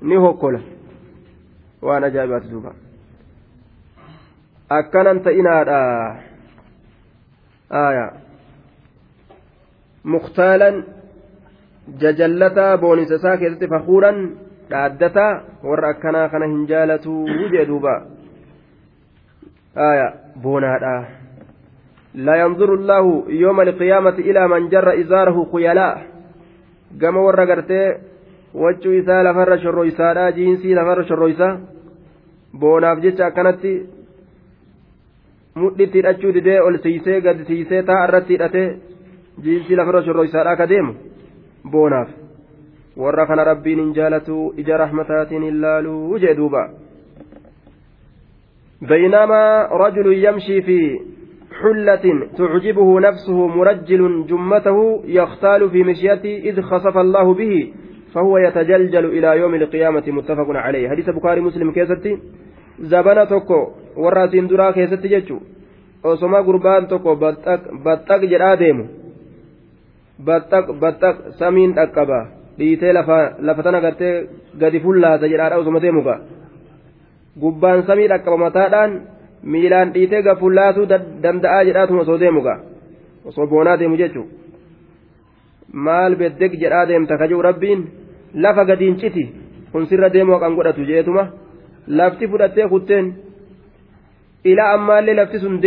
ni 0.00 0.16
hokkola. 0.16 0.60
Waan 1.82 2.04
ajaa'ibaati 2.04 2.50
duuba. 2.50 2.74
Akkanan 4.68 5.20
ta'inaadha. 5.20 5.78
Aayaa. 7.70 8.12
Muktaalan 10.04 10.84
jajallataa 12.00 12.78
boonisa 12.78 13.14
isaa 13.14 13.36
keessatti 13.36 13.68
fakuuran 13.68 14.18
dhaaddataa 14.70 15.42
warra 15.64 15.88
akkanaa 15.94 16.28
kana 16.28 16.46
hin 16.46 16.66
jaalatuu 16.66 17.26
jee 17.52 17.66
duuba 17.68 17.94
aayaa 19.75 20.11
boonaadha 20.43 20.97
لا 22.27 22.35
ينظر 22.35 22.73
الله 22.73 23.23
يوم 23.29 23.61
القيامة 23.61 24.17
إلى 24.29 24.47
من 24.47 24.69
جر 24.73 24.87
إزاره 25.01 25.37
خيلاء 25.51 25.95
كما 27.01 27.19
ورى 27.19 27.45
قرتي 27.51 27.81
wachuu 28.53 28.93
isaa 28.93 29.23
lafarra 29.23 29.59
shorroysaadha 29.59 30.31
jiinsii 30.31 30.73
lafarra 30.73 31.03
shorroysa 31.09 31.47
boonaaf 32.59 33.01
jecha 33.05 33.25
akkanatti 33.25 33.73
mudhitti 35.55 35.99
hidhachuu 35.99 36.31
didee 36.37 36.59
ol 36.61 36.77
siisee 36.85 37.21
gad 37.21 37.43
siisee 37.47 37.83
taa 37.89 37.99
irratti 38.07 38.33
hidhatee 38.33 38.67
jiinsii 39.43 39.75
lafarra 39.79 40.01
shorroysaadha 40.07 40.55
ka 40.61 40.69
deemu 40.73 40.95
boonaaf 41.75 42.09
warra 43.03 43.27
kana 43.27 43.43
rabbiin 43.51 43.83
hin 43.83 43.93
jaalatu 43.99 44.39
ija 44.63 44.77
rahmataatiin 44.83 45.47
hin 45.49 45.61
laaluu 45.61 46.19
jee 46.25 46.35
duuba 46.37 46.63
بينما 48.88 49.68
رجل 49.72 50.06
يمشي 50.26 50.62
في 50.62 51.00
حلة 51.62 52.04
تعجبه 52.38 53.00
نفسه 53.00 53.46
مرجل 53.46 54.26
جمته 54.26 55.02
يختال 55.04 55.70
في 55.70 55.84
مشيته 55.84 56.34
إذ 56.48 56.60
خسف 56.60 56.96
الله 56.96 57.34
به 57.34 57.72
فهو 58.14 58.38
يتجلجل 58.38 59.04
إلى 59.04 59.38
يوم 59.38 59.54
القيامة 59.54 60.02
متفق 60.06 60.48
عليه. 60.48 60.88
حديث 60.88 61.10
بخاري 61.10 61.40
مسلم 61.40 61.72
keessatti 61.72 62.18
zabana 62.80 63.24
tokko 63.24 63.60
warra 63.96 64.24
isin 64.24 64.46
duraa 64.46 64.70
keessatti 64.70 65.08
jechu 65.08 65.38
osoma 66.02 66.42
gurbaan 66.42 66.86
tokko 66.90 67.16
baxxaq 67.16 68.22
jedhaa 68.32 68.56
deemu 68.56 68.84
baxxaq 70.26 70.66
baxxaq 70.82 71.16
samiin 71.38 71.74
dhaqqaba 71.78 72.20
dhiitee 72.58 72.92
lafa 72.92 73.62
tana 73.62 73.80
gartee 73.80 74.26
gadi 74.60 74.80
fullaasa 74.80 75.30
jedhaadha 75.32 75.60
osoma 75.62 75.80
deemu 75.80 76.02
gaa 76.02 76.20
gubbaan 77.40 77.82
samii 77.86 78.08
dhaqqaba 78.12 78.36
mataadhaan 78.44 79.00
miilaan 79.42 79.94
dhiitee 79.94 80.22
gafullaasuu 80.22 80.86
danda'aa 81.22 81.64
jedhaatuma 81.68 82.04
osoo 82.06 82.20
deemu 82.20 82.42
gaa 82.46 82.60
osoo 83.24 83.46
boonaa 83.46 83.78
deemu 83.80 83.96
jechuun 84.02 84.30
maal 85.72 86.16
beddeg 86.16 86.52
jedhaa 86.60 86.86
deemta 86.88 87.18
kajuu 87.18 87.42
rabbiin? 87.42 87.80
Lafa 88.34 88.64
gadiin 88.64 88.96
citi 89.00 89.24
kun 89.72 89.86
sirra 89.86 90.12
deemoo 90.12 90.38
kan 90.38 90.54
godhatu 90.54 90.84
jeetuma. 90.84 91.26
Lafti 91.88 92.28
fudhattee 92.28 92.68
kutteen. 92.68 93.14
Ilaa 94.44 94.72
ammaallee 94.74 95.14
lafti 95.14 95.38
sun 95.38 95.60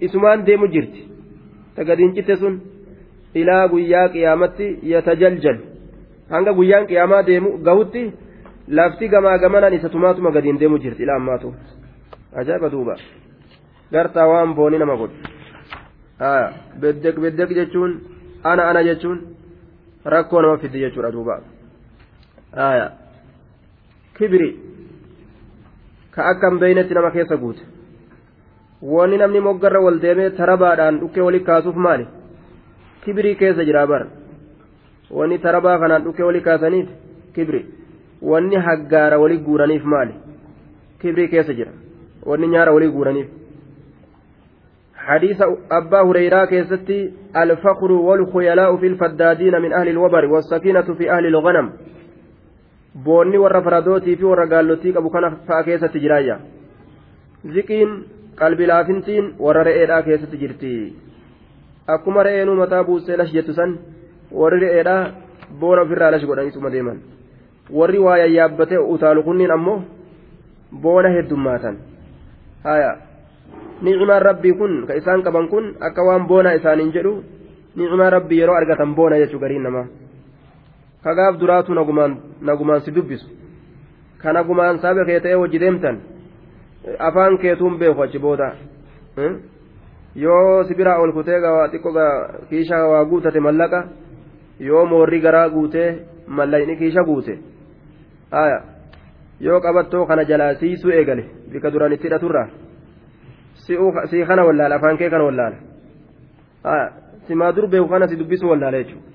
isumaan 0.00 0.46
deemu 0.46 0.66
jirti. 0.66 1.08
Ta 1.74 1.84
gadiin 1.84 2.14
citte 2.14 2.36
sun 2.36 2.60
ilaa 3.34 3.68
guyyaa 3.68 4.08
qiyaamatti 4.08 4.78
yatajaljal 4.82 5.58
hanga 6.30 6.52
guyyaan 6.52 6.86
qiyaamaa 6.86 7.26
deemu 7.26 7.58
gahutti 7.58 8.12
lafti 8.70 9.08
gamaa 9.08 9.38
gamanaan 9.38 9.74
isa 9.74 9.88
tumaatuma 9.88 10.30
gadiin 10.30 10.60
deemu 10.60 10.78
jirti 10.78 11.02
ilaa 11.02 11.16
ammaatu 11.16 11.54
ajaa'iba 12.34 12.70
duuba. 12.70 12.96
Gartaa 13.92 14.26
waan 14.28 14.54
booni 14.54 14.78
nama 14.78 14.96
godhu. 14.96 15.16
Beddeq 16.80 17.20
beddeq 17.20 17.54
jechuun 17.58 18.00
ana 18.44 18.68
ana 18.70 18.82
jechuun 18.84 19.18
rakkoo 20.04 20.42
nama 20.42 20.58
fiddi 20.58 20.80
jechuudha 20.80 21.12
duuba. 21.12 21.40
Kibiri 24.18 24.50
ka 26.10 26.26
akkam 26.30 26.58
beeynetti 26.58 26.94
nama 26.94 27.10
keessa 27.10 27.36
guute. 27.36 27.62
Wanni 28.82 29.18
namni 29.18 29.40
moggarra 29.40 29.80
wal 29.80 30.00
deemee 30.00 30.30
tarabaadhaan 30.30 31.00
dhukkee 31.00 31.22
wali 31.22 31.40
kaasuuf 31.40 31.76
maali? 31.76 32.06
Kibrii 33.04 33.34
keessa 33.34 33.64
jira 33.64 33.86
bar 33.86 34.06
wanni 35.10 35.38
tarabaa 35.38 35.78
kanaan 35.78 36.04
dhukkee 36.04 36.24
wali 36.24 36.40
kaasaniif 36.40 36.88
kibri 37.34 37.77
wanni 38.22 38.56
haggaara 38.56 39.18
wali 39.18 39.38
guuraniif 39.38 39.84
maali 39.84 40.14
kibrii 41.00 41.28
keessa 41.28 41.54
jira 41.54 41.72
wanni 42.26 42.48
nyaara 42.48 42.72
walii 42.72 42.94
guuraniif 42.98 43.28
حديث 45.08 45.42
أبا 45.70 46.00
هريرة 46.02 46.44
كيستي 46.44 47.12
الفخر 47.36 47.92
والخيلاء 47.92 48.76
في 48.76 48.86
الفدادين 48.86 49.62
من 49.62 49.72
أهل 49.72 49.88
الوبر 49.88 50.24
والسكينة 50.24 50.82
في 50.98 51.10
أهل 51.10 51.26
الغنم 51.26 51.72
kana 55.12 55.30
fa'a 55.46 55.62
keessatti 55.64 56.00
jiraayya 56.00 56.36
ziqiin 57.54 57.90
qalbilaafintiin 58.40 59.34
warra 59.38 59.62
re'eedhaa 59.68 60.02
keessatti 60.02 60.40
jirti 60.42 60.72
akkuma 61.94 62.22
re'eenuu 62.22 62.56
mataa 62.56 62.84
buusee 62.84 63.16
lash 63.16 63.32
jettu 63.36 63.54
san 63.54 63.78
warri 64.40 64.60
re'eedhaa 64.64 65.02
boona 65.60 65.82
ofirraa 65.82 66.10
lash 66.14 66.26
godhaniituma 66.26 66.72
deeman 66.74 66.98
warri 67.70 67.98
waa 67.98 68.18
yayyaabbate 68.18 68.78
utaalu 68.78 69.22
kunniin 69.22 69.50
ammoo 69.50 69.82
boona 70.82 71.08
heddummaatan. 71.08 71.76
Haya 72.64 72.96
ni'imaan 73.82 74.22
rabbii 74.22 74.52
kun 74.52 74.86
ka 74.86 74.94
isaan 74.94 75.22
qaban 75.22 75.48
kun 75.48 75.74
akka 75.80 76.02
waan 76.04 76.26
boona 76.26 76.52
isaaniin 76.52 76.92
jedhu 76.92 77.24
ni'imaa 77.76 78.10
rabbii 78.10 78.40
yeroo 78.40 78.56
argatan 78.56 78.94
boona 78.94 79.18
jechuu 79.18 79.40
gariin 79.40 79.62
namaa 79.62 79.86
kagaaf 81.04 81.40
duraatu 81.40 81.74
nagumaan 81.74 82.80
si 82.84 82.94
dubbisu. 82.94 83.26
Ka 84.18 84.32
nagumaan 84.32 84.78
saba 84.78 85.04
kee 85.04 85.20
ta'ee 85.20 85.34
hojii 85.34 85.60
deemtan 85.60 86.00
afaan 86.98 87.38
keetuun 87.38 87.78
beeku 87.78 88.02
achi 88.02 88.18
booda 88.18 88.52
yoo 90.14 90.64
sibiraa 90.64 90.98
ol 90.98 91.12
kutee 91.12 91.38
xiqqoo 91.72 91.92
kiisha 92.48 92.86
waa 92.88 93.04
guutate 93.04 93.40
mallaqa 93.40 93.84
yoo 94.60 94.86
moorri 94.86 95.20
garaa 95.20 95.48
guutee 95.50 95.88
mallaqni 96.26 96.76
kiisha 96.76 97.04
guute 97.04 97.38
yoo 99.40 99.60
qabattoo 99.60 100.06
kana 100.06 100.24
jalaa 100.24 100.54
siisuu 100.54 100.90
eegale 100.90 101.24
bika 101.52 101.72
duraan 101.72 101.92
itti 101.92 102.08
hidhaturraa 102.08 102.48
sii 104.10 104.24
kana 104.26 104.44
wallaala 104.44 104.74
afaan 104.74 104.98
kee 104.98 105.10
kana 105.10 105.24
wallaala 105.24 105.56
si 107.26 107.34
maa 107.34 107.52
dur 107.52 107.66
beeku 107.68 107.88
kana 107.88 108.08
si 108.08 108.16
dubbisu 108.16 108.48
wallaala 108.48 108.78
jechuudha 108.82 109.06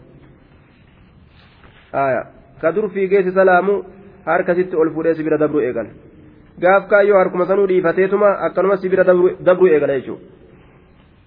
ka 2.62 2.72
dur 2.76 2.90
fiigee 2.90 3.24
si 3.24 3.32
salaamu 3.32 3.84
harkasitti 4.26 4.76
ol 4.76 4.90
fuudhee 4.94 5.16
si 5.16 5.24
bira 5.24 5.38
dabruu 5.38 5.62
eegala 5.62 5.90
gaaf 6.60 6.88
kaayyoo 6.88 7.18
harkuma 7.18 7.46
sanuu 7.46 7.68
dhiifateetuma 7.68 8.30
akkanuma 8.48 8.78
si 8.78 8.90
bira 8.90 9.04
dabruu 9.04 9.68
eegala 9.68 10.00
jechuudha 10.00 10.22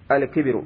alkibiru. 0.09 0.61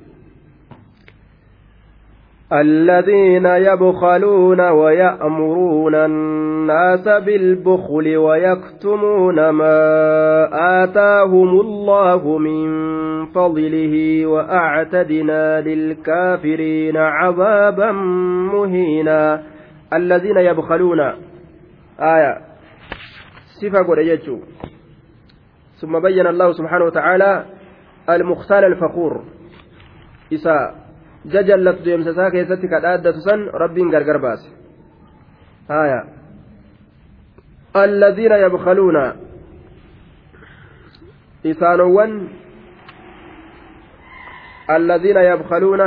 الذين 2.54 3.46
يبخلون 3.46 4.62
ويأمرون 4.62 5.96
الناس 5.96 7.08
بالبخل 7.08 8.18
ويكتمون 8.18 9.50
ما 9.50 9.74
آتاهم 10.84 11.60
الله 11.60 12.38
من 12.38 12.72
فضله 13.26 14.26
وأعتدنا 14.26 15.62
للكافرين 15.62 16.98
عذابا 16.98 17.92
مهينا. 18.52 19.44
الذين 19.94 20.38
يبخلون 20.38 21.00
آية 22.00 22.38
صفة 23.62 23.80
قد 23.80 24.20
ثم 25.82 26.00
بين 26.00 26.28
الله 26.28 26.52
سبحانه 26.52 26.86
وتعالى 26.86 27.46
المختال 28.10 28.66
الفخور. 28.66 29.24
إساء. 30.34 30.81
Jajallatu 31.26 31.84
deemsa 31.86 32.12
isaa 32.12 32.32
keessatti 32.32 32.68
ka 32.68 32.80
dhaaddatu 32.82 33.22
san 33.22 33.50
rabbiin 33.54 33.90
gargar 33.90 34.20
baase. 34.20 34.50
Haya 35.68 36.22
الذين 37.76 38.32
يبخلون 38.32 38.98
إسانوان 41.46 42.28
الذين 44.70 45.18
يبخلون 45.18 45.82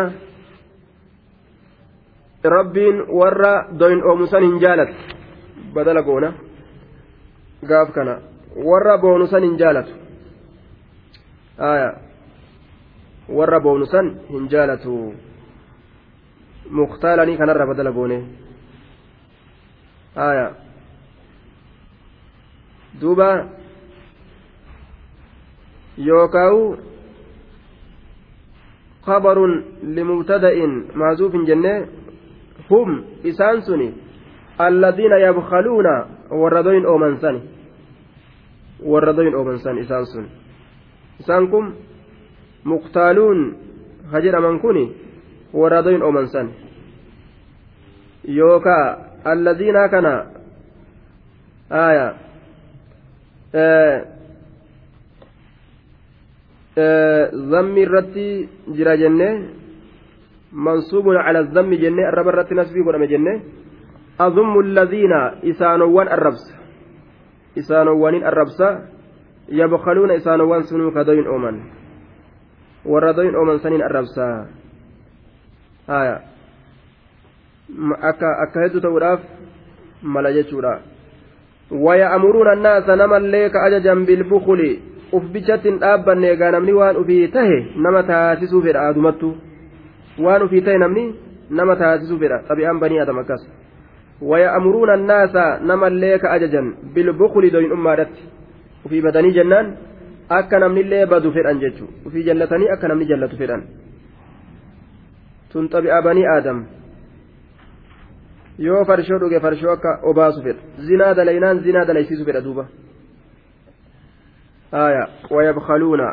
ربين 2.44 3.00
ورى 3.08 3.68
دوين 3.72 4.00
أومسان 4.02 4.42
هنجالت 4.44 4.94
بدل 5.74 6.02
قونا 6.02 6.32
قاف 7.68 7.90
كان 7.94 8.20
ورى 8.56 8.96
بونسان 9.00 9.44
هنجالت 9.44 9.88
آية 11.60 11.96
warra 13.28 13.60
boonu 13.60 13.86
san 13.86 14.20
hin 14.28 14.48
jaalatu. 14.48 15.14
Muktaalanii 16.70 17.36
kanarra 17.36 17.66
badala 17.66 17.92
goone. 17.92 18.18
Aya. 20.16 20.50
Duuba. 23.00 23.48
Yookaawu. 25.96 26.94
خبر 29.06 29.38
لمبتدأ 29.82 30.66
معزوف 30.94 31.32
جنة 31.36 31.86
هم 32.70 33.04
إسان 33.26 33.60
سني 33.60 33.92
الذين 34.60 35.12
يبخلون 35.12 35.86
وردين 36.30 36.84
أومنسان 36.86 37.40
وردين 38.82 39.34
أومنسان 39.34 39.78
إسان 39.78 40.04
سن 40.04 40.26
إسانكم 41.20 41.74
muktaaluun 42.64 43.40
ha 44.10 44.20
jedhaman 44.20 44.60
kun 44.60 44.78
warra 45.52 45.82
doyin 45.84 46.02
ooman 46.02 46.26
san 46.28 46.48
yookaa 48.24 48.86
alladiinaa 49.24 49.88
kana 49.88 50.12
aya 51.70 52.06
zammi 57.50 57.80
irratti 57.86 58.48
jira 58.74 58.96
jenne 58.96 59.28
mansuubun 60.52 61.16
cala 61.16 61.42
zammi 61.54 61.78
jenne 61.78 62.02
arraba 62.10 62.30
irratti 62.32 62.54
nasbii 62.54 62.82
godhame 62.82 63.08
jenne 63.08 63.32
azummu 64.18 64.60
alladiina 64.60 65.20
isaanowwan 65.42 66.08
arrabsa 66.08 66.54
isaanowwanin 67.56 68.24
arrabsa 68.24 68.68
yabkaluuna 69.48 70.14
isaanowwan 70.14 70.62
sunuu 70.66 70.90
ka 70.90 71.04
doyin 71.04 71.26
ooman 71.26 71.56
warra 72.84 73.12
doyin 73.12 73.36
ooman 73.36 73.60
saniin 73.60 73.82
arrabsaa 73.82 74.46
haya 75.86 76.16
akka 78.00 78.28
akka 78.44 78.64
hedduu 78.64 78.80
ta'uudhaaf 78.80 79.20
mala 80.02 80.32
jechuudha 80.32 80.80
ويأمرون 81.70 82.52
الناس 82.52 82.88
نما 82.88 83.18
ليك 83.18 83.56
أججا 83.56 83.94
بالبخل 83.94 84.60
أفبجت 85.14 85.64
dhaabbanne 85.80 86.28
egaa 86.34 86.50
namni 86.50 86.72
waan 86.72 86.96
ufii 86.96 87.28
tahe 87.28 87.66
nama 87.76 88.02
taasisuu 88.02 88.62
fedha 88.62 88.80
adumattu 88.88 89.34
waan 90.18 90.42
ufii 90.42 90.60
tahe 90.60 90.78
namni 90.78 91.14
nama 91.50 91.76
taasisuu 91.76 92.18
fedha 92.18 92.42
xabi'aan 92.48 92.78
banii 92.80 93.00
adam 93.00 93.18
akkas 93.18 93.42
ويأمرون 94.22 94.90
الناس 94.94 95.36
نما 95.62 95.86
ليك 95.86 96.24
أججا 96.24 96.62
بالبخل 96.94 97.50
دوين 97.50 97.72
أمادت 97.72 98.14
ufii 98.86 99.00
badanii 99.00 99.32
jennaan 99.32 99.66
akka 100.28 100.58
namnillee 100.58 101.06
badu 101.06 101.32
fedhan 101.32 101.60
jechuun 101.60 101.90
ufii 102.06 102.24
jallatanii 102.24 102.68
akka 102.74 102.88
namni 102.88 103.06
jallatu 103.06 103.36
fedhan 103.36 103.62
tun 105.52 105.68
xabi'a 105.68 106.02
banii 106.02 106.26
aadam 106.34 106.66
yoo 108.58 108.84
farshoo 108.84 109.18
dhuge 109.18 109.40
farshoo 109.40 109.72
akka 109.72 109.98
obaasu 110.02 110.42
fedha 110.42 110.86
zinaa 110.90 111.14
dalaynaan 111.14 111.64
zinaa 111.66 111.84
dalaysiisu 111.84 112.24
fedha 112.24 112.40
duuba 112.40 112.68
aya 114.72 115.08
wayabkaluuna 115.30 116.08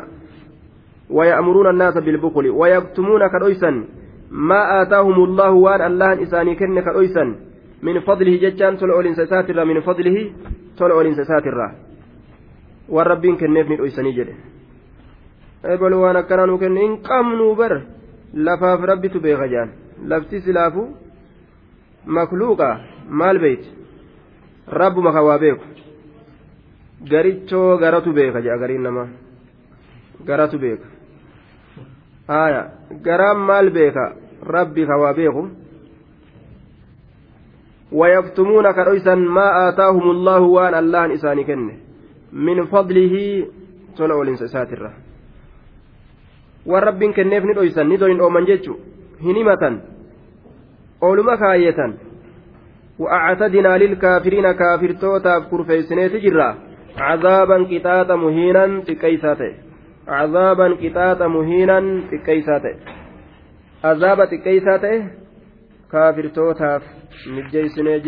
ويأمرون 1.12 1.70
الناس 1.70 1.98
بالبخل 1.98 2.50
ويكتمون 2.50 3.28
كالأيسا 3.28 3.84
ما 4.30 4.82
آتاهم 4.82 5.24
الله 5.24 5.52
وان 5.52 5.86
الله 5.86 6.22
إساني 6.22 6.54
كن 6.54 6.80
كالأيسا 6.80 7.24
من 7.82 8.00
فضله 8.00 8.36
ججان 8.36 8.76
تلعو 8.76 9.00
الإنسان 9.00 9.66
من 9.66 9.80
فضله 9.80 10.32
تلعو 10.78 11.00
الإنسان 11.00 11.40
والربين 12.91 13.35
كنيف 13.37 13.67
ندعو 13.71 13.87
جده 13.87 14.35
ebalu 15.63 16.01
waan 16.01 16.15
akkanaa 16.15 16.47
nu 16.47 16.57
kenne 16.57 16.81
hin 16.81 16.97
qabnuu 17.07 17.55
bar 17.55 17.73
lafaaf 18.33 18.81
rabbitu 18.89 19.19
beeka 19.19 19.47
jaan 19.53 19.69
lafti 20.11 20.41
silaafu 20.41 20.83
makluuqa 22.05 22.67
maal 23.09 23.39
beeyti 23.39 23.69
rabbuma 24.81 25.11
ka 25.11 25.23
waa 25.27 25.39
beeku 25.39 25.65
garichoo 27.09 27.77
garatu 27.77 28.13
beeka 28.13 28.41
jedha 28.41 28.57
gariin 28.63 28.83
namaa 28.87 29.07
garatu 30.27 30.59
beeka 30.59 30.87
haya 32.27 32.61
garaan 33.07 33.39
maal 33.49 33.69
beeka 33.69 34.11
rabbi 34.55 34.85
ka 34.85 34.97
waa 35.03 35.13
beeku 35.13 35.49
ويكتمون 37.91 38.71
كرئيسا 38.71 39.15
ما 39.15 39.69
آتاهم 39.69 40.11
الله 40.11 40.41
وان 40.41 40.73
الله 40.73 41.13
إساني 41.13 41.43
كنه 41.43 41.75
من 42.32 42.66
فضله 42.66 43.46
rabbiin 46.66 47.12
kenneef 47.12 47.44
ni 47.44 47.54
dhoysan 47.54 47.88
ni 47.88 47.98
tohin 47.98 48.20
ooman 48.20 48.46
jechu 48.46 48.78
hin 49.24 49.36
himatan 49.36 49.82
ooluma 51.02 51.36
kaayyatan 51.36 51.92
وأعتدنا 52.98 53.78
للكافرين 53.78 54.52
كافر 54.52 54.92
توتاف 54.92 55.50
كرفيسنيت 55.50 56.16
جرا 56.16 56.58
عذابا 56.98 57.56
قطاطا 57.70 58.16
مهينا 58.16 58.80
تكيساته 58.80 59.54
عذابا 60.08 60.68
قطاطا 60.82 61.26
مهينا 61.26 62.00
تكيساته 62.12 62.74
عذاب 63.84 64.24
تكيساته 64.24 65.06
كافر 65.92 66.28
توتاف 66.28 66.82
مجيسني 67.26 67.98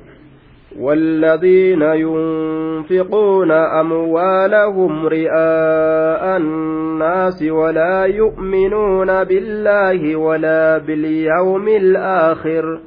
والذين 0.80 1.82
ينفقون 1.82 3.52
أموالهم 3.52 5.06
رئاء 5.08 6.38
الناس 6.38 7.44
ولا 7.44 8.06
يؤمنون 8.06 9.24
بالله 9.24 10.16
ولا 10.16 10.78
باليوم 10.78 11.68
الآخر. 11.68 12.80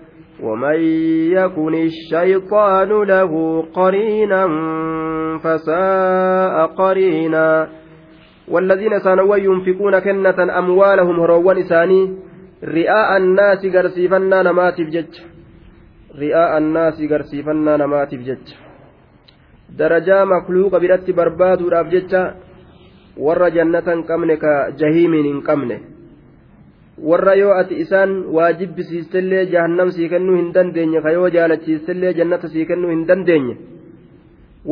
ومن 0.43 0.79
يكن 1.39 1.75
الشيطان 1.75 2.89
له 2.89 3.63
قرينا 3.75 4.43
فساء 5.39 6.67
قرينا. 6.67 7.69
والذين 8.49 8.99
سانوا 8.99 9.37
ينفقون 9.37 9.99
كنة 9.99 10.59
أموالهم 10.59 11.21
هروان 11.21 11.59
إساني 11.59 12.01
رئاء 12.65 13.17
الناس 13.17 13.67
قرسيفنا 13.67 14.43
نماتف 14.43 14.89
جج. 14.95 15.15
رئاء 16.19 16.59
الناس 16.59 17.03
قرسيفنا 17.11 17.77
نماتف 17.77 18.19
جج. 18.19 18.47
درجة 19.79 20.25
مخلوق 20.25 20.73
برت 20.79 21.11
برباد 21.11 21.63
وراب 21.63 21.89
جج. 21.89 22.15
warra 23.17 23.51
jannatan 23.51 24.05
qabne 24.09 24.37
ka 24.41 24.73
jahiimiin 24.73 25.27
hin 25.27 25.41
qabne 25.45 25.92
warra 26.99 27.35
yoo 27.35 27.55
ati 27.55 27.75
isaan 27.85 28.25
waajibbisiistellee 28.37 29.47
jahannam 29.47 29.91
sii 29.91 30.09
kennuu 30.09 30.37
hin 30.37 30.53
dandeenye 30.55 31.01
ka 31.01 31.11
yoo 31.11 31.29
jaalachiistellee 31.37 32.15
jannata 32.15 32.49
sii 32.49 32.67
kennuu 32.67 32.91
hin 32.91 33.07
dandeenye 33.09 33.57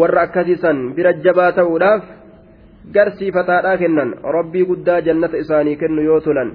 warra 0.01 0.23
akkasiisan 0.29 0.83
bira 0.95 1.13
jabaa 1.13 1.53
ta'uudhaaf 1.53 2.03
garsiifataadhaa 2.95 3.77
kennan 3.85 4.15
rabbii 4.37 4.65
guddaa 4.73 5.01
jannata 5.01 5.37
isaanii 5.45 5.77
kennu 5.77 6.03
yoo 6.03 6.21
tulan 6.21 6.53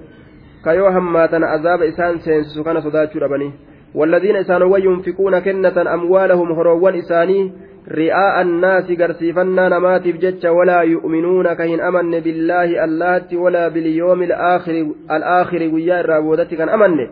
kayoo 0.67 0.91
hammaatan 0.97 1.43
azaaba 1.43 1.85
isaan 1.85 2.19
seensisu 2.19 2.63
kana 2.63 2.81
sodaachuu 2.81 3.19
dhabanii 3.25 3.53
والذين 3.95 4.35
إسانوا 4.35 4.77
ينفقون 4.77 5.39
كنة 5.39 5.77
أموالهم 5.93 6.51
هروان 6.51 6.95
إساني 6.95 7.51
رئاء 7.91 8.41
الناس 8.41 8.91
قرسيفنا 8.91 9.69
نماتف 9.69 10.15
جتش 10.17 10.45
ولا 10.45 10.81
يؤمنون 10.81 11.53
كهن 11.53 11.79
أمن 11.81 12.19
بالله 12.19 12.83
اللات 12.83 13.33
ولا 13.33 13.67
باليوم 13.67 14.23
الآخر 14.23 14.75
الآخر 15.11 15.61
ويا 15.73 15.99
الرابودة 15.99 16.43
كان 16.43 16.69
أمن. 16.69 17.07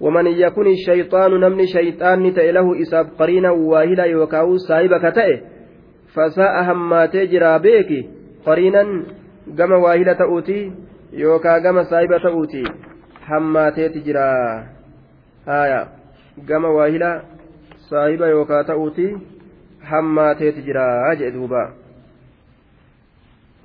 ومن 0.00 0.26
يكن 0.26 0.66
الشيطان 0.66 1.30
نمني 1.40 1.66
شيطان 1.66 2.34
تأله 2.34 2.82
إساب 2.82 3.06
قرينا 3.18 3.50
واهلا 3.50 4.04
يوكاو 4.04 4.56
سايبك 4.56 5.04
fasa'a 6.14 6.62
hammaatee 6.68 7.26
jiraa 7.32 7.58
beeki 7.64 7.98
qariinan 8.44 8.92
gama 9.58 9.78
waahila 9.84 10.14
ta'uuti 10.20 10.58
yookaa 11.22 11.60
gama 11.66 11.84
saahiba 11.90 12.20
ta'uuti 12.24 12.62
hammaateeti 13.30 14.04
jiraa 14.06 14.64
haya 15.50 15.80
gama 16.50 16.72
waahila 16.78 17.10
saahiba 17.89 18.27
yookaa 18.27 18.63
ta'uuti 18.63 19.07
hammaateeti 19.91 20.65
jiraa 20.67 21.15
jedhe 21.15 21.31
duuba 21.37 21.63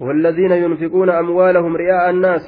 والذين 0.00 0.52
ينفقون 0.52 1.10
أموالهم 1.10 1.76
رئاء 1.76 2.10
الناس 2.10 2.46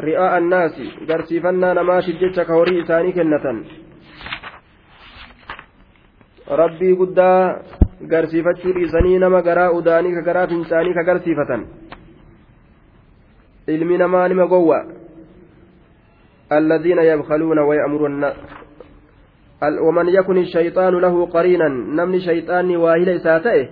رئاء 0.00 0.38
الناس 0.38 0.74
قرسيفنا 1.08 1.72
نمات 1.74 2.08
الجتش 2.08 2.40
كوري 2.46 2.82
إساني 2.82 3.12
كنة 3.12 3.46
ربي 6.48 6.92
قدا 6.92 7.32
garsiifachuu 8.02 8.72
dhiisanii 8.74 9.18
nama 9.18 9.42
garaa 9.42 9.70
udaanii 9.70 10.14
ka 10.14 10.22
garaa 10.28 10.46
fincaanii 10.46 10.94
ka 10.94 11.04
garsiifatan 11.04 11.66
ilmi 13.66 13.98
namaa 13.98 14.28
nima 14.28 14.46
gowwa 14.46 14.86
الذين 16.52 16.98
يبخلون 16.98 17.58
ويأمرون 17.58 18.24
ومن 19.61 20.09
يكن 20.09 20.37
الشيطان 20.37 20.93
له 20.93 21.25
قرينا 21.25 21.67
نمني 21.67 22.19
شيطان 22.19 22.75
واهل 22.75 23.09
إساته 23.09 23.69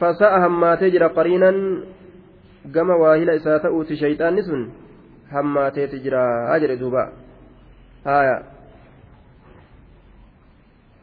فساء 0.00 0.46
هما 0.46 0.74
تجرى 0.74 1.06
قرينا 1.06 1.50
قم 2.74 2.90
واهل 2.90 3.30
إساته 3.30 3.84
شيطان 3.94 4.34
نسن 4.34 4.68
هما 5.32 5.68
تجرى 5.68 6.24
أجر 6.56 6.74
دوبا 6.74 7.12
هايا 8.06 8.52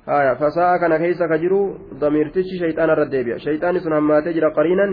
kana 0.09 0.97
keessa 0.97 1.27
ka 1.29 1.37
jiru 1.37 1.77
damiirtichi 2.01 2.57
shayxaana 2.57 2.93
irra 2.97 3.05
deebi'a 3.13 3.37
shayxaanni 3.45 3.79
sun 3.83 3.93
hammaatee 3.93 4.33
jira 4.33 4.49
qariinan 4.57 4.91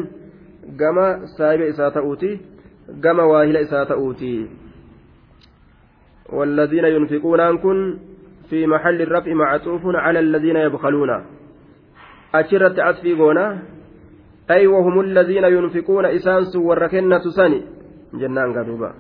gama 0.81 1.07
saahiba 1.37 1.71
isaa 1.73 1.91
ta'uuti 1.97 2.31
gama 3.01 3.25
waahila 3.33 3.65
isaa 3.67 3.89
ta'uuti 3.89 4.35
والذين 6.27 6.85
ينفقون 6.85 7.41
أنكن 7.41 7.99
في 8.51 8.67
محل 8.67 9.03
الرفع 9.03 9.33
معطوف 9.33 9.83
على 9.85 10.19
الذين 10.19 10.57
يبخلون. 10.57 11.11
أشرت 12.35 12.79
عطفي 12.79 13.15
قونا؟ 13.15 13.59
أي 14.51 14.67
وهم 14.67 15.01
الذين 15.01 15.45
ينفقون 15.45 16.05
إسانس 16.05 16.57
والركنة 16.57 17.25
سني. 17.37 17.63
جنان 18.15 18.53
قدوبا 18.59 18.91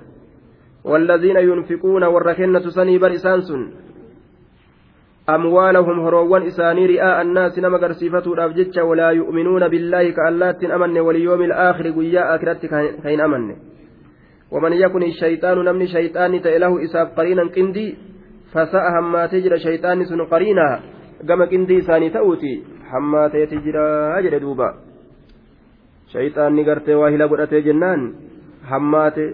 والذين 0.84 1.36
ينفقون 1.36 2.04
والركنة 2.04 2.60
سني 2.60 2.98
بر 2.98 3.14
إسانس 3.14 3.52
أموالهم 5.28 6.00
هروان 6.00 6.42
إساني 6.46 6.86
رئاء 6.86 7.22
الناس 7.22 7.58
نما 7.58 7.78
قرسيفتودhaaf 7.78 8.54
jecha 8.54 8.82
ولا 8.82 9.10
يؤمنون 9.10 9.68
بالله 9.68 10.10
كألات 10.10 10.64
أمن 10.64 10.98
واليوم 10.98 11.42
الآخر 11.42 11.90
قيا 11.90 12.36
آخرت 12.36 12.66
كين 13.02 13.20
أمن. 13.20 13.56
ومن 14.50 14.72
يكن 14.72 15.02
الشيطان 15.02 15.64
نمني 15.64 15.86
شيطان 15.86 16.42
تأله 16.42 16.84
إساب 16.84 17.06
قرينا 17.06 17.42
قندي 17.56 17.96
fasa'a 18.52 18.90
hammaatee 18.96 19.42
jira 19.44 19.58
shayxaanni 19.66 20.06
sun 20.10 20.26
qariinaa 20.32 20.74
gama 21.28 21.46
qindii 21.46 21.80
isaanii 21.82 22.10
ta'uuti. 22.10 22.52
Hammaateeti 22.92 23.62
jiraa 23.64 24.22
jedhe 24.22 24.40
duuba. 24.40 24.68
Shayxaanni 26.12 26.64
gartee 26.64 26.94
waa 27.00 27.10
hila 27.10 27.28
godhatee 27.28 27.62
jennaan 27.62 28.02
hammaate 28.70 29.24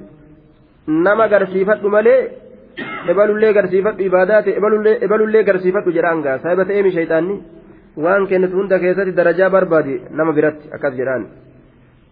nama 0.86 1.28
garsiifadhu 1.28 1.88
malee 1.96 2.20
ebalullee 3.12 3.52
garsiifadhu 3.58 4.02
ibaadaate 4.08 4.56
ebalullee 5.06 5.44
garsiifadhu 5.44 5.94
jedha 5.96 6.10
angaa 6.16 6.38
sahiba 6.44 6.64
ta'eemi 6.64 6.92
shayxaanni 6.96 7.36
waan 8.04 8.26
kennitu 8.30 8.56
hunda 8.56 8.78
keessatti 8.78 9.16
darajaa 9.20 9.50
barbaadi 9.50 10.00
nama 10.10 10.32
biratti 10.32 10.72
akkas 10.76 10.94
jedhaan. 11.00 11.26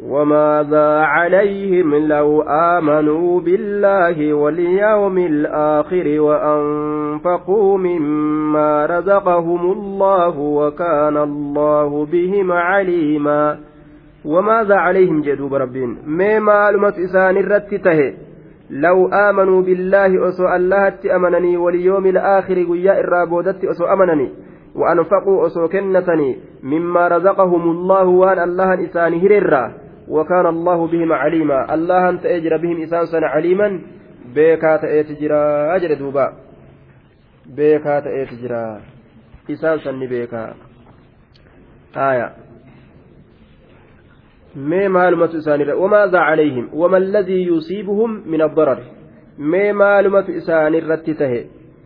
وماذا 0.09 0.99
عليهم 1.01 1.95
لو 1.95 2.43
آمنوا 2.43 3.41
بالله 3.41 4.35
واليوم 4.35 5.19
الآخر 5.19 6.21
وأنفقوا 6.21 7.79
مما 7.79 8.87
رزقهم 8.87 9.73
الله 9.73 10.39
وكان 10.39 11.17
الله 11.17 12.07
بهم 12.07 12.53
عليما؟ 12.53 13.59
وماذا 14.25 14.75
عليهم 14.75 15.23
جدوب 15.23 15.55
ربين؟ 15.55 15.97
ما 16.07 16.39
معلومة 16.39 16.95
إسان 17.05 17.37
الرتته 17.37 18.15
لو 18.71 19.09
آمنوا 19.09 19.63
بالله 19.63 20.29
أسو 20.29 20.49
الله 20.57 20.95
أمنني 21.17 21.57
واليوم 21.57 22.07
الآخر 22.07 22.55
قيا 22.55 23.01
الرابودت 23.01 23.65
أسو 23.65 23.85
أمنني 23.85 24.31
وأنفقوا 24.75 25.47
أسو 25.47 25.69
كنتني 25.69 26.37
مما 26.63 27.09
رزقهم 27.09 27.71
الله 27.71 28.05
وأن 28.05 28.39
الله 28.39 28.85
إسان 28.85 29.15
هررا 29.15 29.73
وكان 30.11 30.47
الله 30.47 30.87
بهم 30.87 31.13
عليما 31.13 31.75
الله 31.75 32.09
أنت 32.09 32.27
أجر 32.27 32.57
بهم 32.57 32.83
إسان 32.83 33.25
عليما 33.25 33.81
بيكا 34.35 34.77
تأتجرا 34.77 35.77
أجر 35.77 35.95
دوبا 35.95 36.27
بيكا 37.57 38.01
تأتجرا 38.01 38.81
إسان 39.51 39.79
سن 39.79 40.07
بيكا 40.07 40.55
آية 41.97 42.29
isaanirra 45.39 45.77
wamaadaa 45.77 46.27
calayhim 46.29 46.69
wama 46.73 46.97
alladii 46.97 47.47
yusiibuhum 47.47 48.23
min 48.27 48.41
addarar 48.41 48.79
mee 49.39 49.73
maalumatu 49.73 50.33
isaanirratti 50.41 51.15
tahe 51.15 51.41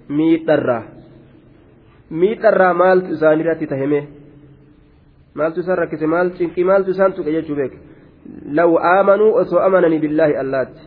miidharraa 0.09 0.83
miidharraa 2.11 2.75
maaltu 2.75 3.13
isaanirratti 3.17 3.67
tahe 3.67 3.87
mee 3.87 4.09
maaltu 5.35 5.61
isaan 5.61 5.79
rakkise 5.79 6.07
maal 6.07 6.31
cinqii 6.39 6.65
maaltu 6.71 6.91
isaan 6.97 7.13
tuqe 7.13 7.37
jechuu 7.37 7.57
beek 7.61 7.75
billaahi 10.01 10.37
allaatti 10.43 10.81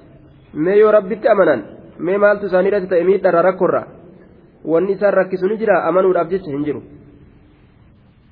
mee 0.53 0.77
yoo 0.79 0.91
rabbitti 0.91 1.27
amanan 1.27 1.63
mee 1.99 2.17
maaltu 2.17 2.45
isaanirratti 2.45 2.89
ta'e 2.89 3.03
miidharraa 3.03 3.47
rakkorraa 3.49 3.88
wanni 4.65 4.93
isaan 4.93 5.13
rakkisu 5.13 5.47
ni 5.47 5.57
jira 5.57 5.83
amanuudhaaf 5.83 6.29
jecha 6.29 6.51
hin 6.51 6.63
jiru 6.69 6.83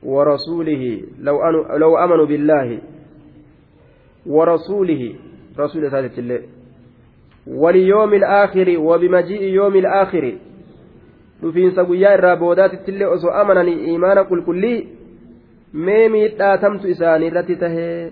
ورسوله 0.05 1.01
لو 1.19 1.35
لو 1.77 1.97
آمنوا 1.97 2.25
بالله 2.25 2.79
ورسوله 4.25 5.13
رسول 5.59 5.91
ثالث 5.91 6.19
الله 6.19 6.41
واليوم 7.47 8.13
الآخر 8.13 8.77
وبمجيء 8.77 9.41
يوم 9.41 9.75
الآخر 9.75 10.25
dhufiinsa 11.41 11.83
guyyaa 11.83 12.13
irraa 12.17 12.35
boodaatittillee 12.41 13.07
osoo 13.15 13.31
amananii 13.39 13.93
imaana 13.93 14.23
qulqullii 14.29 14.77
mee 15.73 16.09
miidhaatamtu 16.09 16.87
isaanii 16.93 17.27
irratti 17.31 17.55
tahee 17.63 18.11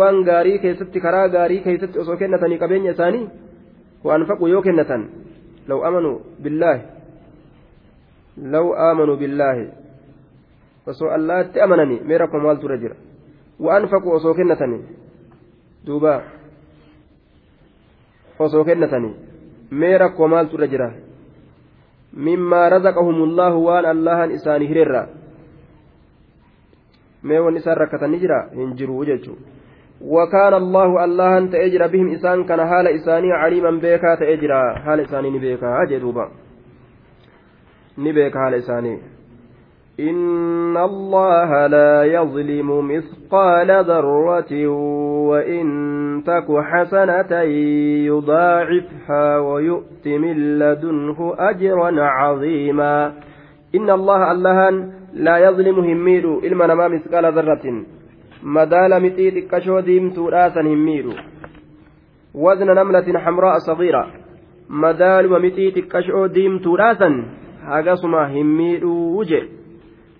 waan 0.00 0.24
gaarii 0.24 0.58
keessatti 0.64 1.00
karaa 1.00 1.28
gaarii 1.28 1.60
keessatti 1.68 1.98
osoo 1.98 2.16
kennatanii 2.16 2.58
qabeenya 2.58 2.92
isaanii 2.96 3.28
waanfaquu 4.04 4.48
yoo 4.48 4.62
kennatan 4.62 5.06
law 5.68 5.80
amanuu 5.86 6.16
billaahi 6.42 6.82
law 8.56 8.66
aamanuu 8.88 9.16
billaahi 9.16 9.64
osoo 10.86 11.10
allaatti 11.16 11.60
amananii 11.60 12.00
mee 12.04 12.18
rakkoo 12.24 12.40
maaltu 12.46 12.66
irra 12.66 12.82
jira 12.84 12.96
وأنفقوا 13.62 14.16
osoo 18.38 18.64
kennatanii 18.64 19.14
mee 19.70 19.98
rakkoo 19.98 20.28
maaltu 20.28 20.56
irra 20.56 20.66
jira 20.66 20.92
mimmaa 22.12 22.68
razaqahumullaahu 22.74 23.66
waan 23.66 23.86
allahan 23.86 24.30
isaanii 24.36 24.68
hireerra 24.70 25.02
mee 27.22 27.38
wanni 27.38 27.58
isaan 27.58 28.20
jira 28.20 28.48
hin 28.54 28.76
jiru 28.76 29.04
jechuu 29.04 29.38
وكان 30.02 30.54
الله 30.54 31.04
الله 31.04 31.38
أنت 31.38 31.54
أجر 31.54 31.86
بهم 31.86 32.08
إسان 32.10 32.44
كان 32.44 32.66
حال 32.66 32.88
إساني 32.88 33.32
عليما 33.32 33.70
بيكا 33.70 34.14
تأجر 34.14 34.74
حال 34.84 35.00
إساني 35.00 35.30
نبيكا 35.30 35.82
أجدوبا 35.82 36.28
نبيكا 37.98 38.38
حال 38.38 38.54
إساني 38.54 38.98
إن 40.00 40.76
الله 40.76 41.66
لا 41.66 42.04
يظلم 42.04 42.88
مثقال 42.88 43.84
ذرة 43.84 44.66
وإن 45.28 45.64
تك 46.26 46.46
حسنة 46.60 47.40
يضاعفها 48.10 49.38
ويؤت 49.38 50.06
من 50.06 50.58
لدنه 50.58 51.34
أجرا 51.38 52.02
عظيما 52.02 53.12
إن 53.74 53.90
الله 53.90 54.32
الله 54.32 54.68
لا 55.14 55.38
يظلم 55.38 55.78
هميد 55.78 56.24
إلما 56.24 56.66
نما 56.66 56.88
مثقال 56.88 57.24
ذرة 57.32 57.84
مدال 58.42 59.02
متي 59.02 59.30
تكشو 59.30 59.80
ديمتو 59.80 60.28
راسا 60.28 60.60
هميد 60.60 61.06
وزن 62.34 62.66
نملة 62.66 63.18
حمراء 63.18 63.58
صغيرة 63.58 64.06
مدال 64.68 65.32
ومتي 65.32 65.70
تكشو 65.70 66.26
ديمتو 66.26 66.74
راسا 66.74 67.24
هاقصما 67.62 68.26
هميد 68.32 68.84
وجه 68.84 69.42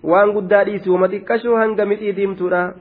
guddaa 0.03 0.63
dhiisi 0.67 0.89
wama 0.89 1.07
xiqqashoo 1.07 1.55
hanga 1.55 1.85
mixii 1.85 2.13
diimtuudha 2.15 2.73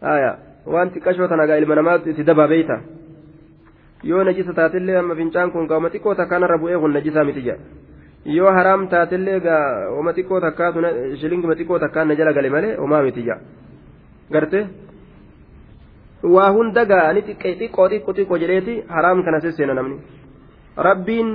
haya 0.00 0.32
waan 0.66 0.90
xiqqashoo 0.94 1.28
tana 1.28 1.46
gaa 1.46 1.56
ilma 1.56 1.74
namaatu 1.74 2.10
itti 2.10 2.26
dabaa 2.28 2.48
beeyta 2.48 2.76
yoo 4.10 4.24
najisa 4.24 4.52
taatillee 4.58 4.98
amma 5.00 5.16
fincaan 5.20 5.52
kun 5.52 5.66
gaa 5.66 5.80
wama 5.80 5.90
xiqqoo 5.94 6.14
takkaanarra 6.14 6.58
bu'ee 6.58 6.80
kun 6.82 6.92
najisaa 6.92 7.24
miti 7.24 7.46
jedha 7.46 7.64
yoo 8.36 8.50
haraam 8.56 8.82
taatillee 8.92 9.38
gaa 9.46 9.64
wama 9.96 10.12
xiqqoo 10.16 10.40
takkaatu 10.46 10.78
shilingima 11.20 11.54
xiqqoo 11.60 11.78
takkaan 11.84 12.08
na 12.08 12.18
jala 12.20 12.32
gale 12.38 12.50
malee 12.56 12.76
homaa 12.82 13.02
miti 13.06 13.22
jedha 13.28 13.40
garte 14.34 14.60
waa 16.34 16.50
hunda 16.56 16.84
gaa 16.92 17.12
ni 17.12 17.22
xiqqee 17.28 17.54
xiqqoo 17.60 17.88
xiqqoo 17.92 18.16
xiqqoo 18.18 18.40
jedheeti 18.42 18.74
haraam 18.94 19.24
kana 19.26 19.40
sesseena 19.46 19.74
namni 19.80 19.98
rabbiin 20.88 21.34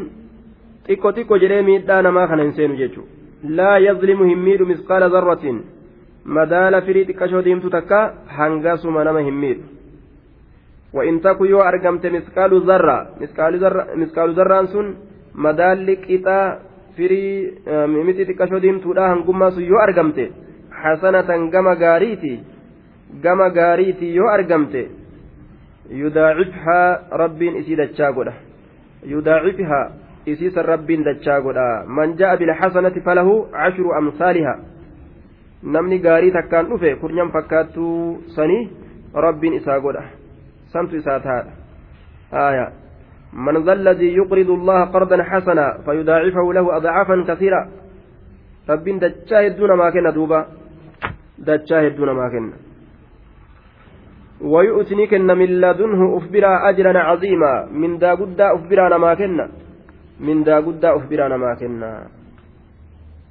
xiqqoo 0.87 1.13
xiqqoo 1.17 1.41
jedhee 1.43 1.61
miidhaa 1.69 2.01
namaa 2.07 2.27
kana 2.31 2.43
hin 2.47 2.55
seenu 2.57 2.79
jechuudha. 2.81 3.11
laa 3.57 3.77
yazlimu 3.87 4.23
hin 4.31 4.39
miidhu 4.47 4.65
misqaala 4.71 5.09
zarratiin 5.15 5.63
madaala 6.37 6.81
firii 6.87 7.05
xiqqashoo 7.09 7.45
diimtu 7.47 7.69
takka 7.77 7.99
hangasuma 8.39 9.03
nama 9.09 9.29
hin 9.29 9.39
miidhu 9.45 9.73
وإن 10.93 11.21
تكو 11.21 11.45
يو 11.45 11.61
أرقمت 11.69 12.05
مسقال 12.05 12.51
ذرة 12.69 12.97
مسقال 14.01 14.29
ذرة 14.37 14.65
سن 14.73 14.87
مدال 15.45 15.87
قطا 16.05 16.39
فري 16.97 17.51
متي 18.07 18.25
تكشو 18.25 18.57
ديم 18.57 18.79
تودا 18.79 19.13
هنقما 19.13 19.49
سو 19.49 19.59
يو 19.59 19.77
أرقمت 19.79 20.19
حسنة 20.71 21.29
قما 21.53 21.73
غاريتي 21.81 22.33
قما 23.23 23.47
غاريتي 23.57 24.15
يو 24.15 24.25
أرقمت 24.29 24.75
يضاعفها 25.89 26.79
رب 27.13 27.41
إسيد 27.43 27.79
الشاقودة 27.79 28.33
يضاعفها 29.13 29.81
isiisan 30.25 30.65
rabbiin 30.65 31.03
dachaa 31.03 31.39
godha 31.41 31.83
man 31.87 32.15
ja'a 32.19 32.37
bilxasanati 32.37 33.03
falahu 33.07 33.33
cashru 33.51 33.91
amsaaliha 33.99 34.53
namni 35.75 35.99
gaarii 36.05 36.31
takkaan 36.31 36.69
dhufe 36.69 36.95
kurnyan 37.01 37.31
fakkaattuu 37.31 38.23
sanii 38.35 38.61
rabbiin 39.25 39.59
isaa 39.59 39.79
godha 39.79 40.03
santu 40.75 40.97
isaa 41.01 41.19
taadha 41.19 42.71
من 43.33 43.63
ذا 43.63 43.73
الذي 43.73 44.15
يقرض 44.15 44.49
الله 44.49 44.85
قرضا 44.85 45.23
حسنا 45.23 45.77
فيضاعفه 45.85 46.53
له 46.53 46.77
أضعافا 46.77 47.25
كثيرة 47.27 47.67
رب 48.69 48.83
دجاه 48.83 49.47
دون 49.47 49.71
ما 49.73 49.89
كان 49.89 50.13
دوبا 50.13 50.39
دجاه 51.37 51.87
دون 51.87 52.09
ما 52.11 52.29
كان 52.29 52.53
ويؤتني 54.41 55.05
من 55.19 55.49
لدنه 55.61 56.17
أخبرا 56.17 56.69
أجرا 56.69 56.99
عظيما 56.99 57.53
من 57.71 57.97
دا 57.97 58.11
قد 58.15 58.41
أخبرا 58.41 58.97
ما 58.97 59.13
كنا 59.13 59.49
guddaa 60.65 60.93
of 60.95 61.07
biraa 61.09 61.29
namaa 61.29 61.55
kennaa 61.55 62.09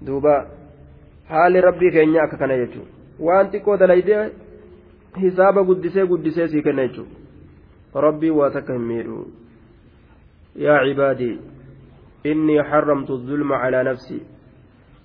duuba 0.06 0.46
haalli 1.28 1.60
rabbii 1.60 1.90
keenya 1.90 2.22
akka 2.22 2.36
kana 2.36 2.56
jechuudha 2.56 2.90
waan 3.20 3.50
xiqqoo 3.52 3.76
dalaydee 3.76 4.30
hisaaba 5.22 5.62
guddisee 5.62 6.06
guddisee 6.06 6.48
sii 6.48 6.62
kenna 6.62 6.86
jechuudha 6.88 8.00
rabbii 8.06 8.30
waa 8.30 8.50
yaa 10.56 10.84
cibaadii 10.84 11.38
إني 12.26 12.62
حرمت 12.62 13.10
الظلم 13.10 13.52
على 13.52 13.82
نفسي 13.82 14.20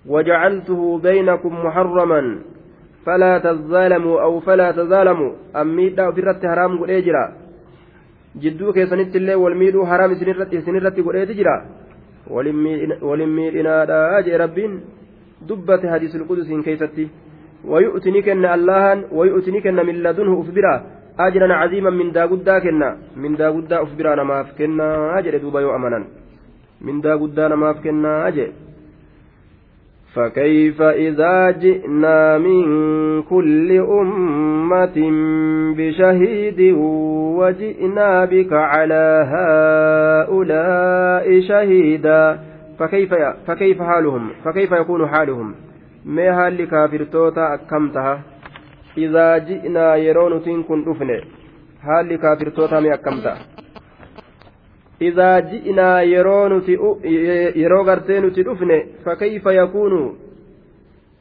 وجعلته 0.06 1.00
بينكم 1.00 1.54
محرما 1.66 2.40
فلا 3.06 3.38
تظالموا 3.38 4.22
أو 4.22 4.40
فلا 4.40 4.72
تظالموا 4.72 5.32
أميدا 5.56 6.12
في 6.12 6.20
الرت 6.20 6.46
حرام 6.46 6.78
قل 6.78 6.94
jidduu 8.38 8.70
keessanitti 8.74 9.18
illee 9.18 9.36
wal 9.36 9.56
miidhuu 9.58 9.86
haraam 9.90 10.12
isinirratti 10.14 11.02
godheeti 11.02 11.34
jira 11.40 11.54
walin 12.30 13.32
miidhinaadha 13.38 14.22
jee 14.28 14.38
rabbiin 14.38 14.76
dubbate 15.50 15.90
hadiisul 15.90 16.28
qudusiin 16.30 16.62
keessatti 16.68 17.10
ويؤتني 17.66 18.22
كن 18.22 18.46
اللهن 18.46 19.00
ويؤتني 19.12 19.62
كن 19.62 19.76
من 19.76 19.96
لدنه 20.04 20.42
أفبرا 20.42 20.76
أجرا 21.20 21.54
عظيما 21.54 21.90
من 21.90 22.12
دا 22.12 22.26
قدا 22.26 22.60
كنا 22.60 22.98
من 23.16 23.36
دا 23.36 23.50
قدا 23.50 23.82
أفبرا 23.82 24.16
نماف 24.16 24.58
كنا 24.58 25.20
أجر 25.20 25.38
دوبا 25.38 25.62
يؤمنا 25.62 26.04
من 26.82 27.02
دا 27.02 27.16
قدا 27.16 27.48
نماف 27.48 27.84
كنا 27.84 28.28
أجر. 28.28 28.50
فكيف 30.14 30.82
إذا 30.82 31.52
جئنا 31.52 32.38
من 32.38 32.64
كل 33.24 33.72
أمة 33.72 34.98
بشهيد 35.78 36.74
وجئنا 37.38 38.26
بك 38.26 38.54
على 38.54 39.28
هؤلاء 40.28 41.40
شهيدا؟ 41.40 42.40
فكيف 42.80 43.14
فكيف 43.48 43.82
حالهم؟ 43.82 44.30
فكيف 44.46 44.72
يكون 44.72 45.08
حالهم؟ 45.08 45.56
ما 46.06 46.30
هل 46.30 46.66
كافر 46.66 47.04
توتا 47.04 47.54
أكمتها 47.54 48.20
إذا 48.98 49.38
جئنا 49.38 49.96
يرون 49.96 50.44
تنكن 50.44 50.92
أفنى 50.92 51.22
kaafirtootaa 52.18 52.82
mi 52.82 52.90
akkam 52.92 53.22
ta'a 53.22 53.38
إذا 55.02 55.40
جئنا 55.40 56.02
يرون 56.02 56.64
يرو 57.56 57.82
غرتين 57.84 58.34
تدفن 58.34 58.84
فكيف 59.06 59.46
يكون؟ 59.46 60.18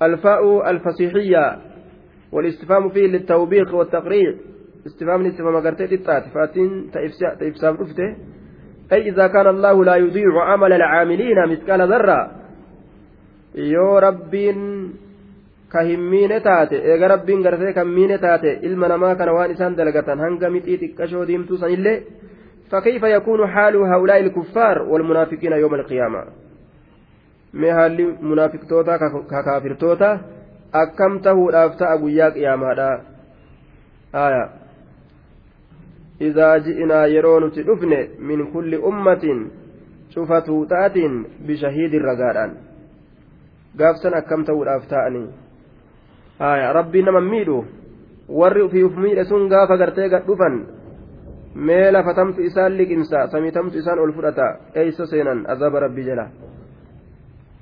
الفاء 0.02 0.70
الفصيحية. 0.70 1.58
والاستفهام 2.32 2.88
فيه 2.88 3.06
للتوبيخ 3.06 3.74
والتقرير 3.74 4.36
استفهام 4.86 5.26
استفهام 5.26 5.56
غرتين 5.56 5.92
التات 5.92 6.24
فاتين 6.34 6.90
تإفسام 7.40 7.74
رفته 7.74 8.16
أي 8.92 9.08
إذا 9.08 9.26
كان 9.26 9.46
الله 9.46 9.84
لا 9.84 9.96
يضيع 9.96 10.44
عمل 10.44 10.72
العاملين 10.72 11.48
مثقال 11.48 11.88
ذرة. 11.92 12.30
يو 13.54 13.98
ربين 15.74 15.98
kahimmiine 15.98 16.40
taate 16.40 16.76
eega 16.76 17.08
rabbiin 17.08 17.42
gartee 17.42 17.72
kan 17.72 17.88
miine 17.88 18.18
taate 18.18 18.58
ilma 18.62 18.88
namaa 18.88 19.14
kana 19.14 19.32
waan 19.32 19.50
isaan 19.50 19.76
dalagatan 19.76 20.18
hanga 20.18 20.50
mixii 20.50 20.78
xiqqashoo 20.78 21.26
diimtuu 21.26 21.58
sanillee 21.58 22.02
فكيف 22.70 23.02
يكون 23.02 23.46
حال 23.46 23.76
هؤلاء 23.76 24.20
الكفار 24.20 24.82
والمنافقين 24.82 25.52
يوم 25.52 25.74
القيامة 25.74 26.24
mee 27.52 27.70
haalli 27.70 28.04
munaafiqtoota 28.20 28.98
kakaafirtoota 29.28 30.08
akkam 30.72 31.20
tahuudhaaf 31.26 31.76
ta'a 31.80 31.98
guyyaa 31.98 32.30
qiyaamaadha 32.30 32.88
aya 34.24 34.42
idaa 36.28 36.58
ji'inaa 36.66 37.06
yeroo 37.14 37.40
nuti 37.40 37.66
dhufne 37.68 38.00
min 38.18 38.46
kulli 38.52 38.82
ummatin 38.90 39.40
cufa 40.14 40.40
tuuxaatiin 40.48 41.16
bishahiidin 41.46 42.04
ragaadhaan 42.10 42.52
gaafsan 43.78 44.18
akkam 44.20 44.44
tahuudhaaf 44.50 44.88
ta'anii 44.92 45.26
aya 45.26 45.45
rabbii 46.38 47.02
nama 47.02 47.20
miidhu 47.20 47.64
warri 48.28 48.62
ofiif 48.62 48.96
miidhe 48.96 49.24
sun 49.24 49.48
gaafa 49.48 49.76
gartee 49.76 50.08
gad 50.08 50.26
dhufan 50.26 50.66
mee 51.54 51.90
lafatamtu 51.90 52.42
isaan 52.42 52.76
liqimsa 52.76 53.28
samiitamtu 53.28 53.78
isaan 53.78 53.98
ol 53.98 54.12
fudhata 54.12 54.56
eeysa 54.74 55.06
seenan 55.06 55.46
azaba 55.48 55.80
rabbii 55.80 56.04
jala. 56.04 56.28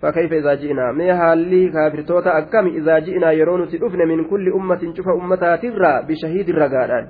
Fakayfa 0.00 0.34
izaa 0.34 0.56
ji'inaa 0.56 0.92
mee 0.92 1.12
haalli 1.12 1.70
kaafirtoota 1.70 2.34
akkami 2.34 2.76
izaa 2.76 3.00
ji'inaa 3.00 3.32
yeroo 3.32 3.56
nuti 3.58 3.78
dhufne 3.78 4.06
min 4.06 4.24
kulli 4.24 4.50
ummatin 4.50 4.94
cufa 4.94 5.14
ummataatirraa 5.14 6.02
bishahiidin 6.02 6.56
ragaadhaan 6.56 7.08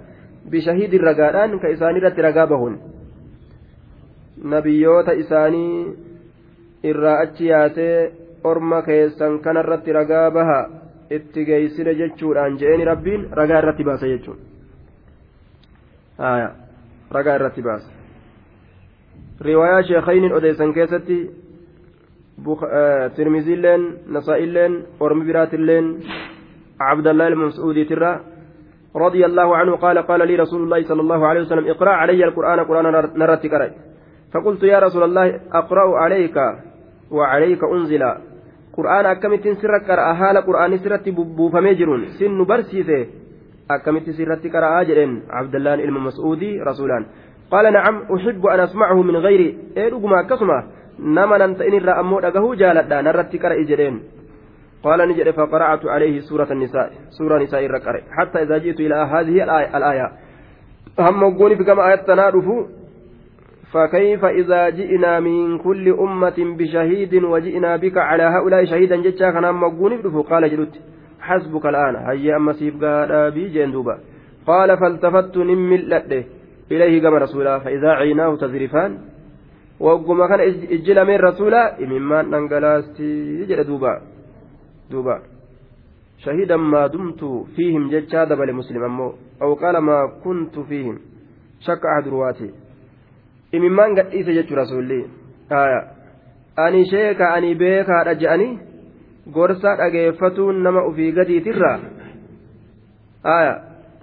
bishahiidin 0.50 1.00
ragaadhaan 1.00 1.58
ka 1.60 1.68
isaanirratti 1.68 2.22
ragaa 2.22 2.46
bahun 2.46 2.78
nabiyyoota 4.44 5.12
isaanii 5.12 5.96
irraa 6.84 7.18
achi 7.24 7.48
yaasee 7.48 8.12
orma 8.44 8.82
keessan 8.82 9.38
kanarratti 9.38 9.92
ragaa 9.92 10.30
baha. 10.30 10.83
Itti 11.10 11.44
geeysine 11.44 11.94
jechuudhaan 11.94 12.58
je'eni 12.58 12.84
rabbiin 12.84 13.28
ragaa 13.32 13.58
irratti 13.58 13.84
baasa 13.84 14.06
jechuun 14.06 14.38
ragaa 17.10 17.34
irratti 17.38 17.62
baasa 17.62 17.88
riwaayaa 19.40 19.82
sheekayniin 19.82 20.32
odeessan 20.32 20.74
keessatti 20.74 21.18
tirmiziilleen 23.16 23.82
nasaa'illeen 24.06 24.78
ormi 25.00 25.24
biraatilleen 25.24 25.90
cabdallah 26.78 27.28
ilma 27.28 27.50
mas'uudiitirra 27.50 28.12
رضي 28.96 29.26
الله 29.26 29.56
عنه 29.56 29.76
قال 29.76 29.98
قال 29.98 30.28
لي 30.28 30.36
رسول 30.36 30.62
الله 30.62 30.82
صلى 30.82 31.00
الله 31.00 31.26
عليه 31.26 31.40
وسلم 31.40 31.66
اقرأ 31.66 31.90
علي 31.90 32.24
القرآن 32.24 32.60
قرآن 32.60 32.86
نرتي 33.18 33.48
قرأ 33.48 33.70
فقلت 34.32 34.62
يا 34.62 34.78
رسول 34.78 35.02
الله 35.02 35.40
أقرأ 35.52 35.98
عليك 35.98 36.36
وعليك 37.10 37.64
أنزل 37.64 38.02
قرآن 38.76 39.06
أكمت 39.06 39.48
سرك 39.48 39.90
قرأ 39.90 40.14
حال 40.14 40.36
قرآن 40.38 40.78
سرت 40.78 41.08
بوفمي 41.08 41.74
جرون 41.74 42.02
سن 42.18 42.44
برسيسه 42.44 43.06
أكمت 43.70 44.10
سرت 44.10 44.46
قرأ 44.54 44.82
جرين 44.82 45.22
عبد 45.30 45.54
الله 45.54 45.76
بن 45.76 45.92
مسعودي 45.92 46.60
رسولان 46.60 47.06
قال 47.50 47.72
نعم 47.72 48.02
أحب 48.14 48.46
أن 48.46 48.60
أسمعه 48.60 49.02
من 49.02 49.16
غير 49.16 49.54
إيرغما 49.76 50.22
كسمة 50.22 50.58
نما 50.98 51.38
ننتئن 51.38 51.74
الرأمو 51.74 52.18
أقهو 52.18 52.54
جالدا 52.54 53.00
نرت 53.00 53.32
قرأ 53.42 53.62
جرين 53.70 54.02
قال 54.84 55.08
نجد 55.08 55.30
فقرأت 55.30 55.86
عليه 55.86 56.20
سورة 56.20 56.48
النساء 56.52 56.90
سورة 57.18 57.38
نساء 57.42 57.66
الرقر 57.66 58.02
حتى 58.10 58.42
إذا 58.42 58.58
جئت 58.58 58.80
إلى 58.80 58.94
هذه 58.94 59.42
الآية, 59.76 60.12
هم 60.98 61.22
وقوني 61.22 61.56
في 61.56 61.64
كما 61.64 61.88
آيات 61.88 62.06
تنادفوا 62.06 62.64
فكيف 63.74 64.24
إذا 64.24 64.68
جئنا 64.70 65.20
من 65.20 65.58
كل 65.58 65.88
أمة 65.88 66.38
بشهيد 66.58 67.14
وجئنا 67.14 67.76
بك 67.76 67.96
على 67.98 68.22
هؤلاء 68.22 68.64
شهيدا 68.64 68.96
جتشا 68.96 69.30
كان 69.30 69.54
مقوني 69.54 69.96
قال 70.30 70.50
جلت 70.50 70.74
حسبك 71.20 71.66
الآن. 71.66 71.96
هيا 71.96 72.36
أما 72.36 72.52
سيف 72.52 72.74
بي 73.34 73.48
جندوبا 73.48 73.98
قال 74.46 74.78
فالتفت 74.78 75.36
نمل 75.36 75.92
إليه 76.72 77.02
كما 77.02 77.18
رسولا. 77.18 77.58
فإذا 77.58 77.88
عيناه 77.88 78.36
تذرفان. 78.36 78.98
وقم 79.80 80.26
كان 80.26 80.40
إجل 80.76 81.06
من 81.06 81.16
رسولا. 81.16 81.62
إمما 81.82 82.22
ننقلاستي 82.22 83.44
جل 83.44 83.64
دوبا. 83.64 84.00
دوبا. 84.90 85.16
شهيدا 86.18 86.56
ما 86.56 86.86
دمت 86.86 87.22
فيهم 87.56 87.90
جتشا 87.90 88.24
دبل 88.24 88.52
مسلم 88.52 89.12
أو 89.42 89.54
قال 89.54 89.78
ما 89.78 89.98
كنت 90.24 90.58
فيهم. 90.58 90.98
شك 91.60 91.82
أحد 91.86 92.08
رواتي 92.08 92.50
imimmaan 93.56 93.96
gadhiise 93.98 94.36
jechuudha 94.38 94.62
rasuulli. 94.62 95.00
Ani 96.64 96.84
sheeka 96.92 97.32
ani 97.36 97.54
beekaadha 97.62 98.14
je'anii 98.22 98.58
gorsa 99.36 99.76
dhageeffatuun 99.80 100.62
nama 100.62 100.86
ufii 100.90 101.12
gadiitirra? 101.18 101.72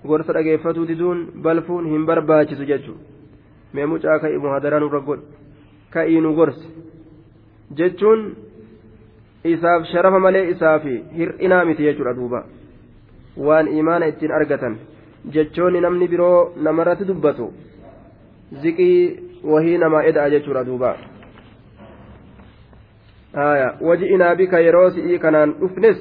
Gorsa 0.07 0.33
dhageeffatuu 0.33 0.87
diduun 0.91 1.19
balfuun 1.43 1.89
hin 1.93 2.05
barbaachisu 2.05 2.65
jechuudha 2.73 3.11
mee 3.73 3.85
mucaa 3.85 4.19
ka'ii 4.19 4.37
muhadaraa 4.45 4.79
nurra 4.83 4.99
godhu. 4.99 5.25
Ka'ii 5.93 6.21
nu 6.21 6.33
gorsi 6.35 6.67
jechuun 7.79 8.23
isaaf 9.53 9.85
sharafa 9.91 10.19
malee 10.25 10.45
isaaf 10.53 10.83
hir'inaa 11.17 11.65
miti 11.65 11.87
jechuudha 11.87 12.13
duuba. 12.19 12.43
Waan 13.37 13.67
imaana 13.67 14.09
ittiin 14.11 14.31
argatan. 14.31 14.77
Jechoonni 15.33 15.81
namni 15.81 16.07
biroo 16.07 16.53
namarratti 16.67 17.07
dubbatu. 17.09 17.51
Ziqii 18.61 19.30
wahii 19.43 19.77
namaa 19.77 20.03
eda'a 20.11 20.29
jechuudha 20.29 20.63
duuba 20.65 20.95
waji'inaa 23.81 24.35
bika 24.35 24.59
yeroo 24.59 24.89
si'ii 24.89 25.19
kanaan 25.19 25.55
dhufnes 25.61 25.99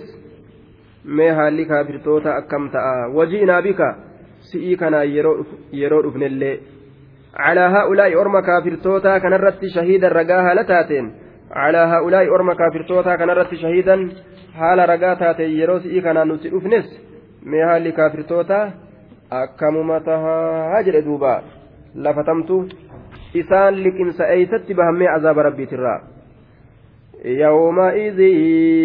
mee 1.05 1.31
haalli 1.39 1.67
kaafirtoota 1.67 2.37
akkam 2.37 2.71
ta'a 2.71 3.09
waji'inaa 3.15 3.63
bika 3.63 3.95
si'ii 4.51 4.77
kanaan 4.77 5.15
yeroo 5.15 6.03
dhufnellee 6.03 6.57
calaa 7.37 7.69
haa'ulaa'i 7.77 8.17
orma 8.17 8.43
kaafirtootaa 8.43 9.21
kanarratti 9.21 9.71
shahiidan 9.77 10.13
ragaa 10.13 10.43
haala 10.43 10.65
taateen 10.73 11.13
calaa 11.55 11.87
haa'ulaa'i 11.93 12.29
orma 12.39 12.55
kaafirtootaa 12.55 13.17
kanarratti 13.23 13.63
shahiidan 13.63 14.11
haala 14.59 14.87
ragaa 14.93 15.17
taateen 15.17 15.59
yeroo 15.61 15.81
si'ii 15.87 16.03
kanaan 16.03 16.29
nuti 16.29 16.53
dhufnes 16.55 16.87
mee 17.45 17.65
haalli 17.71 17.93
kaafirtootaa 17.93 18.65
akkamuma 19.43 20.01
tahaa 20.11 20.83
jedhe 20.83 21.03
duuba 21.09 21.43
lafatamtu 21.95 22.57
isaan 23.35 23.75
liqimsa 23.75 24.27
eeysatti 24.27 24.75
bahammee 24.75 25.09
azaaba 25.09 25.43
rabbiitirraa. 25.43 26.01
يومئذ 27.25 28.21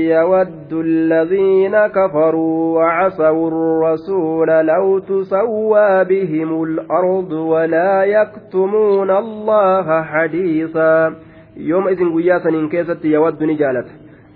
يود 0.09 0.73
الذين 0.73 1.87
كفروا 1.87 2.79
وعصوا 2.79 3.47
الرسول 3.47 4.47
لو 4.47 4.99
تسوى 4.99 6.03
بهم 6.03 6.63
الأرض 6.63 7.31
ولا 7.31 8.03
يكتمون 8.03 9.11
الله 9.11 10.03
حديثا. 10.03 11.13
يومئذ 11.57 12.15
قياسا 12.15 12.49
إن 12.49 12.69
كيست 12.69 13.05
يود 13.05 13.43
نجالت. 13.43 13.87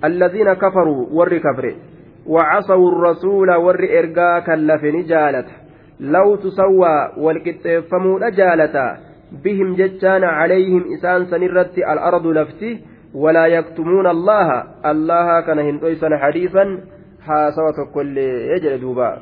الذين 0.04 0.54
كفروا 0.54 1.06
ور 1.12 1.38
كفر. 1.38 1.74
وعصوا 2.28 2.92
الرسول 2.92 3.56
ور 3.56 3.80
إرقا 4.00 4.40
كلف 4.40 4.84
نجالت 4.84 5.48
لو 6.00 6.36
تسوى 6.36 7.12
والكتفمون 7.18 8.32
جالتا. 8.32 9.09
بهم 9.32 9.76
جتان 9.76 10.24
عليهم 10.24 10.94
إسان 10.94 11.26
سنرت 11.26 11.78
الأرض 11.78 12.28
لفتي 12.28 12.80
ولا 13.14 13.46
يكتمون 13.46 14.08
الله 14.08 14.64
الله 14.86 15.42
كان 15.42 15.60
هندويسا 15.60 16.18
حديثا 16.18 16.80
حاسوة 17.22 17.78
كل 17.94 18.18
يجل 18.18 18.82
دوبا 18.82 19.22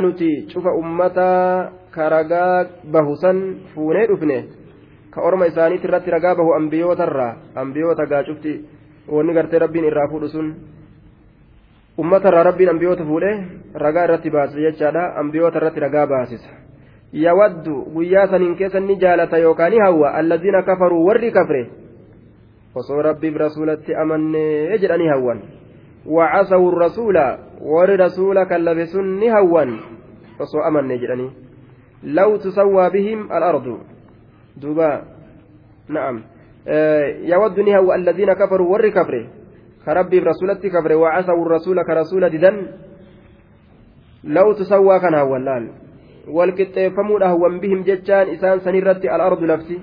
nuti 0.00 0.46
cufa 0.52 0.70
ummataa 0.74 1.70
ka 1.90 2.08
ragaa 2.08 2.64
bahu 2.84 3.16
san 3.22 3.38
fuunee 3.74 4.06
dhufne 4.06 4.38
ka 5.10 5.22
orma 5.22 5.46
isaaniitti 5.46 5.86
irratti 5.88 6.10
ragaa 6.10 6.34
bahu 6.34 6.54
ambiyootarraa 6.54 7.36
ambiyoota 7.62 8.06
gaa 8.06 8.22
cufti 8.28 8.52
wanni 9.08 9.34
gartee 9.34 9.58
rabbiin 9.58 9.84
irraa 9.90 10.08
fuudhu 10.10 10.28
sun 10.28 10.48
ummatarraa 12.02 12.42
rabbiin 12.48 12.70
ambiyoota 12.74 13.04
fuudhe 13.10 13.30
ragaa 13.84 14.04
irratti 14.08 14.30
baasisa 14.30 14.60
jechaadha 14.66 15.02
ambiyoota 15.22 15.58
irratti 15.60 15.80
ragaa 15.86 16.06
baasisa 16.06 16.50
yawaddu 17.24 17.74
guyyaa 17.94 18.26
saniin 18.32 18.56
keessa 18.56 18.80
ni 18.80 18.96
jaalata 19.04 19.38
yookaan 19.38 19.72
ni 19.72 19.78
hawwa 19.84 20.14
alladiina 20.20 20.62
kafaruu 20.62 21.06
warri 21.06 21.30
kafre 21.38 21.62
osoo 22.74 23.02
rabbiif 23.08 23.36
rasuulatti 23.46 23.94
amannee 23.94 24.78
jedhanii 24.78 25.08
hawwan 25.14 25.40
وعصوا 26.06 26.72
الرسول 26.72 27.16
ور 27.60 27.90
رسول 28.00 28.44
كلبس 28.44 28.94
نهوا 28.96 29.64
osoo 30.40 30.62
amanne 30.64 30.98
jedhanii 30.98 31.30
law 32.16 32.38
tusawwaa 32.42 32.90
bihim 32.90 33.28
al-ardu 33.30 33.74
duuba 34.56 35.04
na'am 35.88 36.22
yawaddu 37.32 37.62
ni 37.62 37.70
hawwa 37.70 37.94
alladhiina 37.94 38.34
kafaruu 38.34 38.70
warri 38.72 38.92
kafre 38.92 39.20
rasulatti 39.86 40.70
kafre 40.70 40.94
wacasawu 40.94 41.44
rasula 41.44 41.84
ka 41.84 41.94
rasula 41.94 42.30
didan 42.30 42.68
law 44.24 44.54
tusawwaa 44.54 45.00
kan 45.00 45.14
hawwan 45.14 45.44
laal 45.44 45.64
walqixxeeffamuudha 46.28 47.28
hawwan 47.28 47.60
bihim 47.60 47.84
jechaan 47.84 48.28
isaan 48.28 48.60
sanirratti 48.60 49.08
al-ardu 49.08 49.46
lafti 49.46 49.80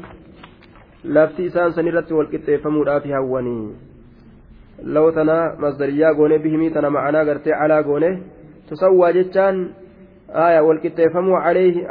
lafti 1.04 1.50
isaan 1.50 1.74
sanirratti 1.74 2.14
walqixxeeffamuudhaaf 2.14 3.06
hawwanii 3.06 3.76
law 4.84 5.12
tana 5.12 5.56
masdariyaa 5.58 6.14
goone 6.14 6.40
bihimii 6.40 6.70
tana 6.70 6.90
ma'anaa 6.90 7.26
gartee 7.26 7.58
calaa 7.58 7.84
goone 7.84 8.10
tusawwaa 8.70 9.14
jechaan 9.14 9.74
آية 10.30 10.60
والكتفموا 10.60 11.38
عليه 11.38 11.88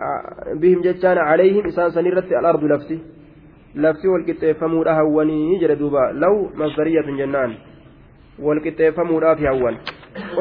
بهم 0.54 0.80
جتان 0.80 1.18
عليهم 1.18 1.66
إسان 1.66 1.90
سنرت 1.90 2.32
الأرض 2.32 2.64
لفتي 2.64 2.98
لفتي 3.74 4.08
والكتفموا 4.08 4.90
أهوني 4.90 5.58
جل 5.58 5.78
دوبا 5.78 6.12
لو 6.12 6.50
مصدرية 6.54 7.00
جنان 7.00 7.54
رافي 9.18 9.48
أول 9.48 9.76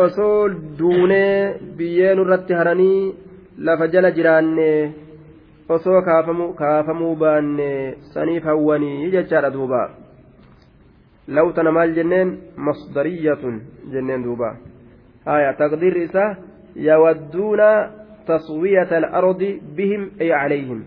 osoo 0.03 0.49
duunee 0.79 1.59
biyyeen 1.77 2.19
irratti 2.23 2.53
haranii 2.59 3.15
lafa 3.67 3.87
jala 3.93 4.11
jiraanne 4.17 4.67
osoo 5.75 6.01
kaafamuu 6.61 7.15
baanne 7.23 7.67
saniif 8.13 8.43
hawwanii 8.49 9.11
jechaadha 9.15 9.53
duuba 9.55 9.81
law 11.37 11.47
tana 11.55 11.75
maal 11.77 11.95
jenneen 11.97 12.29
masdariyatun 12.67 13.61
jenneen 13.93 14.23
duuba 14.27 14.49
haya 15.25 15.53
taqdiirri 15.61 16.03
isaa 16.09 16.31
يودون 16.75 17.61
تصوية 18.27 18.97
الأرض 18.97 19.59
بهم 19.77 20.11
أي 20.21 20.33
عليهم 20.33 20.83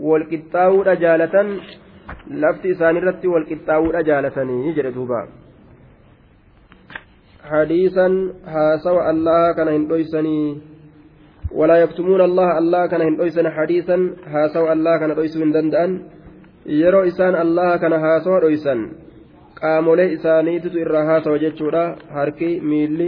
والقطاوة 0.00 0.94
جالة 0.94 1.60
لفت 2.30 2.66
إسان 2.66 2.96
والقطاوة 3.24 4.00
جالة 4.00 4.66
يجري 4.68 4.90
دوبا 4.90 5.28
حديثا 7.50 8.08
هاسوا 8.54 9.10
الله 9.10 9.52
كان 9.56 9.68
هندويسني 9.76 10.40
ولا 11.58 11.76
يكتمون 11.84 12.20
الله 12.28 12.58
الله 12.58 12.82
كان 12.90 13.00
هندويسن 13.08 13.46
حديثا 13.56 13.96
هاسوا 14.34 14.72
الله 14.72 14.94
كان 15.00 15.14
دويسن 15.14 15.52
دندان 15.56 15.92
yeroo 16.68 17.04
isaan 17.08 17.34
allah 17.34 17.80
kana 17.80 17.98
haasawa 17.98 18.40
dhoysan 18.44 18.80
qaamolee 19.60 20.12
isaaniitutu 20.16 20.80
irraa 20.84 21.04
haasawa 21.10 21.38
jechuudha 21.44 21.84
harki 22.16 22.48
miilli 22.70 23.06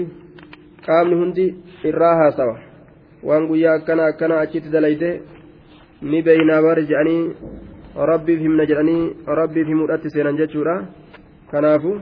qaamni 0.86 1.18
hundi 1.22 1.44
irraa 1.90 2.14
haasawa 2.20 2.54
waan 3.30 3.48
guyyaa 3.50 3.74
akkana 3.80 4.06
akkana 4.12 4.40
achitti 4.44 4.72
dalayte 4.76 5.10
ni 6.12 6.22
beeynaa 6.28 6.62
bar 6.66 6.78
jedhanii 6.92 7.22
rabbiif 8.12 8.40
himna 8.46 8.68
jedhanii 8.70 9.04
rabbiif 9.40 9.68
himuudhatti 9.72 10.14
seenan 10.16 10.40
jechuudha 10.40 10.76
kanaafu 11.50 11.92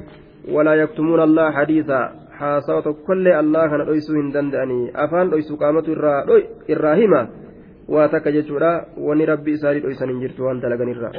walaa 0.54 0.78
yaktumuuna 0.82 1.22
allah 1.28 1.48
hadiisaa 1.58 2.06
haasawa 2.40 2.82
tokkollee 2.88 3.34
allah 3.42 3.64
kana 3.72 3.84
dhoysuu 3.90 4.16
hin 4.20 4.32
danda'anii 4.38 4.84
afaan 5.04 5.30
dhoysuu 5.34 5.56
qaamatu 5.64 5.96
irraa 6.74 6.94
hima 7.02 7.22
waa 7.96 8.08
takka 8.14 8.32
jechuudha 8.38 8.72
wanni 9.10 9.26
rabbi 9.32 9.52
isaanii 9.58 9.80
dhoysan 9.86 10.08
hin 10.14 10.20
jirtu 10.26 10.44
waan 10.48 10.60
dalaganirra 10.66 11.10